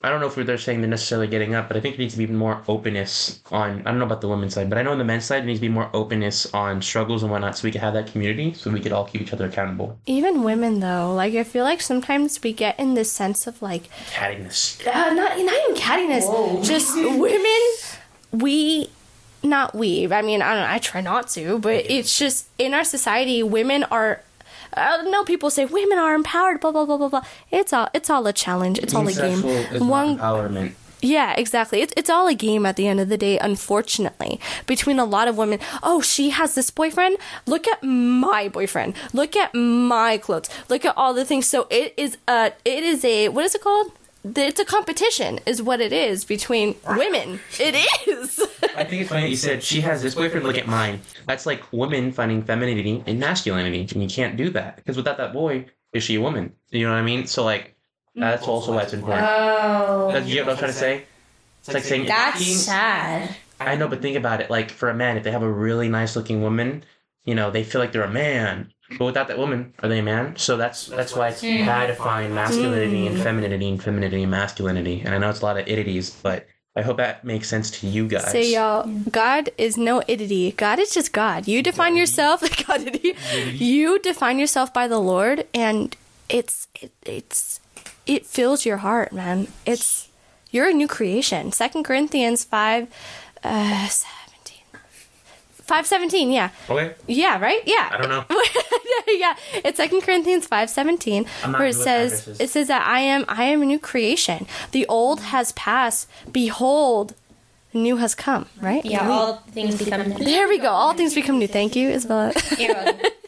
I 0.02 0.10
don't 0.10 0.22
know 0.22 0.28
if 0.28 0.36
they're 0.36 0.58
saying 0.58 0.80
they're 0.80 0.90
necessarily 0.90 1.28
getting 1.28 1.56
up, 1.56 1.68
but 1.68 1.76
I 1.76 1.82
think 1.82 1.98
there 1.98 2.04
needs 2.04 2.14
to 2.14 2.20
be 2.20 2.28
more 2.28 2.64
openness 2.70 3.42
on. 3.52 3.82
I 3.82 3.92
don't 3.92 4.00
know 4.00 4.06
about 4.06 4.22
the 4.22 4.30
women's 4.30 4.54
side, 4.54 4.70
but 4.70 4.78
I 4.78 4.82
know 4.82 4.94
on 4.94 4.98
the 4.98 5.04
men's 5.04 5.26
side 5.26 5.40
there 5.40 5.48
needs 5.48 5.60
to 5.60 5.68
be 5.68 5.74
more 5.74 5.90
openness 5.94 6.46
on 6.54 6.82
struggles 6.82 7.22
and 7.22 7.30
whatnot, 7.30 7.58
so 7.58 7.66
we 7.68 7.72
can 7.74 7.82
have 7.82 7.94
that 7.96 8.10
community, 8.10 8.54
so 8.54 8.72
we 8.72 8.80
could 8.80 8.94
all 8.94 9.04
keep 9.04 9.22
each 9.22 9.34
other 9.34 9.48
accountable. 9.48 10.00
Even 10.06 10.44
women, 10.44 10.80
though, 10.80 11.14
like 11.14 11.34
I 11.34 11.44
feel 11.44 11.66
like 11.66 11.82
sometimes 11.82 12.42
we 12.42 12.54
get 12.54 12.80
in 12.80 12.94
this 12.94 13.12
sense 13.12 13.46
of 13.46 13.62
like, 13.62 13.90
Cattiness. 14.12 14.80
uh, 14.88 15.14
not 15.14 15.38
not 15.38 15.38
even 15.38 15.76
cattiness, 15.76 16.66
just 16.66 16.96
women. 16.96 17.60
We, 18.32 18.90
not 19.44 19.76
we. 19.76 20.10
I 20.10 20.22
mean, 20.22 20.42
I 20.42 20.54
don't. 20.54 20.64
know, 20.64 20.74
I 20.76 20.78
try 20.78 21.02
not 21.02 21.28
to, 21.32 21.60
but 21.60 21.84
it's 21.90 22.18
just 22.18 22.48
in 22.58 22.74
our 22.74 22.86
society, 22.86 23.44
women 23.44 23.84
are. 23.86 24.22
I 24.80 25.02
know 25.04 25.24
people 25.24 25.50
say 25.50 25.66
women 25.66 25.98
are 25.98 26.16
empowered, 26.16 26.60
blah 26.62 26.72
blah 26.72 26.86
blah 26.86 26.98
blah 26.98 27.10
blah. 27.10 27.24
It's 27.52 27.74
all 27.74 27.90
it's 27.94 28.10
all 28.10 28.26
a 28.28 28.34
challenge. 28.34 28.80
It's 28.80 28.94
all 28.94 29.08
a 29.08 29.14
game. 29.14 29.42
One 29.88 30.18
empowerment. 30.18 30.74
Yeah, 31.02 31.34
exactly. 31.38 31.82
It's 31.82 31.94
it's 31.96 32.10
all 32.10 32.28
a 32.28 32.36
game 32.36 32.66
at 32.66 32.76
the 32.76 32.88
end 32.88 33.00
of 33.00 33.08
the 33.08 33.18
day, 33.18 33.38
unfortunately. 33.40 34.40
Between 34.66 35.00
a 35.00 35.06
lot 35.06 35.28
of 35.28 35.38
women, 35.38 35.60
oh, 35.82 36.02
she 36.02 36.32
has 36.32 36.56
this 36.56 36.70
boyfriend. 36.72 37.18
Look 37.46 37.68
at 37.68 37.82
my 37.84 38.50
boyfriend. 38.50 38.96
Look 39.14 39.36
at 39.36 39.54
my 39.56 40.18
clothes. 40.18 40.50
Look 40.68 40.84
at 40.84 40.98
all 40.98 41.14
the 41.14 41.24
things. 41.24 41.46
So 41.48 41.68
it 41.70 41.94
is 41.96 42.18
a 42.28 42.52
it 42.66 42.84
is 42.84 43.06
a 43.06 43.30
what 43.30 43.46
is 43.46 43.56
it 43.56 43.62
called? 43.62 43.92
It's 44.24 44.60
a 44.60 44.66
competition, 44.66 45.40
is 45.46 45.62
what 45.62 45.80
it 45.80 45.94
is 45.94 46.26
between 46.26 46.76
women. 46.88 47.40
It 47.60 47.76
is. 48.08 48.40
I 48.76 48.84
think 48.84 49.02
it's 49.02 49.10
funny 49.10 49.24
that 49.24 49.30
you 49.30 49.36
said 49.36 49.64
she 49.64 49.82
has 49.82 50.02
this 50.02 50.16
boyfriend. 50.16 50.46
Look 50.46 50.58
at 50.58 50.68
mine. 50.68 51.00
That's 51.26 51.46
like 51.46 51.64
women 51.72 52.12
finding 52.12 52.44
femininity 52.44 53.04
and 53.08 53.20
masculinity, 53.20 53.82
and 53.82 54.04
you 54.04 54.10
can't 54.10 54.36
do 54.36 54.50
that 54.52 54.76
because 54.76 54.98
without 54.98 55.18
that 55.18 55.32
boy, 55.32 55.66
is 55.94 56.04
she 56.04 56.16
a 56.16 56.22
woman? 56.22 56.54
You 56.70 56.86
know 56.86 56.92
what 56.92 57.00
I 57.00 57.04
mean? 57.04 57.28
So 57.28 57.44
like, 57.44 57.76
mm. 58.16 58.22
that's 58.22 58.46
also 58.46 58.74
why 58.74 58.84
it's 58.84 58.94
important. 58.94 59.26
Oh, 59.30 60.12
That's, 60.12 60.28
you 60.28 60.36
get 60.36 60.46
what 60.46 60.54
I'm 60.54 60.58
trying 60.60 60.72
to 60.72 60.78
say? 60.78 61.04
It's 61.60 61.74
like 61.74 61.84
saying 61.84 62.06
that's 62.06 62.40
being- 62.40 62.58
sad. 62.58 63.36
I 63.62 63.76
know, 63.76 63.90
but 63.90 64.02
think 64.02 64.16
about 64.16 64.40
it. 64.40 64.50
Like 64.50 64.72
for 64.72 64.90
a 64.90 64.94
man, 64.94 65.18
if 65.18 65.24
they 65.24 65.32
have 65.32 65.44
a 65.44 65.52
really 65.52 65.90
nice 65.90 66.16
looking 66.16 66.42
woman, 66.42 66.84
you 67.26 67.36
know, 67.36 67.52
they 67.52 67.64
feel 67.64 67.82
like 67.82 67.92
they're 67.92 68.04
a 68.04 68.10
man. 68.10 68.72
But 68.98 69.06
without 69.06 69.28
that 69.28 69.38
woman, 69.38 69.74
are 69.84 69.90
they 69.90 70.00
a 70.00 70.04
man? 70.04 70.36
So 70.36 70.58
that's 70.58 70.88
that's 70.88 71.16
why 71.16 71.30
it's 71.30 71.42
bad 71.42 71.88
to 71.88 71.96
find 71.96 72.34
masculinity 72.34 73.08
and 73.08 73.20
femininity 73.20 73.70
and 73.70 73.84
femininity 73.84 74.24
and 74.24 74.32
masculinity. 74.32 75.02
And 75.02 75.14
I 75.14 75.18
know 75.18 75.30
it's 75.30 75.42
a 75.42 75.46
lot 75.46 75.60
of 75.60 75.66
itties, 75.68 76.16
but 76.24 76.48
I 76.76 76.82
hope 76.82 76.98
that 76.98 77.24
makes 77.24 77.50
sense 77.50 77.72
to 77.82 77.88
you 77.88 78.08
guys. 78.08 78.32
Say 78.32 78.54
y'all, 78.54 78.88
God 79.12 79.50
is 79.58 79.78
no 79.78 80.02
idity. 80.02 80.56
God 80.56 80.80
is 80.80 80.94
just 80.94 81.12
God. 81.12 81.48
You 81.48 81.62
define 81.62 81.96
yourself, 81.96 82.42
Godity. 82.42 83.16
You 83.60 84.00
define 84.00 84.40
yourself 84.40 84.74
by 84.74 84.88
the 84.88 85.00
Lord, 85.00 85.46
and 85.54 85.96
it's 86.30 86.68
it, 86.76 86.92
it's 87.06 87.60
it 88.06 88.26
fills 88.26 88.66
your 88.66 88.78
heart, 88.78 89.12
man. 89.12 89.48
It's 89.66 90.10
you're 90.52 90.70
a 90.70 90.74
new 90.74 90.88
creation. 90.88 91.52
Second 91.52 91.84
Corinthians 91.84 92.44
five, 92.44 92.88
uh, 93.44 93.88
seventeen. 95.70 95.78
Five 95.78 95.88
seventeen, 95.88 96.32
yeah, 96.32 96.50
Okay. 96.70 96.94
yeah, 97.08 97.40
right, 97.40 97.62
yeah. 97.66 97.90
I 97.92 97.98
don't 97.98 98.10
know. 98.10 98.26
yeah, 99.08 99.36
it's 99.66 99.78
Second 99.78 100.02
Corinthians 100.02 100.48
five 100.48 100.70
seventeen, 100.70 101.26
where 101.44 101.68
it 101.68 101.76
says 101.76 102.12
addresses. 102.22 102.40
it 102.40 102.50
says 102.50 102.68
that 102.68 102.88
I 102.88 103.00
am 103.02 103.26
I 103.28 103.44
am 103.44 103.62
a 103.62 103.66
new 103.66 103.80
creation. 103.80 104.48
The 104.72 104.86
old 104.88 105.22
has 105.22 105.52
passed. 105.54 106.08
Behold, 106.32 107.14
new 107.74 107.98
has 107.98 108.16
come. 108.16 108.48
Right? 108.62 108.84
Yeah, 108.86 109.10
all 109.10 109.44
things 109.52 109.78
become. 109.78 110.10
New. 110.10 110.26
There 110.26 110.48
we 110.48 110.58
go. 110.58 110.70
All 110.70 110.94
things 110.94 111.14
become 111.14 111.38
new. 111.40 111.48
Thank 111.48 111.76
you, 111.76 111.90
Isabella. 111.90 112.34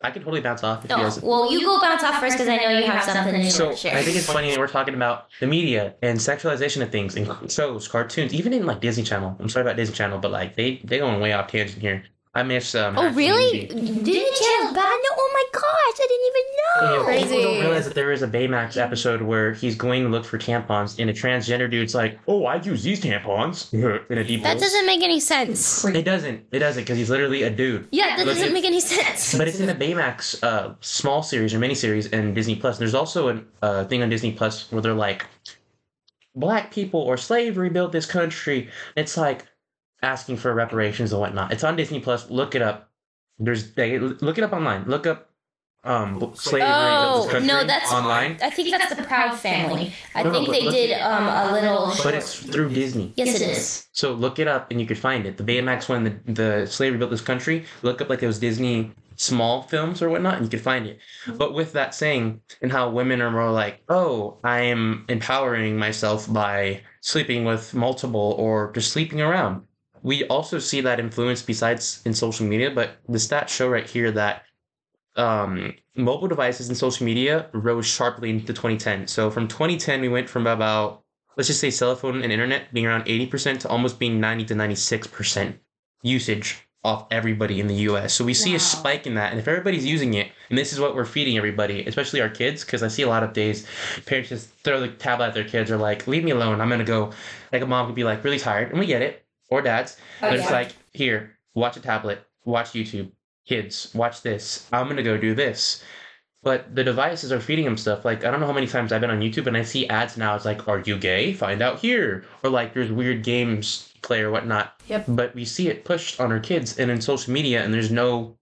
You're 0.00 0.06
welcome. 0.06 0.08
I 0.08 0.10
can 0.10 0.22
totally 0.22 0.40
bounce 0.40 0.62
off 0.62 0.84
if 0.84 0.90
you 0.90 0.96
oh, 0.96 1.02
guys. 1.02 1.22
well, 1.22 1.52
you 1.52 1.60
go 1.60 1.80
bounce 1.80 2.02
off 2.04 2.20
first 2.20 2.36
because 2.36 2.48
I 2.48 2.56
know 2.56 2.78
you 2.78 2.86
have 2.86 3.04
something 3.04 3.34
to 3.34 3.50
So 3.50 3.74
share. 3.74 3.96
I 3.96 4.02
think 4.02 4.16
it's 4.16 4.26
funny 4.26 4.50
that 4.50 4.58
we're 4.58 4.68
talking 4.68 4.94
about 4.94 5.26
the 5.40 5.46
media 5.46 5.94
and 6.02 6.18
sexualization 6.18 6.82
of 6.82 6.90
things 6.90 7.16
and 7.16 7.50
shows, 7.50 7.88
cartoons, 7.88 8.32
even 8.32 8.52
in 8.52 8.66
like 8.66 8.80
Disney 8.80 9.02
Channel. 9.02 9.36
I'm 9.40 9.48
sorry 9.48 9.64
about 9.64 9.76
Disney 9.76 9.94
Channel, 9.94 10.18
but 10.18 10.30
like 10.30 10.56
they 10.56 10.80
they 10.84 10.98
going 10.98 11.20
way 11.20 11.32
off 11.32 11.48
tangent 11.48 11.80
here. 11.80 12.04
I 12.38 12.42
miss. 12.42 12.74
Um, 12.74 12.98
Oh, 12.98 13.10
really? 13.12 13.66
Community. 13.66 13.94
Disney 14.02 14.12
Channel's 14.40 14.74
bad? 14.74 14.98
No, 15.02 15.08
oh 15.16 15.30
my 15.34 15.44
gosh, 15.60 16.00
I 16.00 16.06
didn't 16.08 16.26
even 16.26 16.44
know. 16.58 16.98
Yeah, 16.98 17.04
Crazy. 17.04 17.36
People 17.36 17.52
don't 17.52 17.60
realize 17.62 17.84
that 17.86 17.94
there 17.94 18.12
is 18.12 18.22
a 18.22 18.28
Baymax 18.28 18.76
episode 18.76 19.22
where 19.22 19.52
he's 19.52 19.74
going 19.74 20.02
to 20.04 20.08
look 20.08 20.24
for 20.24 20.38
tampons, 20.38 20.98
and 20.98 21.10
a 21.10 21.12
transgender 21.12 21.70
dude's 21.70 21.94
like, 21.94 22.18
"Oh, 22.26 22.46
I 22.46 22.56
use 22.56 22.82
these 22.82 23.00
tampons." 23.00 23.72
in 24.10 24.18
a 24.18 24.24
deep 24.24 24.42
That 24.42 24.54
voice. 24.54 24.62
doesn't 24.62 24.86
make 24.86 25.02
any 25.02 25.20
sense. 25.20 25.84
It 25.84 26.04
doesn't. 26.04 26.46
It 26.52 26.58
doesn't 26.60 26.82
because 26.82 26.96
he's 26.98 27.10
literally 27.10 27.42
a 27.42 27.50
dude. 27.50 27.88
Yeah, 27.90 28.16
that 28.16 28.24
doesn't 28.24 28.52
make 28.52 28.64
any 28.64 28.80
sense. 28.80 29.36
But 29.36 29.48
it's 29.48 29.60
in 29.60 29.66
the 29.66 29.74
Baymax 29.74 30.42
uh, 30.42 30.74
small 30.80 31.22
series 31.22 31.52
or 31.54 31.58
mini 31.58 31.74
series 31.74 32.06
in 32.06 32.34
Disney 32.34 32.56
Plus. 32.56 32.78
There's 32.78 32.94
also 32.94 33.28
a 33.36 33.42
uh, 33.62 33.84
thing 33.86 34.02
on 34.02 34.08
Disney 34.08 34.32
Plus 34.32 34.70
where 34.72 34.80
they're 34.82 34.94
like, 34.94 35.26
black 36.34 36.70
people 36.70 37.00
or 37.00 37.16
slavery 37.16 37.68
built 37.70 37.92
this 37.92 38.06
country. 38.06 38.68
It's 38.96 39.16
like 39.16 39.46
asking 40.02 40.36
for 40.36 40.54
reparations 40.54 41.12
and 41.12 41.20
whatnot. 41.20 41.52
It's 41.52 41.64
on 41.64 41.76
Disney 41.76 42.00
Plus. 42.00 42.30
Look 42.30 42.54
it 42.54 42.62
up. 42.62 42.90
There's 43.38 43.72
they, 43.74 43.98
look 43.98 44.38
it 44.38 44.44
up 44.44 44.52
online. 44.52 44.84
Look 44.86 45.06
up 45.06 45.26
um 45.84 46.18
slavery 46.34 46.66
built 46.66 46.72
Oh, 46.72 47.22
this 47.22 47.30
country 47.32 47.46
no, 47.46 47.64
that's 47.64 47.92
online. 47.92 48.36
I 48.42 48.50
think 48.50 48.70
that's 48.72 48.92
the 48.94 49.02
Proud 49.04 49.36
Family. 49.38 49.92
I 50.14 50.24
No, 50.24 50.30
no, 50.30 50.34
think 50.34 50.46
but 50.48 50.52
they 50.52 50.64
look- 50.64 50.74
did 50.74 51.00
um, 51.00 51.26
a 51.28 51.52
little. 51.52 51.92
But 52.02 52.14
it's 52.14 52.34
through 52.34 52.70
Disney. 52.70 53.12
Yes, 53.16 53.40
it 53.40 53.42
is. 53.42 53.86
So 53.92 54.12
look 54.12 54.38
it 54.40 54.48
up 54.48 54.70
and 54.72 54.80
you 54.80 54.86
could 54.86 54.98
find 54.98 55.24
it. 55.24 55.36
The 55.36 55.44
Baymax 55.44 55.88
one, 55.88 56.04
the, 56.04 56.32
the 56.32 56.66
slavery 56.66 56.98
built 56.98 57.10
this 57.12 57.20
country. 57.20 57.64
Look 57.82 58.00
up 58.00 58.08
like 58.08 58.20
those 58.20 58.38
Disney 58.40 58.92
small 59.14 59.62
films 59.62 60.00
or 60.02 60.08
whatnot, 60.10 60.34
and 60.34 60.44
you 60.44 60.50
could 60.50 60.60
find 60.60 60.86
it. 60.86 60.98
But 61.36 61.54
with 61.54 61.72
that 61.72 61.94
saying, 61.94 62.40
and 62.62 62.70
how 62.70 62.90
women 62.90 63.20
are 63.22 63.30
more 63.30 63.50
like, 63.50 63.82
oh, 63.88 64.38
I 64.44 64.60
am 64.62 65.04
empowering 65.08 65.76
myself 65.76 66.32
by 66.32 66.82
sleeping 67.00 67.44
with 67.44 67.72
multiple 67.74 68.34
or 68.38 68.72
just 68.72 68.92
sleeping 68.92 69.20
around. 69.20 69.62
We 70.02 70.24
also 70.24 70.58
see 70.58 70.80
that 70.82 71.00
influence 71.00 71.42
besides 71.42 72.02
in 72.04 72.14
social 72.14 72.46
media, 72.46 72.70
but 72.70 72.98
the 73.08 73.18
stats 73.18 73.48
show 73.48 73.68
right 73.68 73.88
here 73.88 74.10
that 74.12 74.44
um, 75.16 75.74
mobile 75.96 76.28
devices 76.28 76.68
and 76.68 76.76
social 76.76 77.04
media 77.04 77.48
rose 77.52 77.86
sharply 77.86 78.30
into 78.30 78.52
2010. 78.52 79.06
So 79.08 79.30
from 79.30 79.48
2010, 79.48 80.00
we 80.00 80.08
went 80.08 80.28
from 80.28 80.46
about 80.46 81.02
let's 81.36 81.46
just 81.46 81.60
say 81.60 81.70
cell 81.70 81.94
phone 81.94 82.22
and 82.22 82.32
internet 82.32 82.72
being 82.74 82.86
around 82.86 83.04
80% 83.04 83.60
to 83.60 83.68
almost 83.68 83.98
being 83.98 84.20
90 84.20 84.46
to 84.46 84.54
96% 84.54 85.56
usage 86.02 86.68
off 86.84 87.06
everybody 87.10 87.60
in 87.60 87.66
the 87.66 87.74
US. 87.74 88.12
So 88.14 88.24
we 88.24 88.34
see 88.34 88.54
a 88.54 88.58
spike 88.58 89.06
in 89.06 89.14
that. 89.14 89.30
And 89.30 89.40
if 89.40 89.48
everybody's 89.48 89.86
using 89.86 90.14
it, 90.14 90.30
and 90.48 90.58
this 90.58 90.72
is 90.72 90.80
what 90.80 90.94
we're 90.94 91.04
feeding 91.04 91.36
everybody, 91.36 91.84
especially 91.86 92.20
our 92.20 92.28
kids, 92.28 92.64
because 92.64 92.82
I 92.82 92.88
see 92.88 93.02
a 93.02 93.08
lot 93.08 93.22
of 93.22 93.32
days 93.32 93.66
parents 94.06 94.30
just 94.30 94.48
throw 94.64 94.80
the 94.80 94.88
tablet 94.88 95.26
at 95.26 95.34
their 95.34 95.44
kids 95.44 95.70
or 95.70 95.76
like, 95.76 96.06
leave 96.06 96.24
me 96.24 96.32
alone. 96.32 96.60
I'm 96.60 96.68
going 96.68 96.78
to 96.80 96.84
go. 96.84 97.12
Like 97.52 97.62
a 97.62 97.66
mom 97.66 97.86
could 97.86 97.94
be 97.94 98.04
like 98.04 98.24
really 98.24 98.38
tired, 98.38 98.70
and 98.70 98.78
we 98.78 98.86
get 98.86 99.02
it, 99.02 99.24
or 99.48 99.62
dads. 99.62 99.96
Oh, 100.22 100.30
but 100.30 100.38
it's 100.38 100.50
like, 100.50 100.72
here, 100.92 101.38
watch 101.54 101.76
a 101.76 101.80
tablet, 101.80 102.24
watch 102.44 102.72
YouTube. 102.72 103.10
Kids, 103.46 103.90
watch 103.94 104.22
this. 104.22 104.68
I'm 104.72 104.84
going 104.86 104.96
to 104.98 105.02
go 105.02 105.16
do 105.16 105.34
this. 105.34 105.82
but 106.42 106.74
the 106.74 106.84
devices 106.84 107.32
are 107.32 107.40
feeding 107.40 107.64
them 107.64 107.76
stuff. 107.76 108.04
Like 108.04 108.24
I 108.24 108.30
don't 108.30 108.40
know 108.40 108.46
how 108.46 108.52
many 108.52 108.66
times 108.66 108.92
I've 108.92 109.00
been 109.00 109.10
on 109.10 109.20
YouTube 109.20 109.46
and 109.46 109.56
I 109.56 109.62
see 109.62 109.88
ads 109.88 110.16
now. 110.16 110.34
It's 110.36 110.44
like, 110.44 110.68
"Are 110.68 110.78
you 110.80 110.96
gay? 110.98 111.32
Find 111.32 111.62
out 111.62 111.80
here." 111.80 112.24
Or 112.42 112.50
like, 112.50 112.74
there's 112.74 112.92
weird 112.92 113.22
games 113.24 113.92
play 114.02 114.20
or 114.20 114.30
whatnot. 114.30 114.80
Yep. 114.88 115.04
But 115.08 115.34
we 115.34 115.44
see 115.44 115.68
it 115.68 115.84
pushed 115.84 116.20
on 116.20 116.30
our 116.32 116.40
kids 116.40 116.78
and 116.78 116.90
in 116.90 117.00
social 117.00 117.32
media, 117.32 117.64
and 117.64 117.74
there's 117.74 117.90
no 117.90 118.36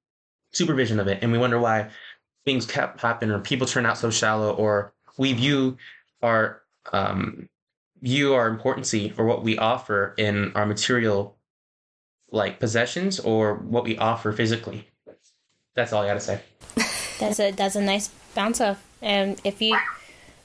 supervision 0.52 1.00
of 1.00 1.08
it, 1.08 1.18
and 1.22 1.32
we 1.32 1.38
wonder 1.38 1.58
why 1.58 1.88
things 2.44 2.66
kept 2.66 3.00
happening 3.00 3.34
or 3.34 3.40
people 3.40 3.66
turn 3.66 3.86
out 3.86 3.98
so 3.98 4.10
shallow, 4.10 4.52
or 4.54 4.92
we 5.18 5.32
view 5.32 5.76
our 6.22 6.62
um, 6.92 7.48
view 8.02 8.34
our 8.34 8.48
importancy 8.48 9.12
or 9.16 9.24
what 9.24 9.42
we 9.42 9.56
offer 9.58 10.14
in 10.16 10.52
our 10.54 10.66
material 10.66 11.36
like 12.30 12.60
possessions 12.60 13.20
or 13.20 13.54
what 13.54 13.84
we 13.84 13.96
offer 13.96 14.32
physically. 14.32 14.86
That's 15.74 15.92
all 15.92 16.02
I 16.02 16.08
gotta 16.08 16.20
say. 16.20 16.40
That's 17.18 17.40
a 17.40 17.50
that's 17.50 17.76
a 17.76 17.80
nice 17.80 18.08
bounce 18.34 18.60
off. 18.60 18.84
And 19.00 19.40
if 19.42 19.62
you 19.62 19.78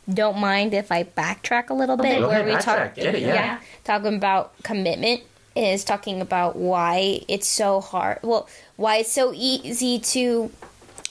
don't 0.09 0.37
mind 0.37 0.73
if 0.73 0.89
I 0.91 1.03
backtrack 1.03 1.69
a 1.69 1.73
little 1.73 1.97
bit, 1.97 2.19
Go 2.19 2.29
where 2.29 2.39
ahead, 2.41 2.45
we 2.45 2.61
talk, 2.61 2.95
Get 2.95 3.15
it, 3.15 3.21
yeah. 3.21 3.59
talking 3.83 4.15
about 4.15 4.53
commitment 4.63 5.21
is 5.53 5.83
talking 5.83 6.21
about 6.21 6.55
why 6.55 7.21
it's 7.27 7.47
so 7.47 7.81
hard. 7.81 8.19
Well, 8.23 8.47
why 8.77 8.97
it's 8.97 9.11
so 9.11 9.33
easy 9.35 9.99
to 9.99 10.49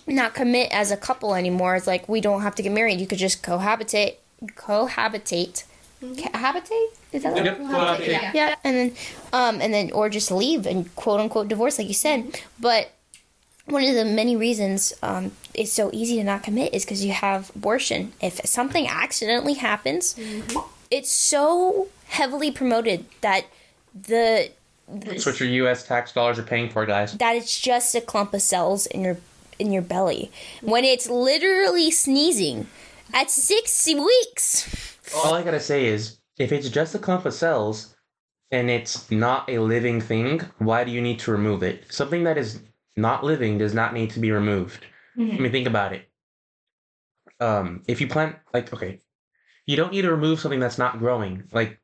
not 0.06 0.34
commit 0.34 0.72
as 0.72 0.90
a 0.90 0.96
couple 0.96 1.34
anymore. 1.34 1.76
It's 1.76 1.86
like 1.86 2.08
we 2.08 2.20
don't 2.20 2.40
have 2.40 2.54
to 2.54 2.62
get 2.62 2.72
married. 2.72 3.00
You 3.00 3.06
could 3.06 3.18
just 3.18 3.42
cohabitate, 3.42 4.16
cohabitate, 4.42 5.64
cohabitate. 6.02 6.86
Is 7.12 7.22
that 7.22 7.36
Yep, 7.36 7.58
cohabitate. 7.58 8.06
yeah. 8.08 8.32
yeah, 8.34 8.54
and 8.64 8.76
then 8.76 8.92
um, 9.32 9.60
and 9.60 9.72
then 9.74 9.90
or 9.92 10.08
just 10.08 10.30
leave 10.30 10.66
and 10.66 10.94
quote 10.96 11.20
unquote 11.20 11.48
divorce, 11.48 11.78
like 11.78 11.88
you 11.88 11.94
said. 11.94 12.40
But 12.58 12.90
one 13.66 13.84
of 13.84 13.94
the 13.94 14.04
many 14.04 14.36
reasons 14.36 14.92
um, 15.02 15.32
it's 15.54 15.72
so 15.72 15.90
easy 15.92 16.16
to 16.16 16.24
not 16.24 16.42
commit 16.42 16.74
is 16.74 16.84
because 16.84 17.04
you 17.04 17.12
have 17.12 17.50
abortion. 17.54 18.12
If 18.20 18.40
something 18.46 18.86
accidentally 18.88 19.54
happens, 19.54 20.16
it's 20.90 21.10
so 21.10 21.88
heavily 22.06 22.50
promoted 22.50 23.04
that 23.20 23.44
the 23.94 24.50
That's 24.88 25.26
what 25.26 25.38
your 25.38 25.48
U.S. 25.48 25.86
tax 25.86 26.12
dollars 26.12 26.38
are 26.38 26.42
paying 26.42 26.68
for, 26.70 26.84
guys. 26.86 27.12
that 27.18 27.36
it's 27.36 27.60
just 27.60 27.94
a 27.94 28.00
clump 28.00 28.34
of 28.34 28.42
cells 28.42 28.86
in 28.86 29.02
your 29.02 29.18
in 29.58 29.70
your 29.72 29.82
belly 29.82 30.30
when 30.62 30.84
it's 30.86 31.08
literally 31.08 31.90
sneezing 31.90 32.66
at 33.12 33.30
six 33.30 33.86
weeks. 33.86 34.89
All 35.14 35.34
I 35.34 35.42
gotta 35.42 35.60
say 35.60 35.86
is, 35.86 36.18
if 36.38 36.52
it's 36.52 36.68
just 36.68 36.94
a 36.94 36.98
clump 36.98 37.26
of 37.26 37.34
cells 37.34 37.96
and 38.50 38.70
it's 38.70 39.10
not 39.10 39.48
a 39.48 39.58
living 39.58 40.00
thing, 40.00 40.40
why 40.58 40.84
do 40.84 40.90
you 40.90 41.00
need 41.00 41.18
to 41.20 41.32
remove 41.32 41.62
it? 41.62 41.92
Something 41.92 42.24
that 42.24 42.38
is 42.38 42.60
not 42.96 43.24
living 43.24 43.58
does 43.58 43.74
not 43.74 43.94
need 43.94 44.10
to 44.10 44.20
be 44.20 44.30
removed. 44.30 44.84
I 45.34 45.38
mean, 45.38 45.52
think 45.52 45.66
about 45.66 45.92
it. 45.92 46.08
Um, 47.40 47.82
if 47.88 48.00
you 48.00 48.06
plant, 48.06 48.36
like, 48.52 48.72
okay, 48.72 49.00
you 49.66 49.76
don't 49.76 49.92
need 49.92 50.02
to 50.02 50.10
remove 50.10 50.40
something 50.40 50.60
that's 50.60 50.78
not 50.78 50.98
growing. 50.98 51.44
Like, 51.52 51.80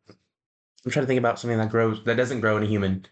I'm 0.85 0.91
trying 0.91 1.05
to 1.05 1.07
think 1.07 1.19
about 1.19 1.39
something 1.39 1.59
that 1.59 1.71
grows 1.71 2.05
that 2.05 2.17
doesn't 2.17 2.41
grow 2.41 2.57
in 2.57 2.63
a 2.63 2.67
human. 2.67 3.07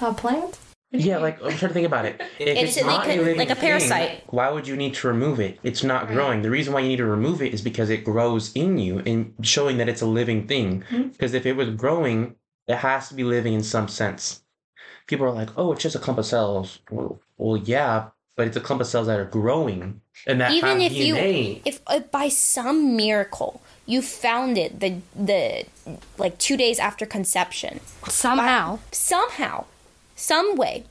A 0.00 0.12
plant? 0.14 0.58
Yeah, 0.92 1.18
like 1.18 1.36
I'm 1.42 1.50
trying 1.50 1.68
to 1.70 1.74
think 1.74 1.86
about 1.86 2.04
it. 2.06 2.20
If 2.38 2.56
It's 2.56 2.76
it's, 2.76 2.86
not 2.86 3.06
a- 3.06 3.14
a 3.14 3.18
living 3.18 3.38
like 3.38 3.50
a 3.50 3.54
thing, 3.54 3.68
parasite. 3.70 4.22
why 4.28 4.50
would 4.50 4.66
you 4.68 4.76
need 4.76 4.94
to 4.94 5.08
remove 5.08 5.40
it? 5.40 5.58
It's 5.62 5.82
not 5.82 6.06
growing. 6.08 6.42
The 6.42 6.50
reason 6.50 6.72
why 6.72 6.80
you 6.80 6.88
need 6.88 6.96
to 6.98 7.06
remove 7.06 7.42
it 7.42 7.52
is 7.52 7.60
because 7.60 7.90
it 7.90 8.04
grows 8.04 8.52
in 8.54 8.78
you 8.78 9.00
and 9.00 9.34
showing 9.42 9.78
that 9.78 9.88
it's 9.88 10.00
a 10.02 10.06
living 10.06 10.46
thing. 10.46 10.84
Because 11.12 11.34
if 11.34 11.44
it 11.44 11.54
was 11.54 11.70
growing, 11.70 12.36
it 12.68 12.76
has 12.76 13.08
to 13.08 13.14
be 13.14 13.24
living 13.24 13.52
in 13.54 13.62
some 13.62 13.88
sense. 13.88 14.42
People 15.06 15.26
are 15.26 15.32
like, 15.32 15.50
"Oh, 15.56 15.72
it's 15.72 15.82
just 15.82 15.96
a 15.96 16.00
clump 16.00 16.18
of 16.18 16.26
cells." 16.26 16.78
Well, 16.90 17.20
well 17.36 17.56
yeah, 17.56 18.08
but 18.36 18.46
it's 18.46 18.56
a 18.56 18.60
clump 18.60 18.80
of 18.80 18.86
cells 18.88 19.06
that 19.08 19.18
are 19.20 19.24
growing 19.24 20.00
and 20.26 20.40
that 20.40 20.52
Even 20.52 20.80
have 20.80 20.92
if 20.92 20.96
you- 20.96 21.14
DNA. 21.14 21.62
if 21.64 21.80
uh, 21.86 22.00
by 22.00 22.28
some 22.28 22.96
miracle 22.96 23.60
you 23.86 24.02
found 24.02 24.56
it 24.58 24.80
the 24.80 25.00
the 25.14 25.64
like 26.18 26.38
two 26.38 26.56
days 26.56 26.78
after 26.78 27.06
conception 27.06 27.80
Somehow. 28.08 28.78
somehow 28.92 29.64
some 30.16 30.56
way. 30.56 30.84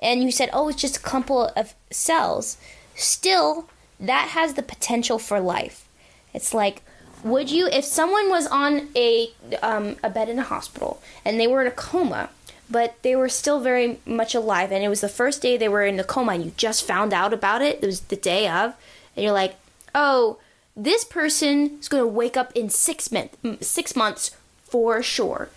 And 0.00 0.22
you 0.22 0.32
said 0.32 0.50
oh 0.52 0.68
it's 0.68 0.80
just 0.80 0.96
a 0.96 1.00
clump 1.00 1.30
of 1.30 1.74
cells. 1.90 2.56
Still 2.96 3.68
that 4.00 4.28
has 4.28 4.54
the 4.54 4.62
potential 4.62 5.18
for 5.18 5.38
life. 5.38 5.88
It's 6.34 6.52
like 6.52 6.82
would 7.22 7.50
you 7.50 7.68
if 7.68 7.84
someone 7.84 8.28
was 8.28 8.46
on 8.48 8.88
a 8.96 9.30
um, 9.62 9.96
a 10.02 10.10
bed 10.10 10.28
in 10.28 10.38
a 10.38 10.42
hospital 10.42 11.00
and 11.24 11.38
they 11.38 11.46
were 11.46 11.60
in 11.60 11.66
a 11.66 11.70
coma 11.70 12.30
but 12.68 13.00
they 13.02 13.14
were 13.14 13.28
still 13.28 13.60
very 13.60 14.00
much 14.04 14.34
alive 14.34 14.72
and 14.72 14.82
it 14.84 14.88
was 14.88 15.00
the 15.00 15.08
first 15.08 15.40
day 15.40 15.56
they 15.56 15.68
were 15.68 15.84
in 15.84 15.96
the 15.96 16.04
coma 16.04 16.32
and 16.32 16.44
you 16.44 16.52
just 16.56 16.84
found 16.84 17.12
out 17.12 17.32
about 17.32 17.62
it 17.62 17.82
it 17.82 17.86
was 17.86 18.00
the 18.02 18.16
day 18.16 18.48
of 18.48 18.74
and 19.14 19.24
you're 19.24 19.32
like 19.32 19.54
oh 19.94 20.38
this 20.76 21.04
person 21.04 21.78
is 21.80 21.88
going 21.88 22.02
to 22.02 22.06
wake 22.06 22.36
up 22.36 22.52
in 22.54 22.68
six, 22.68 23.10
month, 23.10 23.64
six 23.64 23.96
months 23.96 24.36
for 24.62 25.02
sure. 25.02 25.48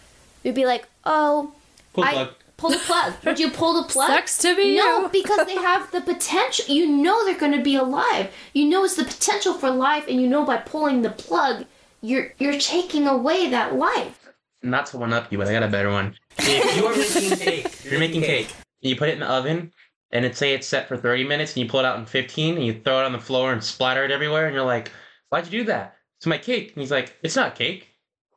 You'd 0.43 0.55
be 0.55 0.65
like 0.65 0.87
oh 1.05 1.51
I-. 1.97 2.29
pull 2.60 2.70
the 2.70 2.78
plug 2.78 3.14
would 3.26 3.39
you 3.39 3.49
pull 3.49 3.82
the 3.82 3.88
plug 3.88 4.10
Sucks 4.10 4.38
to 4.39 4.55
be 4.55 4.76
no 4.76 5.01
you. 5.01 5.10
because 5.10 5.45
they 5.47 5.55
have 5.55 5.89
the 5.91 6.01
potential 6.01 6.66
you 6.68 6.88
know 6.88 7.24
they're 7.26 7.39
going 7.39 7.57
to 7.57 7.64
be 7.64 7.76
alive 7.76 8.32
you 8.53 8.68
know 8.70 8.84
it's 8.84 8.95
the 8.95 9.03
potential 9.05 9.53
for 9.53 9.70
life 9.70 10.05
and 10.07 10.22
you 10.22 10.28
know 10.28 10.43
by 10.45 10.57
pulling 10.57 11.01
the 11.01 11.10
plug 11.10 11.66
you're 12.01 12.34
you're 12.38 12.60
taking 12.60 13.07
away 13.07 13.49
that 13.49 13.76
life 13.76 14.30
Not 14.62 14.86
to 14.88 14.97
one 14.97 15.14
up 15.14 15.32
you, 15.32 15.38
but 15.38 15.47
I 15.47 15.53
got 15.53 15.64
a 15.64 15.68
better 15.70 15.89
one. 15.91 16.16
If 16.39 16.76
you're 16.76 16.95
making 16.95 17.38
cake, 17.38 17.86
you're 17.86 17.99
making 17.99 18.22
cake, 18.24 18.49
and 18.84 18.89
you 18.89 18.95
put 18.97 19.10
it 19.10 19.14
in 19.14 19.20
the 19.22 19.26
oven, 19.30 19.72
and 20.12 20.26
it 20.26 20.36
say 20.36 20.53
it's 20.53 20.68
set 20.68 20.88
for 20.88 20.97
30 20.97 21.24
minutes, 21.26 21.53
and 21.53 21.64
you 21.64 21.70
pull 21.70 21.80
it 21.82 21.86
out 21.86 21.97
in 21.99 22.05
15, 22.05 22.55
and 22.57 22.66
you 22.66 22.74
throw 22.84 22.99
it 23.01 23.05
on 23.05 23.12
the 23.14 23.20
floor 23.20 23.53
and 23.53 23.64
splatter 23.64 24.03
it 24.03 24.12
everywhere, 24.12 24.45
and 24.47 24.53
you're 24.55 24.66
like, 24.66 24.91
why'd 25.30 25.45
you 25.45 25.60
do 25.60 25.64
that? 25.66 25.95
It's 26.18 26.26
my 26.28 26.38
cake. 26.38 26.74
And 26.74 26.82
he's 26.82 26.91
like, 26.91 27.16
it's 27.24 27.36
not 27.38 27.55
cake. 27.55 27.88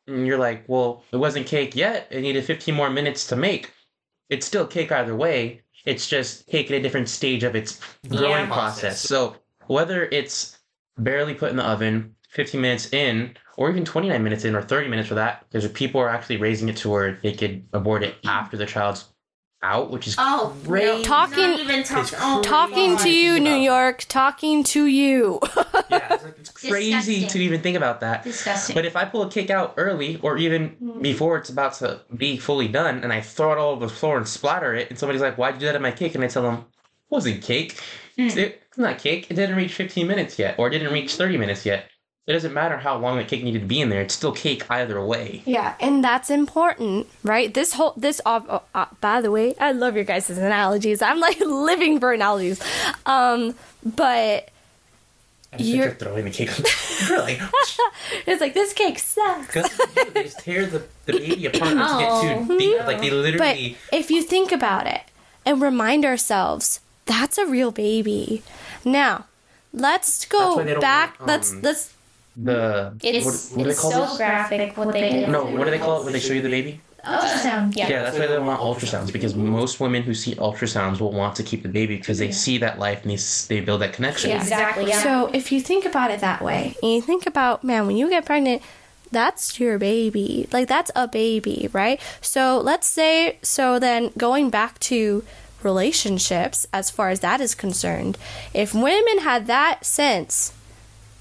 And 0.07 0.27
you're 0.27 0.39
like, 0.39 0.64
well, 0.68 1.03
it 1.12 1.16
wasn't 1.16 1.47
cake 1.47 1.75
yet. 1.75 2.07
It 2.11 2.20
needed 2.23 2.45
15 2.45 2.75
more 2.75 2.91
minutes 2.91 3.27
to 3.29 3.37
make. 3.37 3.73
It's 4.29 4.47
still 4.47 4.66
cake 4.66 4.93
either 4.93 5.14
way. 5.14 5.62
It's 5.85 6.09
just 6.09 6.47
cake 6.47 6.70
at 6.70 6.77
a 6.79 6.83
different 6.83 7.09
stage 7.09 7.43
of 7.43 7.57
its 7.57 7.81
growing 8.09 8.47
process. 8.47 9.01
So 9.01 9.37
whether 9.66 10.05
it's 10.07 10.59
barely 10.99 11.35
put 11.35 11.51
in 11.51 11.57
the 11.57 11.64
oven, 11.64 12.14
15 12.31 12.61
minutes 12.61 12.93
in, 12.93 13.37
or 13.57 13.70
even 13.70 13.85
29 13.85 14.23
minutes 14.23 14.45
in, 14.45 14.55
or 14.55 14.62
30 14.62 14.89
minutes 14.89 15.09
for 15.09 15.14
that, 15.16 15.45
because 15.51 15.70
people 15.73 16.01
are 16.01 16.09
actually 16.09 16.39
raising 16.39 16.68
it 16.68 16.77
to 16.79 16.89
where 16.89 17.18
they 17.23 17.33
could 17.33 17.66
abort 17.73 18.03
it 18.03 18.14
after 18.25 18.57
the 18.57 18.66
child's 18.66 19.11
out, 19.62 19.90
which 19.90 20.06
is 20.08 20.16
oh 20.18 20.54
Crazy. 20.64 21.02
Talking- 21.04 21.58
even 21.58 21.84
talk- 21.84 22.10
oh, 22.18 22.42
Talking 22.42 22.96
to 22.98 23.10
you, 23.10 23.38
New 23.40 23.54
York. 23.54 24.04
Talking 24.08 24.64
to 24.64 24.86
you. 24.86 25.38
yeah, 25.90 26.14
it's, 26.14 26.24
like, 26.24 26.38
it's 26.38 26.50
crazy 26.68 26.92
Disgusting. 27.20 27.28
to 27.28 27.38
even 27.44 27.60
think 27.62 27.76
about 27.76 28.00
that. 28.00 28.24
disgusting 28.24 28.74
But 28.74 28.84
if 28.84 28.96
I 28.96 29.04
pull 29.04 29.22
a 29.22 29.30
cake 29.30 29.50
out 29.50 29.74
early, 29.76 30.18
or 30.22 30.36
even 30.38 30.98
before 31.00 31.36
it's 31.38 31.50
about 31.50 31.74
to 31.74 32.00
be 32.16 32.36
fully 32.36 32.68
done, 32.68 33.02
and 33.04 33.12
I 33.12 33.20
throw 33.20 33.52
it 33.52 33.58
all 33.58 33.70
over 33.72 33.86
the 33.86 33.92
floor 33.92 34.16
and 34.18 34.26
splatter 34.26 34.74
it, 34.74 34.90
and 34.90 34.98
somebody's 34.98 35.22
like, 35.22 35.36
"Why'd 35.38 35.54
you 35.54 35.60
do 35.60 35.66
that 35.66 35.72
to 35.72 35.80
my 35.80 35.92
cake?" 35.92 36.14
and 36.14 36.24
I 36.24 36.28
tell 36.28 36.42
them, 36.42 36.54
"It 36.54 36.64
wasn't 37.10 37.42
cake. 37.42 37.80
It's 38.16 38.36
it's 38.36 38.78
not 38.78 38.98
cake. 38.98 39.30
It 39.30 39.34
didn't 39.34 39.56
reach 39.56 39.72
15 39.74 40.06
minutes 40.06 40.38
yet, 40.38 40.56
or 40.58 40.66
it 40.68 40.70
didn't 40.70 40.92
reach 40.92 41.14
30 41.14 41.38
minutes 41.38 41.64
yet. 41.64 41.86
It 42.25 42.35
doesn't 42.35 42.55
matter 42.55 42.77
how 42.77 42.99
long 42.99 43.18
the 43.18 43.25
cake 43.25 43.43
needed 43.43 43.62
to 43.62 43.66
be 43.66 43.81
in 43.81 43.89
there. 43.89 44.01
It's 44.03 44.14
still 44.14 44.31
cake 44.33 44.64
either 44.70 45.05
way." 45.05 45.43
Yeah, 45.45 45.75
and 45.81 46.05
that's 46.05 46.31
important, 46.31 47.09
right? 47.25 47.53
This 47.53 47.73
whole 47.73 47.95
this 47.97 48.20
uh, 48.25 48.61
uh, 48.75 48.87
by 49.01 49.20
the 49.20 49.31
way, 49.33 49.57
I 49.59 49.73
love 49.73 49.97
your 49.97 50.05
guys' 50.05 50.31
analogies. 50.31 51.03
I'm 51.03 51.18
like 51.18 51.41
living 51.45 51.99
for 51.99 52.12
analogies. 52.12 52.62
Um, 53.07 53.57
but 53.85 54.51
You're- 55.59 55.91
throwing 55.95 56.25
the 56.25 56.31
cake. 56.31 56.51
Like, 57.11 57.41
it's 58.27 58.41
like 58.41 58.55
this 58.55 58.73
cake 58.73 58.97
sucks. 59.01 59.47
Because 59.49 59.70
they 60.14 60.23
just 60.23 60.39
tear 60.39 60.66
the, 60.66 60.85
the 61.07 61.14
baby 61.14 61.47
apart 61.47 61.70
to 61.73 61.77
get 61.77 62.47
too 62.47 62.59
deep. 62.59 62.79
Like 62.87 63.01
they 63.01 63.11
literally. 63.11 63.77
But 63.91 63.99
if 63.99 64.09
you 64.09 64.23
think 64.23 64.53
about 64.53 64.87
it 64.87 65.01
and 65.45 65.61
remind 65.61 66.05
ourselves, 66.05 66.79
that's 67.07 67.39
a 67.39 67.45
real 67.47 67.73
baby. 67.73 68.45
Now, 68.85 69.25
let's 69.73 70.25
go 70.27 70.55
why 70.57 70.62
they 70.62 70.73
don't 70.75 70.81
back. 70.81 71.18
want, 71.18 71.27
let's 71.29 71.53
um, 71.53 71.62
let's 71.62 71.93
the 72.37 72.95
it's, 73.03 73.24
what, 73.24 73.35
what 73.35 73.59
do 73.59 73.64
they 73.64 73.70
it's 73.70 73.80
call 73.80 73.91
so 73.91 74.01
this? 74.03 74.16
graphic 74.16 74.76
what 74.76 74.93
they 74.93 75.24
do 75.24 75.26
No, 75.30 75.45
what 75.45 75.64
do 75.64 75.70
they 75.70 75.78
call 75.78 76.01
it 76.01 76.05
when 76.05 76.12
they 76.12 76.20
show 76.20 76.33
you 76.33 76.43
the 76.43 76.49
baby? 76.49 76.80
ultrasound 77.05 77.76
yeah, 77.76 77.89
Yeah, 77.89 78.03
that's 78.03 78.16
why 78.16 78.26
they 78.26 78.35
don't 78.35 78.47
want 78.47 78.61
ultrasounds 78.61 79.12
because 79.12 79.35
most 79.35 79.80
women 79.80 80.03
who 80.03 80.14
see 80.14 80.35
ultrasounds 80.37 81.01
will 81.01 81.12
want 81.12 81.35
to 81.37 81.43
keep 81.43 81.62
the 81.62 81.68
baby 81.68 81.97
because 81.97 82.18
they 82.18 82.30
see 82.30 82.59
that 82.59 82.78
life 82.78 83.03
and 83.03 83.11
they, 83.11 83.18
they 83.49 83.61
build 83.61 83.83
that 83.83 83.93
connection. 83.93 84.30
exactly 84.30 84.89
yeah. 84.89 85.03
So 85.03 85.28
if 85.35 85.51
you 85.51 85.61
think 85.61 85.85
about 85.85 86.11
it 86.11 86.20
that 86.20 86.43
way, 86.43 86.76
and 86.83 86.93
you 86.93 87.03
think 87.03 87.26
about, 87.26 87.64
man, 87.64 87.87
when 87.87 87.97
you 87.97 88.09
get 88.09 88.24
pregnant, 88.24 88.62
that's 89.11 89.59
your 89.61 89.78
baby. 89.78 90.49
Like 90.53 90.68
that's 90.68 90.91
a 90.95 91.07
baby, 91.09 91.68
right? 91.72 92.01
So 92.20 92.61
let's 92.61 92.87
say 92.87 93.39
so 93.43 93.78
then 93.78 94.11
going 94.16 94.49
back 94.49 94.78
to 94.80 95.24
relationships 95.62 96.66
as 96.72 96.89
far 96.91 97.11
as 97.11 97.20
that 97.20 97.41
is 97.41 97.55
concerned, 97.55 98.16
if 98.55 98.72
women 98.74 99.18
had 99.18 99.47
that 99.49 99.85
sense 99.85 100.53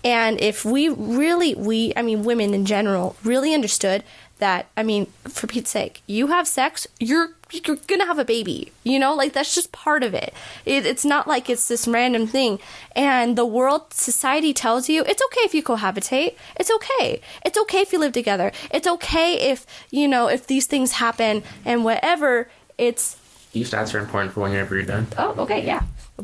and 0.04 0.39
if 0.41 0.66
we 0.66 0.89
really 0.89 1.56
we 1.56 1.93
I 1.95 2.02
mean 2.02 2.24
women 2.24 2.54
in 2.54 2.66
general 2.66 3.16
really 3.24 3.54
understood 3.54 4.04
that 4.39 4.68
I 4.76 4.84
mean 4.84 5.06
for 5.28 5.47
Pete's 5.47 5.70
sake, 5.70 6.02
you 6.08 6.28
have 6.28 6.47
sex, 6.47 6.88
you're 6.99 7.30
you're 7.52 7.76
gonna 7.88 8.06
have 8.06 8.18
a 8.18 8.26
baby. 8.26 8.72
You 8.84 8.97
know, 8.97 9.14
like 9.14 9.34
that's 9.34 9.54
just 9.54 9.72
part 9.72 10.04
of 10.04 10.14
it. 10.14 10.34
it. 10.66 10.86
It's 10.86 11.06
not 11.06 11.28
like 11.28 11.49
it's 11.49 11.68
this 11.68 11.88
random 11.88 12.26
thing. 12.26 12.60
And 12.95 13.38
the 13.38 13.45
world 13.45 13.93
society 13.93 14.54
tells 14.54 14.89
you 14.89 15.04
it's 15.04 15.22
okay 15.28 15.41
if 15.41 15.54
you 15.54 15.62
cohabitate. 15.62 16.36
It's 16.56 16.72
okay. 16.72 17.22
It's 17.45 17.58
okay 17.60 17.82
if 17.82 17.91
you 17.93 17.99
live 17.99 18.14
together. 18.14 18.52
It's 18.72 18.88
okay 18.88 19.52
if 19.52 19.66
you 19.91 20.08
know 20.08 20.28
if 20.28 20.47
these 20.47 20.66
things 20.66 20.93
happen 20.93 21.43
and 21.66 21.84
whatever. 21.84 22.49
It's 22.78 23.18
You 23.54 23.66
stats 23.66 23.93
are 23.93 23.99
important 23.99 24.34
for 24.34 24.39
whenever 24.41 24.76
you're 24.76 24.86
done. 24.86 25.08
oh 25.18 25.36
okay 25.43 25.64
yeah. 25.66 25.84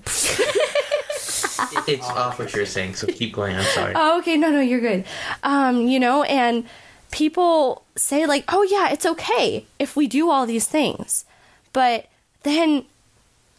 It's 1.88 2.06
off 2.08 2.40
what 2.40 2.54
you're 2.54 2.66
saying, 2.66 2.96
so 2.96 3.08
keep 3.08 3.34
going. 3.34 3.56
I'm 3.56 3.64
sorry. 3.64 3.94
Oh, 3.96 4.20
okay. 4.20 4.38
No, 4.38 4.50
no, 4.50 4.62
you're 4.62 4.82
good. 4.82 5.06
Um, 5.44 5.88
you 5.88 6.00
know, 6.00 6.24
and 6.24 6.66
people 7.12 7.84
say 7.96 8.26
like, 8.26 8.44
"Oh 8.50 8.64
yeah, 8.64 8.90
it's 8.92 9.06
okay 9.06 9.66
if 9.80 9.96
we 9.96 10.08
do 10.08 10.30
all 10.30 10.46
these 10.46 10.68
things." 10.68 11.26
But 11.74 12.08
then 12.44 12.86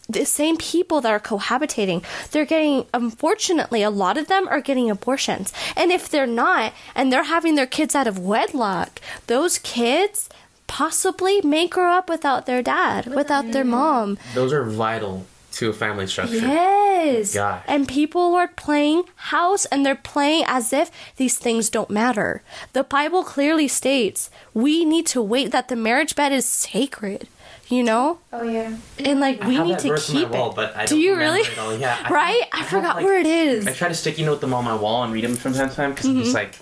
the 0.08 0.24
same 0.24 0.56
people 0.56 1.00
that 1.02 1.10
are 1.12 1.20
cohabitating, 1.20 2.02
they're 2.30 2.46
getting 2.46 2.86
unfortunately 2.94 3.82
a 3.82 3.90
lot 3.90 4.16
of 4.16 4.28
them 4.28 4.48
are 4.48 4.60
getting 4.60 4.90
abortions. 4.90 5.52
And 5.76 5.92
if 5.92 6.08
they're 6.08 6.26
not 6.26 6.72
and 6.94 7.12
they're 7.12 7.24
having 7.24 7.56
their 7.56 7.66
kids 7.66 7.94
out 7.94 8.06
of 8.06 8.18
wedlock, 8.18 9.00
those 9.26 9.58
kids 9.58 10.30
possibly 10.66 11.40
may 11.42 11.66
grow 11.66 11.92
up 11.92 12.08
without 12.08 12.46
their 12.46 12.62
dad, 12.62 13.06
without 13.06 13.52
their 13.52 13.64
mom. 13.64 14.18
Those 14.34 14.52
are 14.52 14.64
vital 14.64 15.26
to 15.58 15.68
a 15.70 15.72
family 15.72 16.06
structure. 16.06 16.36
Yes. 16.36 17.34
Gosh. 17.34 17.62
And 17.66 17.86
people 17.88 18.34
are 18.34 18.48
playing 18.48 19.04
house 19.34 19.64
and 19.66 19.84
they're 19.84 19.94
playing 20.14 20.44
as 20.46 20.72
if 20.72 20.90
these 21.16 21.36
things 21.38 21.68
don't 21.70 21.90
matter. 21.90 22.42
The 22.72 22.84
Bible 22.84 23.22
clearly 23.24 23.68
states 23.68 24.30
we 24.54 24.84
need 24.84 25.06
to 25.08 25.20
wait 25.22 25.50
that 25.52 25.68
the 25.68 25.76
marriage 25.76 26.14
bed 26.14 26.32
is 26.32 26.46
sacred. 26.46 27.28
You 27.68 27.82
know? 27.82 28.18
Oh 28.32 28.44
yeah. 28.44 28.76
And 28.98 29.20
like 29.20 29.42
I 29.44 29.48
we 29.48 29.54
have 29.56 29.66
need 29.66 29.74
that 29.74 29.80
to 29.82 29.88
verse 29.88 30.08
on 30.08 30.14
my 30.16 30.20
keep 30.22 30.30
wall, 30.30 30.50
it. 30.50 30.56
but 30.56 30.74
I 30.74 30.86
Do 30.86 30.94
don't 30.94 31.00
you 31.04 31.16
really? 31.16 31.40
it 31.42 31.58
all. 31.58 31.76
Yeah, 31.76 31.98
I 32.02 32.10
right? 32.20 32.40
have- 32.44 32.48
I, 32.52 32.56
have, 32.58 32.68
forgot 32.68 32.96
like- 32.96 33.04
where 33.04 33.18
it 33.18 33.26
is. 33.26 33.66
I 33.66 33.72
try 33.72 33.88
to 33.88 33.94
sticky 33.94 34.24
note 34.24 34.40
them 34.40 34.54
on 34.54 34.64
my 34.64 34.74
wall 34.74 35.02
and 35.04 35.12
read 35.12 35.24
them 35.24 35.36
from 35.36 35.52
time 35.52 35.68
to 35.68 35.74
time 35.76 35.90
because 35.92 36.06
Mm-hmm. 36.06 36.20
it's 36.22 36.32
like 36.32 36.54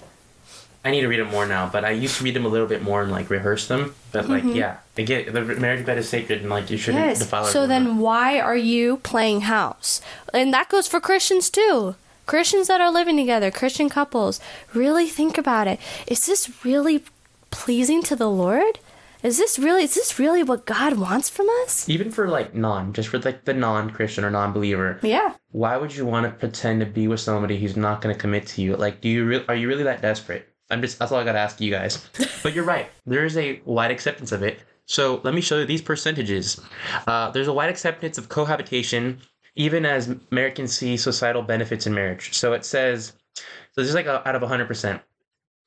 I 0.87 0.91
need 0.91 1.01
to 1.03 1.09
read 1.09 1.21
them 1.21 1.31
more 1.31 1.47
now. 1.47 1.69
But 1.71 1.85
I 1.85 1.91
used 1.91 2.17
to 2.19 2.25
read 2.25 2.35
them 2.35 2.45
a 2.45 2.49
little 2.49 2.67
bit 2.69 2.83
more 2.83 3.03
and 3.03 3.11
like 3.11 3.29
rehearse 3.31 3.67
them. 3.69 3.95
But 4.13 4.29
like, 4.29 4.45
yeah, 4.45 4.77
I 4.97 5.03
get 5.03 5.33
the 5.33 5.43
marriage 5.43 5.85
bed 5.85 5.99
is 5.99 6.09
sacred 6.09 6.41
and 6.41 6.51
like 6.51 6.71
you 6.71 6.79
shouldn't 6.79 7.03
Mm-hmm. 7.03 7.09
Yes. 7.11 7.19
defile 7.19 7.47
it. 7.47 7.51
So 7.51 7.67
then 7.67 7.99
why 7.99 8.41
are 8.41 8.57
you 8.57 8.99
playing 8.99 9.43
house? 9.43 10.01
And 10.33 10.53
that 10.55 10.69
goes 10.69 10.87
for 10.89 11.01
Christians 11.01 11.51
too. 11.51 11.97
Christians 12.27 12.67
that 12.69 12.81
are 12.81 12.91
living 12.93 13.17
together, 13.17 13.51
Christian 13.51 13.89
couples, 13.89 14.41
really 14.75 15.07
think 15.07 15.39
about 15.39 15.69
it. 15.69 15.79
Is 16.09 16.27
this 16.27 16.65
really 16.65 17.05
pleasing 17.51 18.03
to 18.05 18.17
the 18.17 18.29
Lord? 18.31 18.79
Is 19.23 19.39
this 19.39 19.59
really 19.59 19.85
is 19.85 19.95
this 19.95 20.19
really 20.19 20.43
what 20.43 20.67
God 20.67 20.99
wants 20.99 21.29
from 21.29 21.47
us? 21.63 21.89
even 21.89 22.11
for 22.13 22.29
like 22.29 22.55
non, 22.55 22.93
just 22.93 23.09
for 23.09 23.19
like 23.19 23.45
the 23.45 23.55
non-Christian 23.55 24.25
or 24.25 24.31
non-believer, 24.31 24.99
Yeah. 25.03 25.35
why 25.53 25.77
would 25.77 25.95
you 25.97 26.05
want 26.07 26.27
to 26.27 26.31
pretend 26.33 26.81
to 26.81 26.87
be 26.87 27.09
with 27.09 27.21
somebody 27.21 27.59
who's 27.59 27.77
not 27.77 28.01
going 28.03 28.15
to 28.15 28.21
commit 28.21 28.47
to 28.49 28.63
you? 28.63 28.77
Like, 28.77 29.01
do 29.01 29.09
you 29.09 29.25
re- 29.25 29.45
are 29.49 29.55
you 29.57 29.69
really 29.69 29.85
that 29.85 30.03
desperate? 30.03 30.49
I'm 30.71 30.81
just 30.83 30.99
that's 30.99 31.13
all 31.13 31.21
I 31.21 31.25
got 31.25 31.33
to 31.33 31.39
ask 31.39 31.61
you 31.61 31.71
guys. 31.71 32.09
but 32.43 32.55
you're 32.55 32.65
right. 32.65 32.89
There 33.05 33.25
is 33.25 33.37
a 33.37 33.61
wide 33.65 33.91
acceptance 33.91 34.33
of 34.33 34.43
it. 34.43 34.61
So 34.87 35.21
let 35.25 35.35
me 35.35 35.41
show 35.41 35.59
you 35.59 35.65
these 35.65 35.83
percentages. 35.83 36.61
Uh, 37.07 37.31
there's 37.31 37.49
a 37.49 37.53
wide 37.53 37.71
acceptance 37.71 38.19
of 38.19 38.29
cohabitation, 38.29 39.19
even 39.57 39.85
as 39.85 40.15
Americans 40.31 40.77
see 40.77 40.97
societal 40.97 41.43
benefits 41.43 41.87
in 41.87 41.95
marriage. 41.95 42.35
So 42.35 42.53
it 42.53 42.65
says, 42.65 43.13
so 43.35 43.43
this 43.81 43.89
is 43.89 43.95
like 43.95 44.07
a, 44.07 44.27
out 44.27 44.37
of 44.37 44.43
100%. 44.43 45.01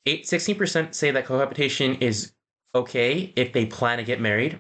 Eight, 0.06 0.24
16% 0.24 0.94
say 0.96 1.12
that 1.12 1.26
cohabitation 1.26 1.96
is 1.96 2.32
okay 2.74 3.34
if 3.36 3.52
they 3.52 3.66
plan 3.66 3.98
to 3.98 4.04
get 4.06 4.22
married. 4.22 4.60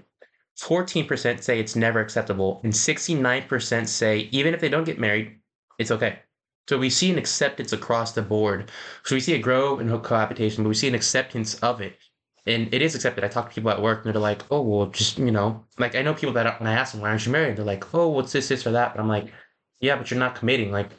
14% 0.59 1.41
say 1.41 1.59
it's 1.59 1.77
never 1.77 2.01
acceptable, 2.01 2.59
and 2.63 2.73
69% 2.73 3.87
say 3.87 4.27
even 4.31 4.53
if 4.53 4.59
they 4.59 4.67
don't 4.67 4.83
get 4.83 4.99
married, 4.99 5.39
it's 5.77 5.91
okay. 5.91 6.19
So 6.69 6.77
we 6.77 6.91
see 6.91 7.09
an 7.09 7.17
acceptance 7.17 7.73
across 7.73 8.11
the 8.11 8.21
board. 8.21 8.69
So 9.03 9.15
we 9.15 9.21
see 9.21 9.33
it 9.33 9.39
grow 9.39 9.79
in 9.79 9.89
cohabitation, 10.01 10.63
but 10.63 10.69
we 10.69 10.75
see 10.75 10.87
an 10.87 10.93
acceptance 10.93 11.55
of 11.61 11.81
it. 11.81 11.97
And 12.45 12.71
it 12.71 12.83
is 12.83 12.93
accepted. 12.93 13.23
I 13.23 13.27
talk 13.27 13.49
to 13.49 13.55
people 13.55 13.71
at 13.71 13.81
work 13.81 14.05
and 14.05 14.13
they're 14.13 14.21
like, 14.21 14.43
oh, 14.51 14.61
well, 14.61 14.85
just, 14.85 15.17
you 15.17 15.31
know, 15.31 15.65
like 15.79 15.95
I 15.95 16.03
know 16.03 16.13
people 16.13 16.33
that 16.33 16.59
when 16.59 16.69
I 16.69 16.73
ask 16.73 16.91
them, 16.91 17.01
why 17.01 17.09
aren't 17.09 17.25
you 17.25 17.31
married? 17.31 17.55
They're 17.55 17.65
like, 17.65 17.91
oh, 17.95 18.09
what's 18.09 18.33
this, 18.33 18.49
this, 18.49 18.67
or 18.67 18.71
that? 18.73 18.93
But 18.93 19.01
I'm 19.01 19.07
like, 19.07 19.33
yeah, 19.79 19.95
but 19.95 20.11
you're 20.11 20.19
not 20.19 20.35
committing. 20.35 20.71
Like, 20.71 20.91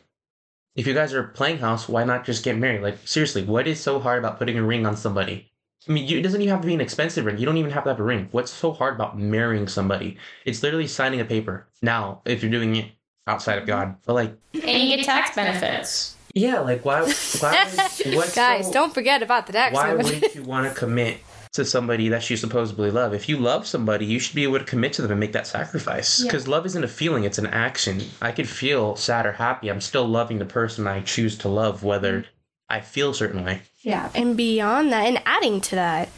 if 0.74 0.88
you 0.88 0.92
guys 0.92 1.14
are 1.14 1.28
playing 1.28 1.58
house, 1.58 1.88
why 1.88 2.02
not 2.02 2.24
just 2.24 2.42
get 2.42 2.58
married? 2.58 2.82
Like, 2.82 2.98
seriously, 3.06 3.44
what 3.44 3.68
is 3.68 3.78
so 3.78 4.00
hard 4.00 4.18
about 4.18 4.38
putting 4.38 4.58
a 4.58 4.64
ring 4.64 4.86
on 4.86 4.96
somebody? 4.96 5.52
I 5.88 5.92
mean, 5.92 6.08
you, 6.08 6.18
it 6.18 6.22
doesn't 6.22 6.40
even 6.40 6.50
have 6.50 6.62
to 6.62 6.66
be 6.66 6.74
an 6.74 6.80
expensive 6.80 7.24
ring. 7.24 7.38
You 7.38 7.46
don't 7.46 7.58
even 7.58 7.70
have 7.70 7.84
to 7.84 7.90
have 7.90 8.00
a 8.00 8.02
ring. 8.02 8.26
What's 8.32 8.50
so 8.50 8.72
hard 8.72 8.96
about 8.96 9.20
marrying 9.20 9.68
somebody? 9.68 10.18
It's 10.44 10.64
literally 10.64 10.88
signing 10.88 11.20
a 11.20 11.24
paper. 11.24 11.68
Now, 11.80 12.22
if 12.24 12.42
you're 12.42 12.50
doing 12.50 12.74
it 12.74 12.90
outside 13.30 13.58
of 13.58 13.66
God, 13.66 13.96
but 14.04 14.14
like, 14.14 14.34
And 14.54 14.82
you 14.82 14.96
get 14.96 15.04
tax 15.04 15.34
benefits. 15.34 16.16
yeah, 16.34 16.60
like 16.60 16.84
why? 16.84 17.00
Why? 17.02 17.70
What's 18.14 18.34
Guys, 18.34 18.66
so- 18.66 18.72
don't 18.72 18.92
forget 18.92 19.22
about 19.22 19.46
the 19.46 19.52
tax. 19.52 19.74
Why 19.74 19.94
benefit. 19.94 20.22
would 20.22 20.34
you 20.34 20.42
want 20.42 20.68
to 20.68 20.74
commit 20.74 21.20
to 21.52 21.64
somebody 21.64 22.08
that 22.08 22.28
you 22.28 22.36
supposedly 22.36 22.90
love? 22.90 23.14
If 23.14 23.28
you 23.28 23.36
love 23.36 23.66
somebody, 23.66 24.06
you 24.06 24.18
should 24.18 24.34
be 24.34 24.44
able 24.44 24.58
to 24.58 24.64
commit 24.64 24.92
to 24.94 25.02
them 25.02 25.12
and 25.12 25.20
make 25.20 25.32
that 25.32 25.46
sacrifice. 25.46 26.22
Because 26.22 26.46
love 26.48 26.66
isn't 26.66 26.84
a 26.84 26.88
feeling; 26.88 27.24
it's 27.24 27.38
an 27.38 27.46
action. 27.46 28.02
I 28.20 28.32
could 28.32 28.48
feel 28.48 28.96
sad 28.96 29.26
or 29.26 29.32
happy. 29.32 29.70
I'm 29.70 29.80
still 29.80 30.06
loving 30.06 30.38
the 30.38 30.44
person 30.44 30.86
I 30.86 31.00
choose 31.00 31.38
to 31.38 31.48
love, 31.48 31.82
whether 31.84 32.20
mm. 32.20 32.26
I 32.68 32.80
feel 32.80 33.10
a 33.10 33.14
certain 33.14 33.44
way. 33.44 33.62
Yeah, 33.82 34.10
and 34.14 34.36
beyond 34.36 34.92
that, 34.92 35.06
and 35.06 35.22
adding 35.24 35.60
to 35.62 35.74
that, 35.74 36.08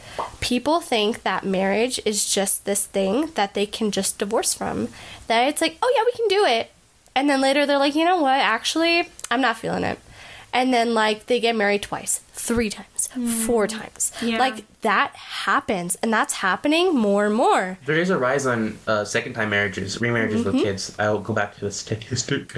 people 0.41 0.81
think 0.81 1.23
that 1.23 1.45
marriage 1.45 1.99
is 2.05 2.31
just 2.31 2.65
this 2.65 2.85
thing 2.85 3.31
that 3.35 3.53
they 3.53 3.65
can 3.65 3.89
just 3.89 4.19
divorce 4.19 4.53
from. 4.53 4.89
That 5.27 5.47
it's 5.47 5.61
like, 5.61 5.77
oh 5.81 5.93
yeah, 5.95 6.03
we 6.05 6.11
can 6.11 6.27
do 6.27 6.45
it. 6.45 6.71
And 7.15 7.29
then 7.29 7.41
later 7.41 7.65
they're 7.65 7.77
like, 7.77 7.95
you 7.95 8.05
know 8.05 8.21
what, 8.21 8.39
actually, 8.39 9.07
I'm 9.29 9.41
not 9.41 9.57
feeling 9.57 9.83
it. 9.83 9.99
And 10.55 10.71
then, 10.71 10.93
like, 10.93 11.25
they 11.25 11.39
get 11.39 11.55
married 11.55 11.81
twice, 11.81 12.19
three 12.33 12.69
times, 12.69 13.07
four 13.47 13.65
times. 13.65 14.11
Yeah. 14.21 14.37
Like, 14.37 14.65
that 14.81 15.15
happens, 15.15 15.95
and 16.03 16.13
that's 16.13 16.35
happening 16.35 16.95
more 16.95 17.25
and 17.25 17.33
more. 17.33 17.79
There 17.87 17.97
is 17.97 18.11
a 18.11 18.19
rise 18.19 18.45
on 18.45 18.77
uh, 18.85 19.03
second-time 19.03 19.49
marriages, 19.49 19.97
remarriages 19.97 20.45
with 20.45 20.53
kids. 20.61 20.95
I'll 20.99 21.19
go 21.19 21.33
back 21.33 21.55
to 21.55 21.61
the 21.61 21.71
statistic. 21.71 22.55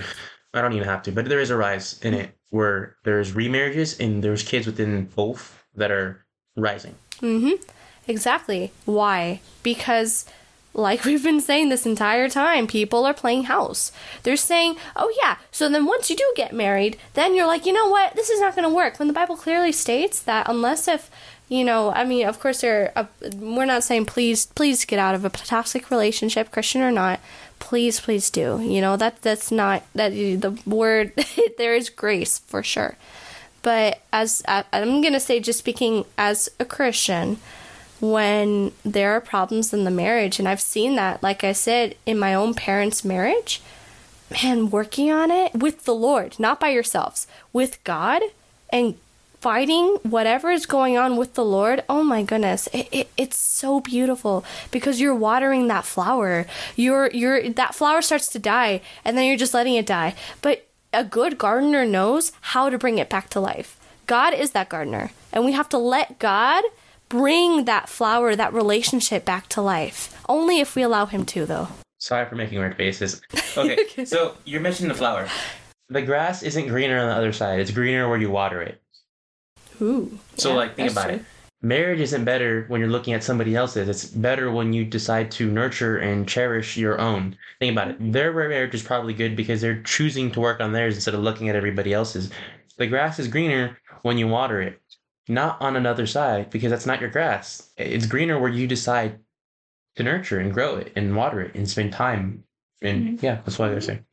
I 0.53 0.61
don't 0.61 0.73
even 0.73 0.87
have 0.89 1.03
to, 1.03 1.13
but 1.13 1.23
there 1.29 1.39
is 1.39 1.51
a 1.51 1.55
rise 1.55 1.97
in 2.01 2.13
it 2.13 2.31
where 2.49 2.97
there's 3.05 3.31
remarriages 3.31 3.97
and 3.99 4.21
there's 4.21 4.43
kids 4.43 4.65
within 4.65 5.05
both 5.15 5.63
that 5.75 5.89
are 5.89 6.25
rising. 6.57 6.95
Mhm. 7.21 7.63
Exactly. 8.09 8.73
Why? 8.83 9.39
Because, 9.63 10.25
like 10.75 11.05
we've 11.05 11.23
been 11.23 11.39
saying 11.39 11.69
this 11.69 11.85
entire 11.85 12.27
time, 12.29 12.67
people 12.67 13.05
are 13.05 13.13
playing 13.13 13.43
house. 13.43 13.91
They're 14.23 14.35
saying, 14.35 14.75
oh, 14.95 15.11
yeah, 15.21 15.37
so 15.49 15.69
then 15.69 15.85
once 15.85 16.09
you 16.09 16.15
do 16.17 16.33
get 16.35 16.53
married, 16.53 16.97
then 17.13 17.33
you're 17.33 17.47
like, 17.47 17.65
you 17.65 17.73
know 17.73 17.87
what, 17.87 18.15
this 18.15 18.29
is 18.29 18.41
not 18.41 18.55
going 18.55 18.67
to 18.67 18.75
work. 18.75 18.99
When 18.99 19.07
the 19.07 19.13
Bible 19.13 19.37
clearly 19.37 19.71
states 19.71 20.21
that 20.23 20.49
unless 20.49 20.87
if, 20.89 21.09
you 21.47 21.63
know, 21.63 21.93
I 21.93 22.03
mean, 22.03 22.27
of 22.27 22.39
course, 22.41 22.61
there, 22.61 22.91
uh, 22.95 23.05
we're 23.37 23.65
not 23.65 23.83
saying 23.85 24.05
please, 24.05 24.47
please 24.47 24.83
get 24.83 24.99
out 24.99 25.15
of 25.15 25.23
a 25.23 25.29
toxic 25.29 25.89
relationship, 25.89 26.51
Christian 26.51 26.81
or 26.81 26.91
not. 26.91 27.21
Please, 27.59 28.01
please 28.01 28.29
do. 28.29 28.59
You 28.61 28.81
know 28.81 28.97
that 28.97 29.21
that's 29.21 29.49
not 29.49 29.83
that 29.95 30.11
the 30.11 30.59
word. 30.65 31.13
there 31.57 31.73
is 31.73 31.89
grace 31.89 32.39
for 32.39 32.61
sure, 32.61 32.97
but 33.61 34.01
as 34.11 34.43
I, 34.45 34.65
I'm 34.73 35.01
gonna 35.01 35.21
say, 35.21 35.39
just 35.39 35.59
speaking 35.59 36.03
as 36.17 36.49
a 36.59 36.65
Christian, 36.65 37.37
when 38.11 38.71
there 38.83 39.11
are 39.11 39.21
problems 39.21 39.73
in 39.73 39.83
the 39.83 39.91
marriage 39.91 40.39
and 40.39 40.47
i've 40.47 40.61
seen 40.61 40.95
that 40.95 41.21
like 41.21 41.43
i 41.43 41.51
said 41.51 41.95
in 42.05 42.17
my 42.17 42.33
own 42.33 42.53
parents 42.53 43.05
marriage 43.05 43.61
man 44.29 44.69
working 44.69 45.11
on 45.11 45.31
it 45.31 45.53
with 45.53 45.85
the 45.85 45.95
lord 45.95 46.39
not 46.39 46.59
by 46.59 46.69
yourselves 46.69 47.27
with 47.53 47.83
god 47.83 48.21
and 48.69 48.95
fighting 49.45 49.99
whatever 50.01 50.49
is 50.49 50.65
going 50.65 50.97
on 50.97 51.17
with 51.17 51.35
the 51.35 51.45
lord. 51.45 51.83
Oh 51.87 52.03
my 52.03 52.23
goodness 52.23 52.65
it, 52.73 52.89
it, 52.91 53.11
it's 53.15 53.37
so 53.37 53.79
beautiful 53.79 54.43
because 54.71 54.99
you're 54.99 55.13
watering 55.13 55.67
that 55.67 55.85
flower. 55.85 56.47
You're 56.75 57.11
you're 57.11 57.49
that 57.51 57.75
flower 57.75 58.01
starts 58.01 58.27
to 58.29 58.39
die 58.39 58.81
and 59.05 59.15
then 59.15 59.27
you're 59.27 59.37
just 59.37 59.53
letting 59.53 59.75
it 59.75 59.85
die. 59.85 60.15
But 60.41 60.67
a 60.91 61.03
good 61.03 61.37
gardener 61.37 61.85
knows 61.85 62.31
how 62.41 62.71
to 62.71 62.79
bring 62.79 62.97
it 62.97 63.07
back 63.07 63.29
to 63.29 63.39
life. 63.39 63.79
God 64.07 64.33
is 64.33 64.49
that 64.53 64.67
gardener 64.67 65.11
and 65.31 65.45
we 65.45 65.51
have 65.51 65.69
to 65.69 65.77
let 65.77 66.17
god 66.17 66.63
bring 67.09 67.65
that 67.65 67.89
flower, 67.89 68.35
that 68.35 68.53
relationship 68.53 69.25
back 69.25 69.47
to 69.49 69.61
life. 69.61 70.21
Only 70.27 70.59
if 70.59 70.75
we 70.75 70.81
allow 70.81 71.05
him 71.05 71.25
to, 71.27 71.45
though. 71.45 71.67
Sorry 71.99 72.27
for 72.27 72.35
making 72.35 72.59
weird 72.59 72.77
faces. 72.77 73.21
Okay, 73.57 74.03
so 74.03 74.35
you're 74.43 74.59
mentioning 74.59 74.89
the 74.89 74.97
flower. 74.97 75.29
The 75.87 76.01
grass 76.01 76.43
isn't 76.43 76.67
greener 76.67 76.99
on 76.99 77.07
the 77.07 77.15
other 77.15 77.31
side. 77.31 77.61
It's 77.61 77.71
greener 77.71 78.09
where 78.09 78.17
you 78.17 78.29
water 78.29 78.61
it. 78.61 78.81
Ooh. 79.81 80.19
So 80.35 80.49
yeah, 80.49 80.55
like 80.55 80.75
think 80.75 80.91
about 80.91 81.05
true. 81.05 81.15
it. 81.15 81.25
Marriage 81.61 82.01
isn't 82.01 82.25
better 82.25 82.65
when 82.67 82.81
you're 82.81 82.89
looking 82.89 83.13
at 83.13 83.23
somebody 83.23 83.55
else's. 83.55 83.87
It's 83.87 84.05
better 84.05 84.51
when 84.51 84.73
you 84.73 84.83
decide 84.83 85.31
to 85.31 85.49
nurture 85.49 85.97
and 85.97 86.27
cherish 86.27 86.75
your 86.75 86.99
own. 86.99 87.37
Think 87.59 87.71
about 87.71 87.87
it. 87.89 87.95
Mm-hmm. 87.95 88.11
Their 88.11 88.33
marriage 88.33 88.75
is 88.75 88.83
probably 88.83 89.13
good 89.13 89.35
because 89.35 89.61
they're 89.61 89.81
choosing 89.83 90.31
to 90.31 90.41
work 90.41 90.59
on 90.59 90.73
theirs 90.73 90.95
instead 90.95 91.13
of 91.13 91.21
looking 91.21 91.47
at 91.47 91.55
everybody 91.55 91.93
else's. 91.93 92.29
The 92.77 92.87
grass 92.87 93.19
is 93.19 93.29
greener 93.29 93.77
when 94.01 94.17
you 94.17 94.27
water 94.27 94.61
it, 94.61 94.81
not 95.27 95.61
on 95.61 95.75
another 95.75 96.05
side 96.05 96.49
because 96.49 96.69
that's 96.71 96.85
not 96.85 97.01
your 97.01 97.09
grass. 97.09 97.69
It's 97.77 98.05
greener 98.05 98.39
where 98.39 98.51
you 98.51 98.67
decide 98.67 99.19
to 99.95 100.03
nurture 100.03 100.39
and 100.39 100.53
grow 100.53 100.75
it 100.75 100.91
and 100.95 101.15
water 101.15 101.41
it 101.41 101.55
and 101.55 101.69
spend 101.69 101.93
time. 101.93 102.43
And 102.81 103.17
mm-hmm. 103.17 103.25
yeah, 103.25 103.35
that's 103.35 103.57
what 103.57 103.71
I 103.71 103.75
was 103.75 103.85
mm-hmm. 103.85 103.93
saying. 103.93 104.05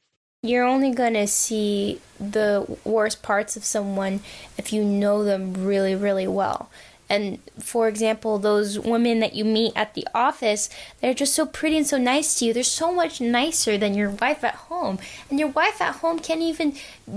You're 0.44 0.64
only 0.64 0.90
gonna 0.90 1.28
see 1.28 2.00
the 2.18 2.78
worst 2.84 3.22
parts 3.22 3.56
of 3.56 3.64
someone 3.64 4.20
if 4.58 4.72
you 4.72 4.82
know 4.82 5.22
them 5.22 5.54
really, 5.54 5.94
really 5.94 6.26
well. 6.26 6.68
And 7.12 7.40
for 7.60 7.88
example, 7.88 8.38
those 8.38 8.78
women 8.78 9.20
that 9.20 9.34
you 9.34 9.44
meet 9.44 9.74
at 9.76 9.92
the 9.92 10.06
office, 10.14 10.70
they're 11.00 11.12
just 11.12 11.34
so 11.34 11.44
pretty 11.44 11.76
and 11.76 11.86
so 11.86 11.98
nice 11.98 12.38
to 12.38 12.46
you. 12.46 12.54
They're 12.54 12.62
so 12.62 12.90
much 12.90 13.20
nicer 13.20 13.76
than 13.76 13.92
your 13.92 14.08
wife 14.08 14.42
at 14.42 14.54
home. 14.54 14.98
And 15.28 15.38
your 15.38 15.48
wife 15.48 15.82
at 15.82 15.96
home 15.96 16.20
can't 16.20 16.40
even 16.40 16.74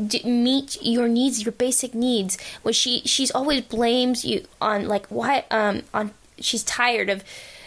d- 0.07 0.21
meet 0.23 0.77
your 0.81 1.07
needs, 1.07 1.43
your 1.45 1.53
basic 1.53 1.95
needs. 1.95 2.37
When 2.61 2.73
she 2.73 3.03
she's 3.05 3.31
always 3.31 3.61
blames 3.61 4.25
you 4.25 4.43
on 4.59 4.85
like 4.89 5.07
why 5.07 5.45
um 5.49 5.83
on 5.93 6.11
she's 6.41 6.63
tired 6.63 7.09
of 7.09 7.23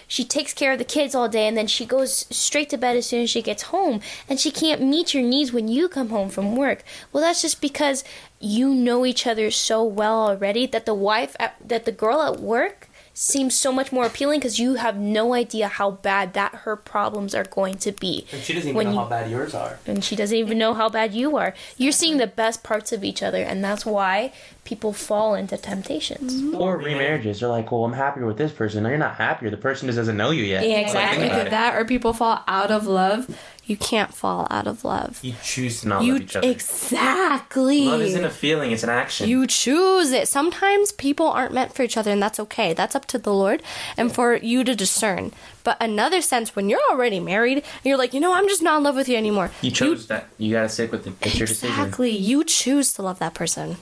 she 0.09 0.25
takes 0.25 0.55
care 0.55 0.73
of 0.73 0.79
the 0.79 0.85
kids 0.85 1.15
all 1.15 1.29
day 1.29 1.47
and 1.47 1.57
then 1.57 1.67
she 1.67 1.87
goes 1.87 2.27
straight 2.31 2.71
to 2.71 2.79
bed 2.79 2.97
as 2.97 3.07
soon 3.07 3.23
as 3.23 3.31
she 3.31 3.43
gets 3.43 3.65
home. 3.65 4.01
And 4.29 4.41
she 4.41 4.51
can't 4.51 4.83
meet 4.83 5.15
your 5.15 5.23
needs 5.23 5.53
when 5.53 5.69
you 5.69 5.89
come 5.89 6.09
home 6.09 6.31
from 6.31 6.57
work. 6.57 6.83
Well 7.13 7.23
that's 7.23 7.43
just 7.43 7.61
because 7.61 8.03
you 8.41 8.75
know 8.75 9.05
each 9.05 9.27
other 9.27 9.51
so 9.51 9.85
well 9.85 10.19
already 10.29 10.67
that 10.67 10.87
the 10.87 10.95
wife 10.95 11.37
at, 11.39 11.57
that 11.65 11.85
the 11.85 11.93
girl 11.93 12.23
at 12.23 12.41
work 12.41 12.88
seems 13.21 13.53
so 13.53 13.73
much 13.73 13.91
more 13.91 14.07
appealing 14.07 14.39
because 14.39 14.61
you 14.61 14.75
have 14.75 14.97
no 14.97 15.35
idea 15.35 15.66
how 15.66 15.91
bad 15.91 16.35
that 16.35 16.55
her 16.62 16.77
problems 16.77 17.35
are 17.35 17.43
going 17.45 17.77
to 17.77 17.91
be 17.91 18.25
And 18.33 18.41
she 18.41 18.53
doesn't 18.53 18.69
even 18.69 18.77
When 18.77 18.87
know 18.87 18.93
you- 18.93 18.99
how 19.01 19.07
bad 19.07 19.29
yours 19.29 19.55
are. 19.55 19.81
and 19.87 20.05
she 20.05 20.14
doesn't 20.14 20.37
even 20.37 20.57
know 20.57 20.73
how 20.73 20.89
bad 20.89 21.12
you 21.12 21.37
are 21.37 21.53
you're 21.77 21.91
seeing 21.91 22.19
the 22.19 22.29
best 22.29 22.62
parts 22.62 22.93
of 22.93 23.03
each 23.03 23.21
other 23.21 23.43
and 23.43 23.62
that's 23.64 23.85
why 23.85 24.33
people 24.62 24.93
fall 24.93 25.35
into 25.35 25.57
temptations 25.57 26.35
mm-hmm. 26.43 26.55
Or 26.61 26.79
remarriages. 26.79 27.41
They're 27.41 27.49
like, 27.49 27.73
well, 27.73 27.85
I'm 27.87 27.93
happier 27.95 28.27
with 28.27 28.37
this 28.37 28.53
person. 28.53 28.83
No, 28.83 28.91
you're 28.91 28.99
not 28.99 29.14
happier. 29.16 29.49
The 29.51 29.57
person 29.57 29.89
just 29.89 29.97
doesn't 29.97 30.16
know 30.16 30.31
you 30.31 30.45
yet. 30.45 30.69
Yeah, 30.69 30.81
exactly. 30.81 31.21
think 31.21 31.33
about 31.33 31.39
Either 31.41 31.49
it. 31.49 31.51
that 31.53 31.75
or 31.77 31.85
people 31.87 32.12
fall 32.12 32.43
out 32.47 32.71
of 32.71 32.87
love. 32.87 33.27
You 33.69 33.77
can't 33.77 34.12
fall 34.14 34.47
out 34.51 34.66
of 34.66 34.83
love. 34.83 35.21
You 35.23 35.35
choose 35.45 35.83
to 35.83 35.89
not 35.89 36.03
You 36.03 36.14
love 36.14 36.23
each 36.23 36.37
other. 36.37 36.49
exactly. 36.51 37.85
Love 37.85 38.01
isn't 38.01 38.25
a 38.25 38.31
feeling; 38.31 38.73
it's 38.73 38.83
an 38.83 38.89
action. 38.89 39.29
You 39.29 39.47
choose 39.47 40.11
it. 40.11 40.27
Sometimes 40.27 40.91
people 40.93 41.29
aren't 41.29 41.53
meant 41.53 41.75
for 41.75 41.83
each 41.83 41.97
other, 41.99 42.11
and 42.11 42.23
that's 42.23 42.41
okay. 42.41 42.73
That's 42.73 42.97
up 42.97 43.05
to 43.09 43.19
the 43.19 43.33
Lord 43.33 43.62
and 43.97 44.12
for 44.12 44.37
you 44.37 44.64
to 44.64 44.75
discern. 44.75 45.33
But 45.64 45.77
another 45.83 46.23
sense, 46.23 46.57
when 46.57 46.71
you're 46.71 46.81
already 46.91 47.21
married, 47.21 47.59
and 47.59 47.85
you're 47.85 47.99
like, 47.99 48.14
you 48.14 48.21
know, 48.21 48.33
I'm 48.33 48.49
just 48.49 48.62
not 48.62 48.79
in 48.79 48.85
love 48.85 48.97
with 48.97 49.09
you 49.09 49.16
anymore. 49.19 49.51
You 49.61 49.71
chose 49.71 50.07
that. 50.09 50.29
You 50.39 50.53
gotta 50.53 50.71
stick 50.71 50.91
with 50.91 51.07
it. 51.07 51.12
It's 51.21 51.39
your 51.39 51.47
decision. 51.47 51.77
Exactly. 51.79 52.11
You 52.11 52.45
choose 52.45 52.95
to 52.95 53.03
love 53.03 53.19
that 53.19 53.35
person. 53.35 53.77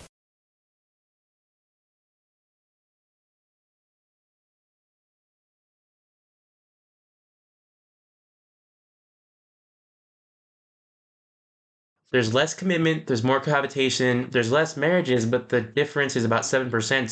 There's 12.17 12.33
less 12.33 12.55
commitment. 12.55 13.07
There's 13.07 13.23
more 13.23 13.41
cohabitation. 13.41 14.31
There's 14.31 14.51
less 14.51 14.75
marriages, 14.75 15.27
but 15.27 15.51
the 15.51 15.61
difference 15.61 16.17
is 16.17 16.25
about 16.25 16.47
seven 16.47 16.71
percent, 16.71 17.11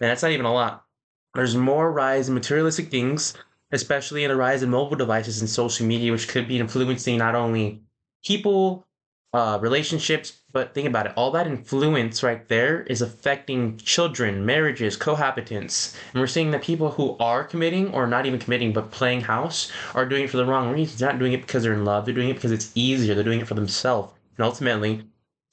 and 0.00 0.08
that's 0.08 0.22
not 0.22 0.30
even 0.30 0.46
a 0.46 0.54
lot. 0.54 0.86
There's 1.34 1.54
more 1.54 1.92
rise 1.92 2.28
in 2.28 2.34
materialistic 2.34 2.90
things, 2.90 3.34
especially 3.72 4.24
in 4.24 4.30
a 4.30 4.34
rise 4.34 4.62
in 4.62 4.70
mobile 4.70 4.96
devices 4.96 5.42
and 5.42 5.50
social 5.50 5.84
media, 5.84 6.12
which 6.12 6.28
could 6.28 6.48
be 6.48 6.58
influencing 6.58 7.18
not 7.18 7.34
only 7.34 7.82
people, 8.24 8.86
uh, 9.34 9.58
relationships, 9.60 10.40
but 10.50 10.72
think 10.72 10.88
about 10.88 11.04
it. 11.04 11.12
All 11.14 11.30
that 11.32 11.46
influence 11.46 12.22
right 12.22 12.48
there 12.48 12.84
is 12.84 13.02
affecting 13.02 13.76
children, 13.76 14.46
marriages, 14.46 14.96
cohabitants. 14.96 15.94
And 16.14 16.22
we're 16.22 16.26
seeing 16.26 16.52
that 16.52 16.62
people 16.62 16.92
who 16.92 17.18
are 17.20 17.44
committing 17.44 17.92
or 17.92 18.06
not 18.06 18.24
even 18.24 18.40
committing 18.40 18.72
but 18.72 18.92
playing 18.92 19.20
house 19.20 19.70
are 19.94 20.06
doing 20.06 20.24
it 20.24 20.30
for 20.30 20.38
the 20.38 20.46
wrong 20.46 20.72
reasons. 20.72 21.00
They're 21.00 21.12
not 21.12 21.18
doing 21.18 21.34
it 21.34 21.42
because 21.42 21.64
they're 21.64 21.74
in 21.74 21.84
love. 21.84 22.06
They're 22.06 22.14
doing 22.14 22.30
it 22.30 22.36
because 22.36 22.52
it's 22.52 22.72
easier. 22.74 23.14
They're 23.14 23.24
doing 23.24 23.42
it 23.42 23.46
for 23.46 23.52
themselves. 23.52 24.14
And 24.36 24.44
ultimately, 24.44 25.04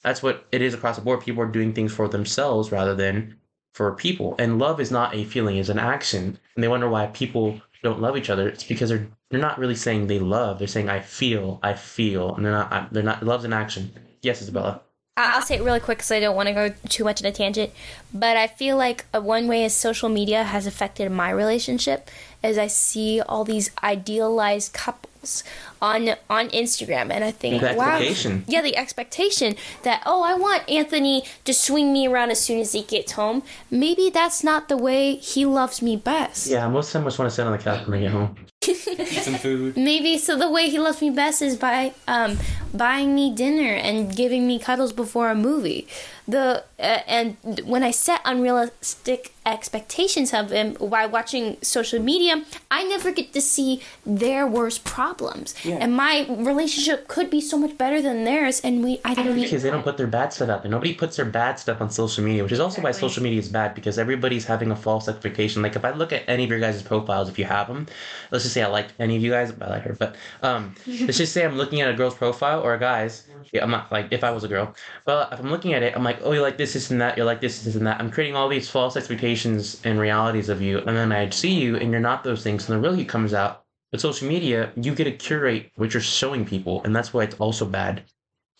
that's 0.04 0.24
what 0.24 0.48
it 0.52 0.62
is 0.62 0.74
across 0.74 0.96
the 0.96 1.02
board. 1.02 1.22
People 1.22 1.44
are 1.44 1.48
doing 1.48 1.74
things 1.74 1.94
for 1.94 2.08
themselves 2.08 2.72
rather 2.72 2.96
than 2.96 3.36
for 3.74 3.94
people. 3.96 4.36
And 4.40 4.60
love 4.60 4.80
is 4.80 4.92
not 4.92 5.14
a 5.16 5.26
feeling, 5.26 5.58
it's 5.58 5.70
an 5.70 5.80
action. 5.80 6.40
And 6.56 6.64
they 6.64 6.68
wonder 6.68 6.90
why 6.90 7.08
people 7.08 7.62
don't 7.84 8.02
love 8.02 8.18
each 8.18 8.30
other. 8.30 8.48
It's 8.50 8.64
because 8.64 8.90
they're 8.90 9.08
they're 9.30 9.40
not 9.40 9.60
really 9.60 9.76
saying 9.76 10.08
they 10.08 10.18
love. 10.20 10.58
They're 10.58 10.68
saying 10.68 10.90
I 10.90 11.02
feel, 11.02 11.60
I 11.62 11.76
feel, 11.76 12.34
and 12.36 12.44
they're 12.44 12.52
not. 12.52 12.92
They're 12.92 13.04
not. 13.04 13.24
Love's 13.24 13.44
an 13.46 13.54
action. 13.54 13.92
Yes, 14.22 14.42
Isabella. 14.42 14.82
I- 15.16 15.34
I'll 15.36 15.42
say 15.44 15.56
it 15.56 15.64
really 15.64 15.80
quick 15.80 16.00
because 16.00 16.12
I 16.12 16.20
don't 16.20 16.36
want 16.36 16.48
to 16.48 16.54
go 16.54 16.74
too 16.90 17.04
much 17.04 17.20
in 17.22 17.28
a 17.28 17.32
tangent. 17.32 17.72
But 18.14 18.38
I 18.38 18.48
feel 18.48 18.76
like 18.76 19.06
uh, 19.14 19.22
one 19.22 19.48
way 19.48 19.64
is 19.66 19.74
social 19.76 20.10
media 20.10 20.44
has 20.44 20.66
affected 20.66 21.12
my 21.12 21.30
relationship 21.30 22.10
is 22.44 22.58
I 22.58 22.68
see 22.68 23.22
all 23.22 23.44
these 23.44 23.72
idealized 23.84 24.74
couples 24.74 25.44
on 25.82 26.10
on 26.30 26.50
Instagram, 26.50 27.12
and 27.12 27.24
I 27.24 27.32
think, 27.32 27.62
The 27.62 27.74
wow, 27.74 28.00
yeah, 28.48 28.62
the 28.62 28.76
expectation 28.78 29.56
that 29.84 30.02
oh, 30.06 30.24
I 30.24 30.36
want 30.36 30.70
Anthony 30.70 31.24
to 31.46 31.54
swing 31.54 31.92
me 31.92 32.08
around 32.08 32.32
as 32.32 32.40
soon 32.40 32.60
as 32.60 32.72
he 32.72 32.84
gets 32.84 33.14
home. 33.14 33.44
Maybe 33.70 34.10
that's 34.10 34.44
not 34.44 34.70
the 34.70 34.78
way 34.78 35.16
he 35.16 35.46
loves 35.46 35.82
me 35.82 35.98
best. 35.98 36.48
Yeah, 36.48 36.68
most 36.70 36.88
of 36.88 36.94
them 36.94 37.04
just 37.06 37.20
want 37.20 37.30
to 37.30 37.36
sit 37.36 37.46
on 37.46 37.52
the 37.52 37.58
couch 37.58 37.86
when 37.88 38.00
they 38.00 38.06
get 38.06 38.12
home. 38.12 38.36
Eat 38.68 39.24
some 39.24 39.36
food. 39.36 39.78
Maybe 39.92 40.18
so. 40.18 40.38
The 40.38 40.50
way 40.50 40.70
he 40.70 40.80
loves 40.80 41.02
me 41.02 41.10
best 41.10 41.42
is 41.42 41.56
by 41.56 41.94
um, 42.08 42.38
buying 42.74 43.16
me 43.16 43.34
dinner 43.34 43.74
and 43.74 44.14
giving 44.16 44.48
me 44.48 44.60
cuddles 44.60 44.94
before 44.94 45.30
a 45.30 45.36
movie. 45.36 45.88
The 46.28 46.64
uh, 46.80 47.00
and 47.08 47.38
when 47.64 47.84
I 47.84 47.92
set 47.92 48.22
unrealistic 48.24 49.34
expectations 49.46 50.32
of 50.34 50.52
him 50.52 50.74
by 50.80 51.08
watching 51.08 51.58
social 51.62 52.00
media, 52.00 52.44
I 52.70 52.84
never 52.84 53.12
get 53.12 53.34
to 53.34 53.42
see 53.42 53.82
their 54.06 54.46
worst 54.46 54.84
problems. 54.84 55.56
And 55.66 55.96
my 55.96 56.28
relationship 56.30 57.08
could 57.08 57.30
be 57.32 57.42
so 57.42 57.58
much 57.58 57.78
better 57.78 58.02
than 58.02 58.26
theirs, 58.26 58.62
and 58.62 58.84
we 58.84 59.00
I 59.04 59.16
don't 59.16 59.34
Because 59.34 59.64
they 59.64 59.72
don't 59.72 59.84
put 59.84 59.98
their 59.98 60.08
bad 60.08 60.32
stuff 60.34 60.50
out 60.50 60.62
there. 60.62 60.72
Nobody 60.72 60.94
puts 60.94 61.16
their 61.16 61.26
bad 61.26 61.60
stuff 61.60 61.82
on 61.82 61.90
social 61.90 62.24
media, 62.24 62.44
which 62.44 62.52
is 62.52 62.60
also 62.60 62.82
why 62.82 62.92
social 62.92 63.24
media 63.24 63.40
is 63.40 63.50
bad 63.50 63.74
because 63.74 63.98
everybody's 63.98 64.46
having 64.46 64.70
a 64.72 64.76
false 64.76 65.08
expectation. 65.08 65.62
Like 65.62 65.76
if 65.76 65.84
I 65.84 65.92
look 65.92 66.14
at 66.14 66.24
any 66.28 66.44
of 66.44 66.50
your 66.50 66.60
guys' 66.60 66.84
profiles, 66.84 67.30
if 67.30 67.40
you 67.40 67.46
have 67.46 67.68
them, 67.68 67.88
let's 68.32 68.44
just 68.44 68.49
say 68.50 68.64
I 68.64 68.68
like 68.68 68.88
any 69.00 69.16
of 69.16 69.22
you 69.22 69.32
guys, 69.32 69.52
but 69.52 69.68
I 69.68 69.72
like 69.72 69.84
her, 69.84 69.94
but 69.94 70.16
um, 70.42 70.76
let's 70.86 71.18
just 71.18 71.34
say 71.34 71.46
I'm 71.46 71.58
looking 71.58 71.82
at 71.82 71.90
a 71.90 71.94
girl's 71.94 72.16
profile 72.16 72.62
or 72.62 72.74
a 72.74 72.80
guy's. 72.80 73.28
Yeah, 73.52 73.64
I'm 73.64 73.72
not 73.72 73.92
like 73.92 74.08
if 74.12 74.24
I 74.24 74.32
was 74.32 74.44
a 74.44 74.48
girl, 74.48 74.76
but 75.06 75.32
if 75.34 75.40
I'm 75.40 75.50
looking 75.50 75.74
at 75.74 75.84
it, 75.84 75.96
I'm 75.96 76.04
like, 76.04 76.20
oh, 76.24 76.34
you 76.34 76.42
like 76.42 76.58
this, 76.58 76.74
this, 76.74 76.92
and 76.92 77.02
that. 77.02 77.18
You're 77.18 77.26
like 77.26 77.42
this, 77.42 77.64
this, 77.64 77.76
and 77.76 77.88
that. 77.88 78.00
I'm 78.00 78.12
creating 78.12 78.36
all 78.36 78.50
these 78.50 78.70
false 78.70 78.96
expectations 78.96 79.82
and 79.84 80.00
realities 80.00 80.50
of 80.50 80.62
you, 80.62 80.80
and 80.80 80.96
then 80.96 81.12
I 81.12 81.30
see 81.30 81.54
you, 81.54 81.78
and 81.78 81.92
you're 81.92 82.00
not 82.00 82.24
those 82.24 82.44
things. 82.44 82.70
And 82.70 82.78
the 82.78 82.88
real 82.88 82.98
you 82.98 83.06
comes 83.06 83.34
out. 83.34 83.64
But 83.92 84.02
social 84.02 84.28
media, 84.28 84.72
you 84.76 84.94
get 84.94 85.06
to 85.06 85.12
curate 85.12 85.72
what 85.76 85.94
you're 85.94 86.02
showing 86.02 86.46
people, 86.46 86.84
and 86.84 86.96
that's 86.96 87.12
why 87.12 87.24
it's 87.24 87.36
also 87.40 87.66
bad. 87.66 88.04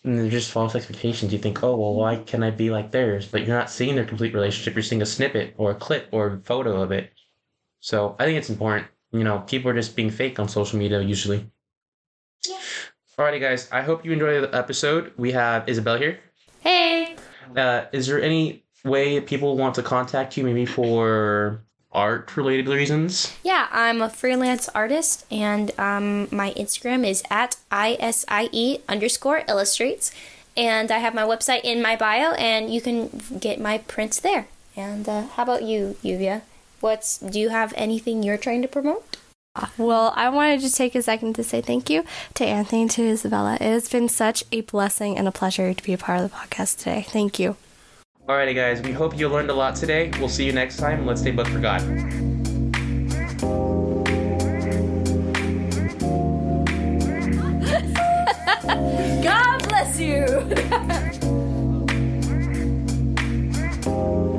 And 0.04 0.18
they're 0.18 0.30
just 0.30 0.52
false 0.52 0.76
expectations. 0.76 1.32
You 1.32 1.40
think, 1.40 1.62
oh, 1.62 1.76
well, 1.76 1.94
why 1.94 2.16
can 2.16 2.42
I 2.42 2.50
be 2.52 2.72
like 2.72 2.90
theirs? 2.90 3.28
But 3.28 3.46
you're 3.46 3.58
not 3.58 3.70
seeing 3.70 3.96
their 3.96 4.06
complete 4.06 4.34
relationship. 4.34 4.74
You're 4.74 4.82
seeing 4.82 5.02
a 5.02 5.06
snippet 5.06 5.54
or 5.58 5.72
a 5.72 5.76
clip 5.76 6.08
or 6.12 6.28
a 6.28 6.40
photo 6.40 6.82
of 6.82 6.92
it. 6.92 7.12
So 7.82 8.16
I 8.18 8.26
think 8.26 8.38
it's 8.38 8.50
important. 8.50 8.88
You 9.12 9.24
know, 9.24 9.40
people 9.40 9.72
are 9.72 9.74
just 9.74 9.96
being 9.96 10.10
fake 10.12 10.40
on 10.40 10.48
social 10.48 10.78
media 10.80 11.02
usually. 11.02 11.50
Alrighty, 13.18 13.42
guys. 13.42 13.68
I 13.72 13.82
hope 13.82 14.06
you 14.06 14.12
enjoyed 14.14 14.44
the 14.44 14.56
episode. 14.56 15.12
We 15.18 15.32
have 15.34 15.68
Isabel 15.68 15.98
here. 15.98 16.20
Hey, 16.62 17.16
Uh, 17.56 17.86
is 17.92 18.08
there 18.08 18.22
any 18.22 18.64
way 18.86 19.20
people 19.20 19.58
want 19.58 19.76
to 19.76 19.84
contact 19.84 20.38
you, 20.38 20.44
maybe 20.46 20.66
for 20.66 21.62
art 21.92 22.38
related 22.38 22.68
reasons? 22.70 23.34
yeah, 23.44 23.68
I'm 23.72 24.02
a 24.02 24.10
freelance 24.10 24.70
artist, 24.70 25.26
and 25.32 25.72
um, 25.80 26.30
my 26.32 26.54
Instagram 26.54 27.06
is 27.06 27.24
at 27.32 27.58
isie 27.72 28.80
underscore 28.88 29.44
illustrates, 29.50 30.12
and 30.56 30.92
I 30.92 31.00
have 31.00 31.14
my 31.16 31.24
website 31.24 31.62
in 31.64 31.82
my 31.82 31.96
bio, 31.98 32.34
and 32.38 32.72
you 32.74 32.80
can 32.80 33.10
get 33.40 33.60
my 33.60 33.80
prints 33.80 34.20
there. 34.22 34.48
And 34.78 35.10
uh, 35.10 35.24
how 35.36 35.44
about 35.44 35.64
you, 35.64 35.98
Yuvia? 36.04 36.44
what's 36.82 37.18
do 37.18 37.40
you 37.40 37.50
have 37.50 37.74
anything 37.76 38.24
you're 38.24 38.38
trying 38.38 38.62
to 38.62 38.68
promote? 38.68 39.18
Well, 39.78 40.14
I 40.16 40.30
wanted 40.30 40.62
to 40.62 40.74
take 40.74 40.96
a 40.96 41.02
second 41.02 41.34
to 41.36 41.44
say 41.44 41.62
thank 41.62 41.90
you 41.90 42.04
to 42.36 42.46
Anthony 42.46 42.88
to 42.90 43.04
Isabella. 43.04 43.56
It 43.56 43.62
has 43.62 43.90
been 43.90 44.08
such 44.08 44.44
a 44.52 44.62
blessing 44.62 45.18
and 45.18 45.28
a 45.28 45.32
pleasure 45.32 45.74
to 45.74 45.84
be 45.84 45.94
a 45.94 45.98
part 45.98 46.22
of 46.22 46.30
the 46.30 46.38
podcast 46.38 46.78
today. 46.78 47.06
Thank 47.08 47.40
you. 47.40 47.58
Alrighty, 48.28 48.54
guys. 48.54 48.82
We 48.82 48.92
hope 48.92 49.18
you 49.18 49.28
learned 49.28 49.50
a 49.50 49.56
lot 49.56 49.76
today. 49.76 50.12
We'll 50.20 50.30
see 50.30 50.46
you 50.46 50.54
next 50.54 50.78
time. 50.78 51.06
Let's 51.06 51.22
stay 51.22 51.32
booked 51.32 51.50
for 51.50 51.60
God. 51.60 51.82
God 59.24 59.68
bless 59.68 60.00
you. 60.00 60.26